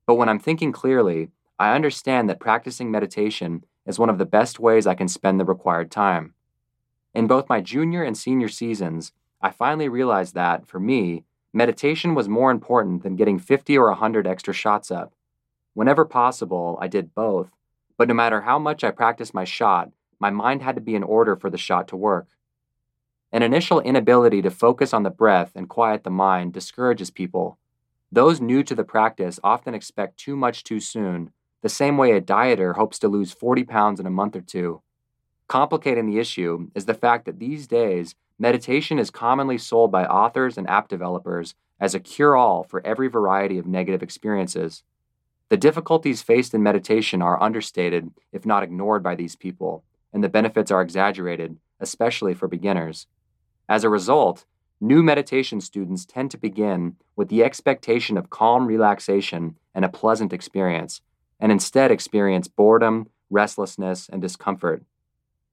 But 0.06 0.16
when 0.16 0.28
I'm 0.28 0.38
thinking 0.38 0.72
clearly, 0.72 1.30
I 1.58 1.74
understand 1.74 2.28
that 2.28 2.40
practicing 2.40 2.90
meditation 2.90 3.64
is 3.86 3.98
one 3.98 4.10
of 4.10 4.18
the 4.18 4.26
best 4.26 4.60
ways 4.60 4.86
I 4.86 4.94
can 4.94 5.08
spend 5.08 5.40
the 5.40 5.44
required 5.44 5.90
time. 5.90 6.34
In 7.14 7.26
both 7.26 7.48
my 7.48 7.60
junior 7.60 8.02
and 8.02 8.16
senior 8.16 8.48
seasons, 8.48 9.12
I 9.40 9.50
finally 9.50 9.88
realized 9.88 10.34
that, 10.34 10.66
for 10.66 10.78
me, 10.78 11.24
meditation 11.52 12.14
was 12.14 12.28
more 12.28 12.50
important 12.50 13.02
than 13.02 13.16
getting 13.16 13.38
50 13.38 13.76
or 13.78 13.88
100 13.88 14.26
extra 14.26 14.52
shots 14.52 14.90
up. 14.90 15.14
Whenever 15.74 16.04
possible, 16.04 16.78
I 16.80 16.88
did 16.88 17.14
both, 17.14 17.50
but 17.96 18.08
no 18.08 18.14
matter 18.14 18.42
how 18.42 18.58
much 18.58 18.84
I 18.84 18.90
practiced 18.90 19.34
my 19.34 19.44
shot, 19.44 19.90
my 20.20 20.30
mind 20.30 20.62
had 20.62 20.74
to 20.74 20.80
be 20.80 20.94
in 20.94 21.02
order 21.02 21.36
for 21.36 21.50
the 21.50 21.58
shot 21.58 21.88
to 21.88 21.96
work. 21.96 22.28
An 23.30 23.42
initial 23.42 23.80
inability 23.80 24.40
to 24.40 24.50
focus 24.50 24.94
on 24.94 25.02
the 25.02 25.10
breath 25.10 25.52
and 25.54 25.68
quiet 25.68 26.02
the 26.02 26.10
mind 26.10 26.54
discourages 26.54 27.10
people. 27.10 27.58
Those 28.10 28.40
new 28.40 28.62
to 28.62 28.74
the 28.74 28.84
practice 28.84 29.38
often 29.44 29.74
expect 29.74 30.16
too 30.16 30.34
much 30.34 30.64
too 30.64 30.80
soon, 30.80 31.30
the 31.60 31.68
same 31.68 31.98
way 31.98 32.12
a 32.12 32.22
dieter 32.22 32.76
hopes 32.76 32.98
to 33.00 33.08
lose 33.08 33.32
40 33.32 33.64
pounds 33.64 34.00
in 34.00 34.06
a 34.06 34.10
month 34.10 34.34
or 34.34 34.40
two. 34.40 34.80
Complicating 35.46 36.06
the 36.06 36.18
issue 36.18 36.70
is 36.74 36.86
the 36.86 36.94
fact 36.94 37.26
that 37.26 37.38
these 37.38 37.66
days, 37.66 38.14
meditation 38.38 38.98
is 38.98 39.10
commonly 39.10 39.58
sold 39.58 39.92
by 39.92 40.06
authors 40.06 40.56
and 40.56 40.68
app 40.68 40.88
developers 40.88 41.54
as 41.78 41.94
a 41.94 42.00
cure 42.00 42.34
all 42.34 42.62
for 42.62 42.84
every 42.86 43.08
variety 43.08 43.58
of 43.58 43.66
negative 43.66 44.02
experiences. 44.02 44.84
The 45.50 45.56
difficulties 45.58 46.22
faced 46.22 46.54
in 46.54 46.62
meditation 46.62 47.20
are 47.20 47.42
understated, 47.42 48.10
if 48.32 48.46
not 48.46 48.62
ignored, 48.62 49.02
by 49.02 49.14
these 49.14 49.36
people, 49.36 49.84
and 50.14 50.24
the 50.24 50.28
benefits 50.30 50.70
are 50.70 50.82
exaggerated, 50.82 51.58
especially 51.78 52.32
for 52.32 52.48
beginners. 52.48 53.06
As 53.68 53.84
a 53.84 53.90
result, 53.90 54.46
new 54.80 55.02
meditation 55.02 55.60
students 55.60 56.06
tend 56.06 56.30
to 56.30 56.38
begin 56.38 56.96
with 57.16 57.28
the 57.28 57.44
expectation 57.44 58.16
of 58.16 58.30
calm 58.30 58.66
relaxation 58.66 59.56
and 59.74 59.84
a 59.84 59.90
pleasant 59.90 60.32
experience, 60.32 61.02
and 61.38 61.52
instead 61.52 61.90
experience 61.90 62.48
boredom, 62.48 63.08
restlessness, 63.28 64.08
and 64.08 64.22
discomfort. 64.22 64.82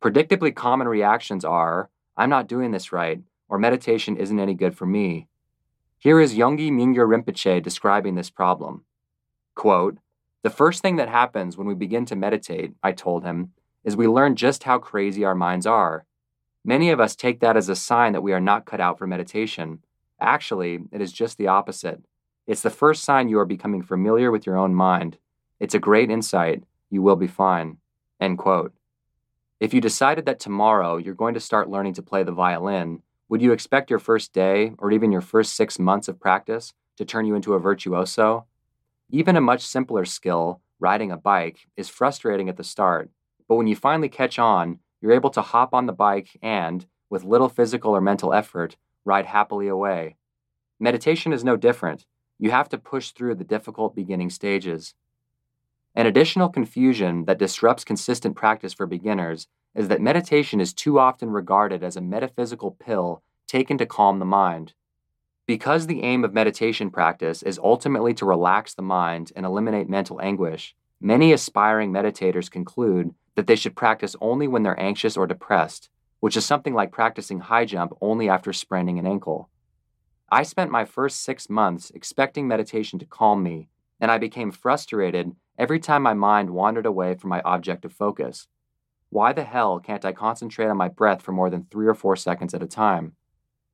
Predictably 0.01 0.55
common 0.55 0.87
reactions 0.87 1.43
are 1.43 1.89
I'm 2.15 2.29
not 2.29 2.47
doing 2.47 2.71
this 2.71 2.93
right, 2.93 3.21
or 3.49 3.59
meditation 3.59 4.15
isn't 4.15 4.39
any 4.39 4.53
good 4.53 4.77
for 4.77 4.85
me. 4.85 5.27
Here 5.99 6.21
is 6.21 6.35
Yongey 6.35 6.71
Mingyur 6.71 7.07
Rinpoche 7.07 7.61
describing 7.61 8.15
this 8.15 8.29
problem. 8.29 8.85
Quote, 9.55 9.97
the 10.43 10.49
first 10.49 10.81
thing 10.81 10.95
that 10.97 11.09
happens 11.09 11.57
when 11.57 11.67
we 11.67 11.73
begin 11.73 12.05
to 12.05 12.15
meditate, 12.15 12.73
I 12.83 12.91
told 12.91 13.23
him, 13.23 13.51
is 13.83 13.97
we 13.97 14.07
learn 14.07 14.35
just 14.35 14.63
how 14.63 14.77
crazy 14.77 15.25
our 15.25 15.35
minds 15.35 15.65
are. 15.65 16.05
Many 16.67 16.89
of 16.89 16.99
us 16.99 17.15
take 17.15 17.41
that 17.41 17.55
as 17.55 17.69
a 17.69 17.75
sign 17.75 18.13
that 18.13 18.23
we 18.23 18.33
are 18.33 18.41
not 18.41 18.65
cut 18.65 18.81
out 18.81 18.97
for 18.97 19.05
meditation. 19.05 19.83
Actually, 20.19 20.79
it 20.91 20.99
is 20.99 21.13
just 21.13 21.37
the 21.37 21.47
opposite. 21.47 22.01
It's 22.47 22.63
the 22.63 22.71
first 22.71 23.03
sign 23.03 23.29
you 23.29 23.37
are 23.37 23.45
becoming 23.45 23.83
familiar 23.83 24.31
with 24.31 24.47
your 24.47 24.57
own 24.57 24.73
mind. 24.73 25.19
It's 25.59 25.75
a 25.75 25.79
great 25.79 26.09
insight. 26.09 26.63
You 26.89 27.03
will 27.03 27.17
be 27.17 27.27
fine. 27.27 27.77
End 28.19 28.39
quote. 28.39 28.73
If 29.59 29.75
you 29.75 29.79
decided 29.79 30.25
that 30.25 30.39
tomorrow 30.39 30.97
you're 30.97 31.13
going 31.13 31.35
to 31.35 31.39
start 31.39 31.69
learning 31.69 31.93
to 31.93 32.01
play 32.01 32.23
the 32.23 32.31
violin, 32.31 33.03
would 33.29 33.43
you 33.43 33.51
expect 33.51 33.91
your 33.91 33.99
first 33.99 34.33
day 34.33 34.73
or 34.79 34.91
even 34.91 35.11
your 35.11 35.21
first 35.21 35.55
six 35.55 35.77
months 35.77 36.07
of 36.07 36.19
practice 36.19 36.73
to 36.97 37.05
turn 37.05 37.27
you 37.27 37.35
into 37.35 37.53
a 37.53 37.59
virtuoso? 37.59 38.47
Even 39.11 39.35
a 39.35 39.41
much 39.41 39.61
simpler 39.61 40.03
skill, 40.03 40.61
riding 40.79 41.11
a 41.11 41.17
bike, 41.17 41.67
is 41.77 41.89
frustrating 41.89 42.49
at 42.49 42.57
the 42.57 42.63
start, 42.63 43.11
but 43.47 43.55
when 43.55 43.67
you 43.67 43.75
finally 43.75 44.09
catch 44.09 44.39
on, 44.39 44.79
you're 45.05 45.13
able 45.13 45.29
to 45.29 45.43
hop 45.43 45.71
on 45.75 45.85
the 45.85 45.93
bike 45.93 46.35
and, 46.41 46.87
with 47.11 47.23
little 47.23 47.47
physical 47.47 47.95
or 47.95 48.01
mental 48.01 48.33
effort, 48.33 48.75
ride 49.05 49.27
happily 49.27 49.67
away. 49.67 50.15
Meditation 50.79 51.31
is 51.31 51.43
no 51.43 51.55
different. 51.55 52.07
You 52.39 52.49
have 52.49 52.69
to 52.69 52.79
push 52.79 53.11
through 53.11 53.35
the 53.35 53.43
difficult 53.43 53.95
beginning 53.95 54.31
stages. 54.31 54.95
An 55.93 56.07
additional 56.07 56.49
confusion 56.49 57.25
that 57.25 57.37
disrupts 57.37 57.83
consistent 57.83 58.35
practice 58.35 58.73
for 58.73 58.87
beginners 58.87 59.47
is 59.75 59.89
that 59.89 60.01
meditation 60.01 60.59
is 60.59 60.73
too 60.73 60.97
often 60.97 61.29
regarded 61.29 61.83
as 61.83 61.95
a 61.95 62.01
metaphysical 62.01 62.71
pill 62.71 63.21
taken 63.45 63.77
to 63.77 63.85
calm 63.85 64.17
the 64.17 64.25
mind. 64.25 64.73
Because 65.45 65.85
the 65.85 66.01
aim 66.01 66.23
of 66.23 66.33
meditation 66.33 66.89
practice 66.89 67.43
is 67.43 67.59
ultimately 67.59 68.15
to 68.15 68.25
relax 68.25 68.73
the 68.73 68.81
mind 68.81 69.31
and 69.35 69.45
eliminate 69.45 69.87
mental 69.87 70.19
anguish, 70.19 70.75
many 70.99 71.31
aspiring 71.31 71.91
meditators 71.91 72.49
conclude 72.49 73.13
that 73.35 73.47
they 73.47 73.55
should 73.55 73.75
practice 73.75 74.15
only 74.21 74.47
when 74.47 74.63
they're 74.63 74.79
anxious 74.79 75.15
or 75.17 75.27
depressed, 75.27 75.89
which 76.19 76.37
is 76.37 76.45
something 76.45 76.73
like 76.73 76.91
practicing 76.91 77.41
high 77.41 77.65
jump 77.65 77.93
only 78.01 78.29
after 78.29 78.51
spraining 78.51 78.97
an 78.97 79.05
ankle. 79.05 79.49
I 80.31 80.43
spent 80.43 80.71
my 80.71 80.85
first 80.85 81.21
six 81.21 81.49
months 81.49 81.91
expecting 81.91 82.47
meditation 82.47 82.97
to 82.99 83.05
calm 83.05 83.43
me, 83.43 83.69
and 83.99 84.09
I 84.09 84.17
became 84.17 84.51
frustrated 84.51 85.35
every 85.57 85.79
time 85.79 86.01
my 86.01 86.13
mind 86.13 86.49
wandered 86.49 86.85
away 86.85 87.13
from 87.13 87.29
my 87.29 87.41
object 87.45 87.85
of 87.85 87.93
focus. 87.93 88.47
Why 89.09 89.33
the 89.33 89.43
hell 89.43 89.79
can't 89.79 90.03
I 90.03 90.11
concentrate 90.11 90.67
on 90.67 90.77
my 90.77 90.89
breath 90.89 91.21
for 91.21 91.31
more 91.31 91.49
than 91.49 91.67
three 91.69 91.87
or 91.87 91.93
four 91.93 92.15
seconds 92.15 92.53
at 92.53 92.63
a 92.63 92.67
time? 92.67 93.13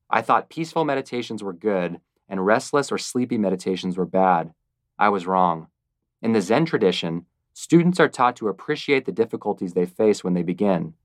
I 0.09 0.21
thought 0.21 0.49
peaceful 0.49 0.83
meditations 0.83 1.41
were 1.41 1.53
good 1.53 2.01
and 2.27 2.45
restless 2.45 2.91
or 2.91 2.97
sleepy 2.97 3.37
meditations 3.37 3.97
were 3.97 4.05
bad. 4.05 4.53
I 4.99 5.09
was 5.09 5.25
wrong. 5.25 5.67
In 6.21 6.33
the 6.33 6.41
Zen 6.41 6.65
tradition, 6.65 7.25
students 7.61 7.99
are 7.99 8.09
taught 8.09 8.35
to 8.35 8.47
appreciate 8.47 9.05
the 9.05 9.11
difficulties 9.11 9.73
they 9.73 9.85
face 9.85 10.23
when 10.23 10.33
they 10.33 10.41
begin. 10.41 10.95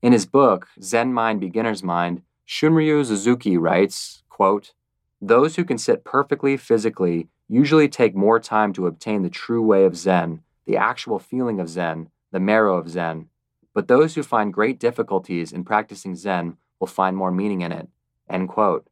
In 0.00 0.12
his 0.12 0.24
book, 0.24 0.68
Zen 0.80 1.12
Mind, 1.12 1.40
Beginner's 1.40 1.82
Mind, 1.82 2.22
Shunryu 2.46 3.04
Suzuki 3.04 3.56
writes, 3.58 4.22
quote, 4.28 4.72
Those 5.20 5.56
who 5.56 5.64
can 5.64 5.78
sit 5.78 6.04
perfectly 6.04 6.56
physically 6.56 7.26
usually 7.48 7.88
take 7.88 8.14
more 8.14 8.38
time 8.38 8.72
to 8.74 8.86
obtain 8.86 9.24
the 9.24 9.28
true 9.28 9.60
way 9.60 9.84
of 9.84 9.96
Zen, 9.96 10.42
the 10.64 10.76
actual 10.76 11.18
feeling 11.18 11.58
of 11.58 11.68
Zen, 11.68 12.08
the 12.30 12.38
marrow 12.38 12.76
of 12.76 12.88
Zen. 12.88 13.28
But 13.74 13.88
those 13.88 14.14
who 14.14 14.22
find 14.22 14.54
great 14.54 14.78
difficulties 14.78 15.52
in 15.52 15.64
practicing 15.64 16.14
Zen 16.14 16.56
will 16.78 16.86
find 16.86 17.16
more 17.16 17.32
meaning 17.32 17.62
in 17.62 17.72
it. 17.72 17.88
End 18.30 18.48
quote. 18.48 18.86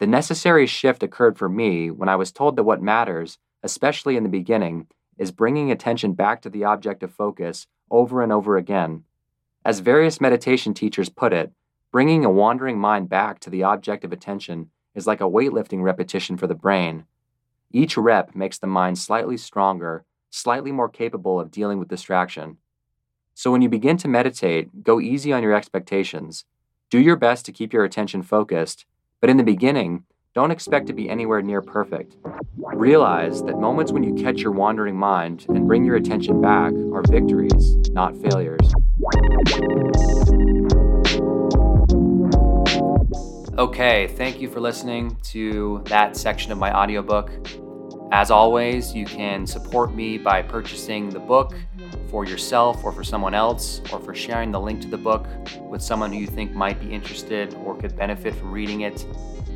The 0.00 0.06
necessary 0.06 0.66
shift 0.66 1.02
occurred 1.02 1.38
for 1.38 1.48
me 1.48 1.90
when 1.90 2.10
I 2.10 2.16
was 2.16 2.30
told 2.30 2.56
that 2.56 2.64
what 2.64 2.82
matters, 2.82 3.38
especially 3.62 4.18
in 4.18 4.22
the 4.22 4.28
beginning, 4.28 4.86
is 5.20 5.30
bringing 5.30 5.70
attention 5.70 6.14
back 6.14 6.40
to 6.40 6.48
the 6.48 6.64
object 6.64 7.02
of 7.02 7.12
focus 7.12 7.66
over 7.90 8.22
and 8.22 8.32
over 8.32 8.56
again. 8.56 9.04
As 9.64 9.80
various 9.80 10.18
meditation 10.18 10.72
teachers 10.72 11.10
put 11.10 11.34
it, 11.34 11.52
bringing 11.92 12.24
a 12.24 12.30
wandering 12.30 12.78
mind 12.78 13.10
back 13.10 13.38
to 13.40 13.50
the 13.50 13.62
object 13.62 14.02
of 14.02 14.12
attention 14.12 14.70
is 14.94 15.06
like 15.06 15.20
a 15.20 15.24
weightlifting 15.24 15.82
repetition 15.82 16.38
for 16.38 16.46
the 16.46 16.54
brain. 16.54 17.04
Each 17.70 17.98
rep 17.98 18.34
makes 18.34 18.58
the 18.58 18.66
mind 18.66 18.98
slightly 18.98 19.36
stronger, 19.36 20.06
slightly 20.30 20.72
more 20.72 20.88
capable 20.88 21.38
of 21.38 21.50
dealing 21.50 21.78
with 21.78 21.88
distraction. 21.88 22.56
So 23.34 23.52
when 23.52 23.60
you 23.60 23.68
begin 23.68 23.98
to 23.98 24.08
meditate, 24.08 24.82
go 24.82 25.00
easy 25.00 25.34
on 25.34 25.42
your 25.42 25.54
expectations. 25.54 26.46
Do 26.88 26.98
your 26.98 27.16
best 27.16 27.44
to 27.44 27.52
keep 27.52 27.74
your 27.74 27.84
attention 27.84 28.22
focused, 28.22 28.86
but 29.20 29.28
in 29.28 29.36
the 29.36 29.44
beginning, 29.44 30.04
don't 30.32 30.52
expect 30.52 30.86
to 30.86 30.92
be 30.92 31.10
anywhere 31.10 31.42
near 31.42 31.60
perfect. 31.60 32.16
Realize 32.54 33.42
that 33.42 33.58
moments 33.58 33.90
when 33.90 34.04
you 34.04 34.14
catch 34.22 34.40
your 34.40 34.52
wandering 34.52 34.96
mind 34.96 35.44
and 35.48 35.66
bring 35.66 35.84
your 35.84 35.96
attention 35.96 36.40
back 36.40 36.72
are 36.92 37.02
victories, 37.10 37.76
not 37.90 38.16
failures. 38.16 38.60
Okay, 43.58 44.06
thank 44.16 44.40
you 44.40 44.48
for 44.48 44.60
listening 44.60 45.16
to 45.24 45.82
that 45.86 46.16
section 46.16 46.52
of 46.52 46.58
my 46.58 46.72
audiobook. 46.72 47.32
As 48.12 48.30
always, 48.30 48.94
you 48.94 49.06
can 49.06 49.46
support 49.48 49.94
me 49.94 50.16
by 50.16 50.42
purchasing 50.42 51.10
the 51.10 51.18
book 51.18 51.54
for 52.08 52.24
yourself 52.24 52.84
or 52.84 52.92
for 52.92 53.02
someone 53.02 53.34
else, 53.34 53.80
or 53.92 53.98
for 54.00 54.14
sharing 54.14 54.52
the 54.52 54.60
link 54.60 54.80
to 54.82 54.88
the 54.88 54.96
book 54.96 55.26
with 55.62 55.82
someone 55.82 56.12
who 56.12 56.20
you 56.20 56.26
think 56.26 56.52
might 56.52 56.80
be 56.80 56.92
interested 56.92 57.54
or 57.64 57.76
could 57.76 57.96
benefit 57.96 58.34
from 58.34 58.52
reading 58.52 58.82
it. 58.82 59.04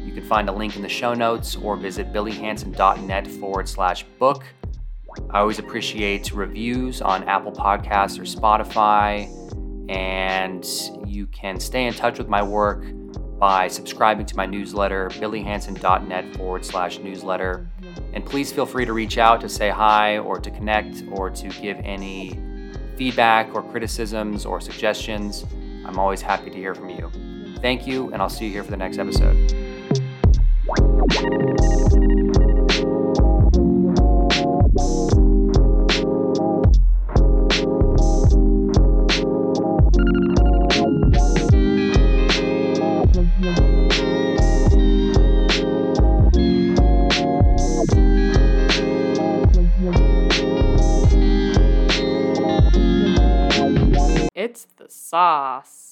You 0.05 0.13
can 0.13 0.25
find 0.25 0.49
a 0.49 0.53
link 0.53 0.77
in 0.77 0.83
the 0.83 0.89
show 0.89 1.15
notes 1.15 1.57
or 1.57 1.77
visit 1.77 2.13
billyhanson.net 2.13 3.27
forward 3.27 3.69
slash 3.69 4.05
book. 4.19 4.45
I 5.31 5.41
always 5.41 5.59
appreciate 5.59 6.33
reviews 6.33 7.01
on 7.01 7.25
Apple 7.25 7.53
Podcasts 7.53 8.19
or 8.19 8.25
Spotify, 8.25 9.29
and 9.91 10.65
you 11.09 11.27
can 11.29 11.59
stay 11.59 11.87
in 11.87 11.95
touch 11.95 12.19
with 12.19 12.29
my 12.29 12.43
work 12.43 12.85
by 13.39 13.69
subscribing 13.69 14.27
to 14.27 14.37
my 14.37 14.47
newsletter, 14.47 15.09
billyhanson.net 15.11 16.37
forward 16.37 16.65
slash 16.65 16.99
newsletter. 16.99 17.69
And 18.13 18.25
please 18.25 18.53
feel 18.53 18.67
free 18.67 18.85
to 18.85 18.93
reach 18.93 19.19
out 19.19 19.41
to 19.41 19.49
say 19.49 19.71
hi 19.71 20.19
or 20.19 20.39
to 20.39 20.51
connect 20.51 21.05
or 21.11 21.31
to 21.31 21.49
give 21.49 21.79
any 21.85 22.39
feedback 22.97 23.55
or 23.55 23.63
criticisms 23.63 24.47
or 24.47 24.61
suggestions. 24.61 25.45
I'm 25.85 25.99
always 25.99 26.23
happy 26.23 26.51
to 26.51 26.57
hear 26.57 26.75
from 26.75 26.91
you. 26.91 27.11
Thank 27.61 27.87
you, 27.87 28.13
and 28.13 28.23
I'll 28.23 28.29
see 28.29 28.47
you 28.47 28.53
here 28.53 28.65
for 28.65 28.71
the 28.71 28.77
next 28.77 28.99
episode. 28.99 29.64
It's 54.35 54.67
the 54.77 54.89
sauce. 54.89 55.84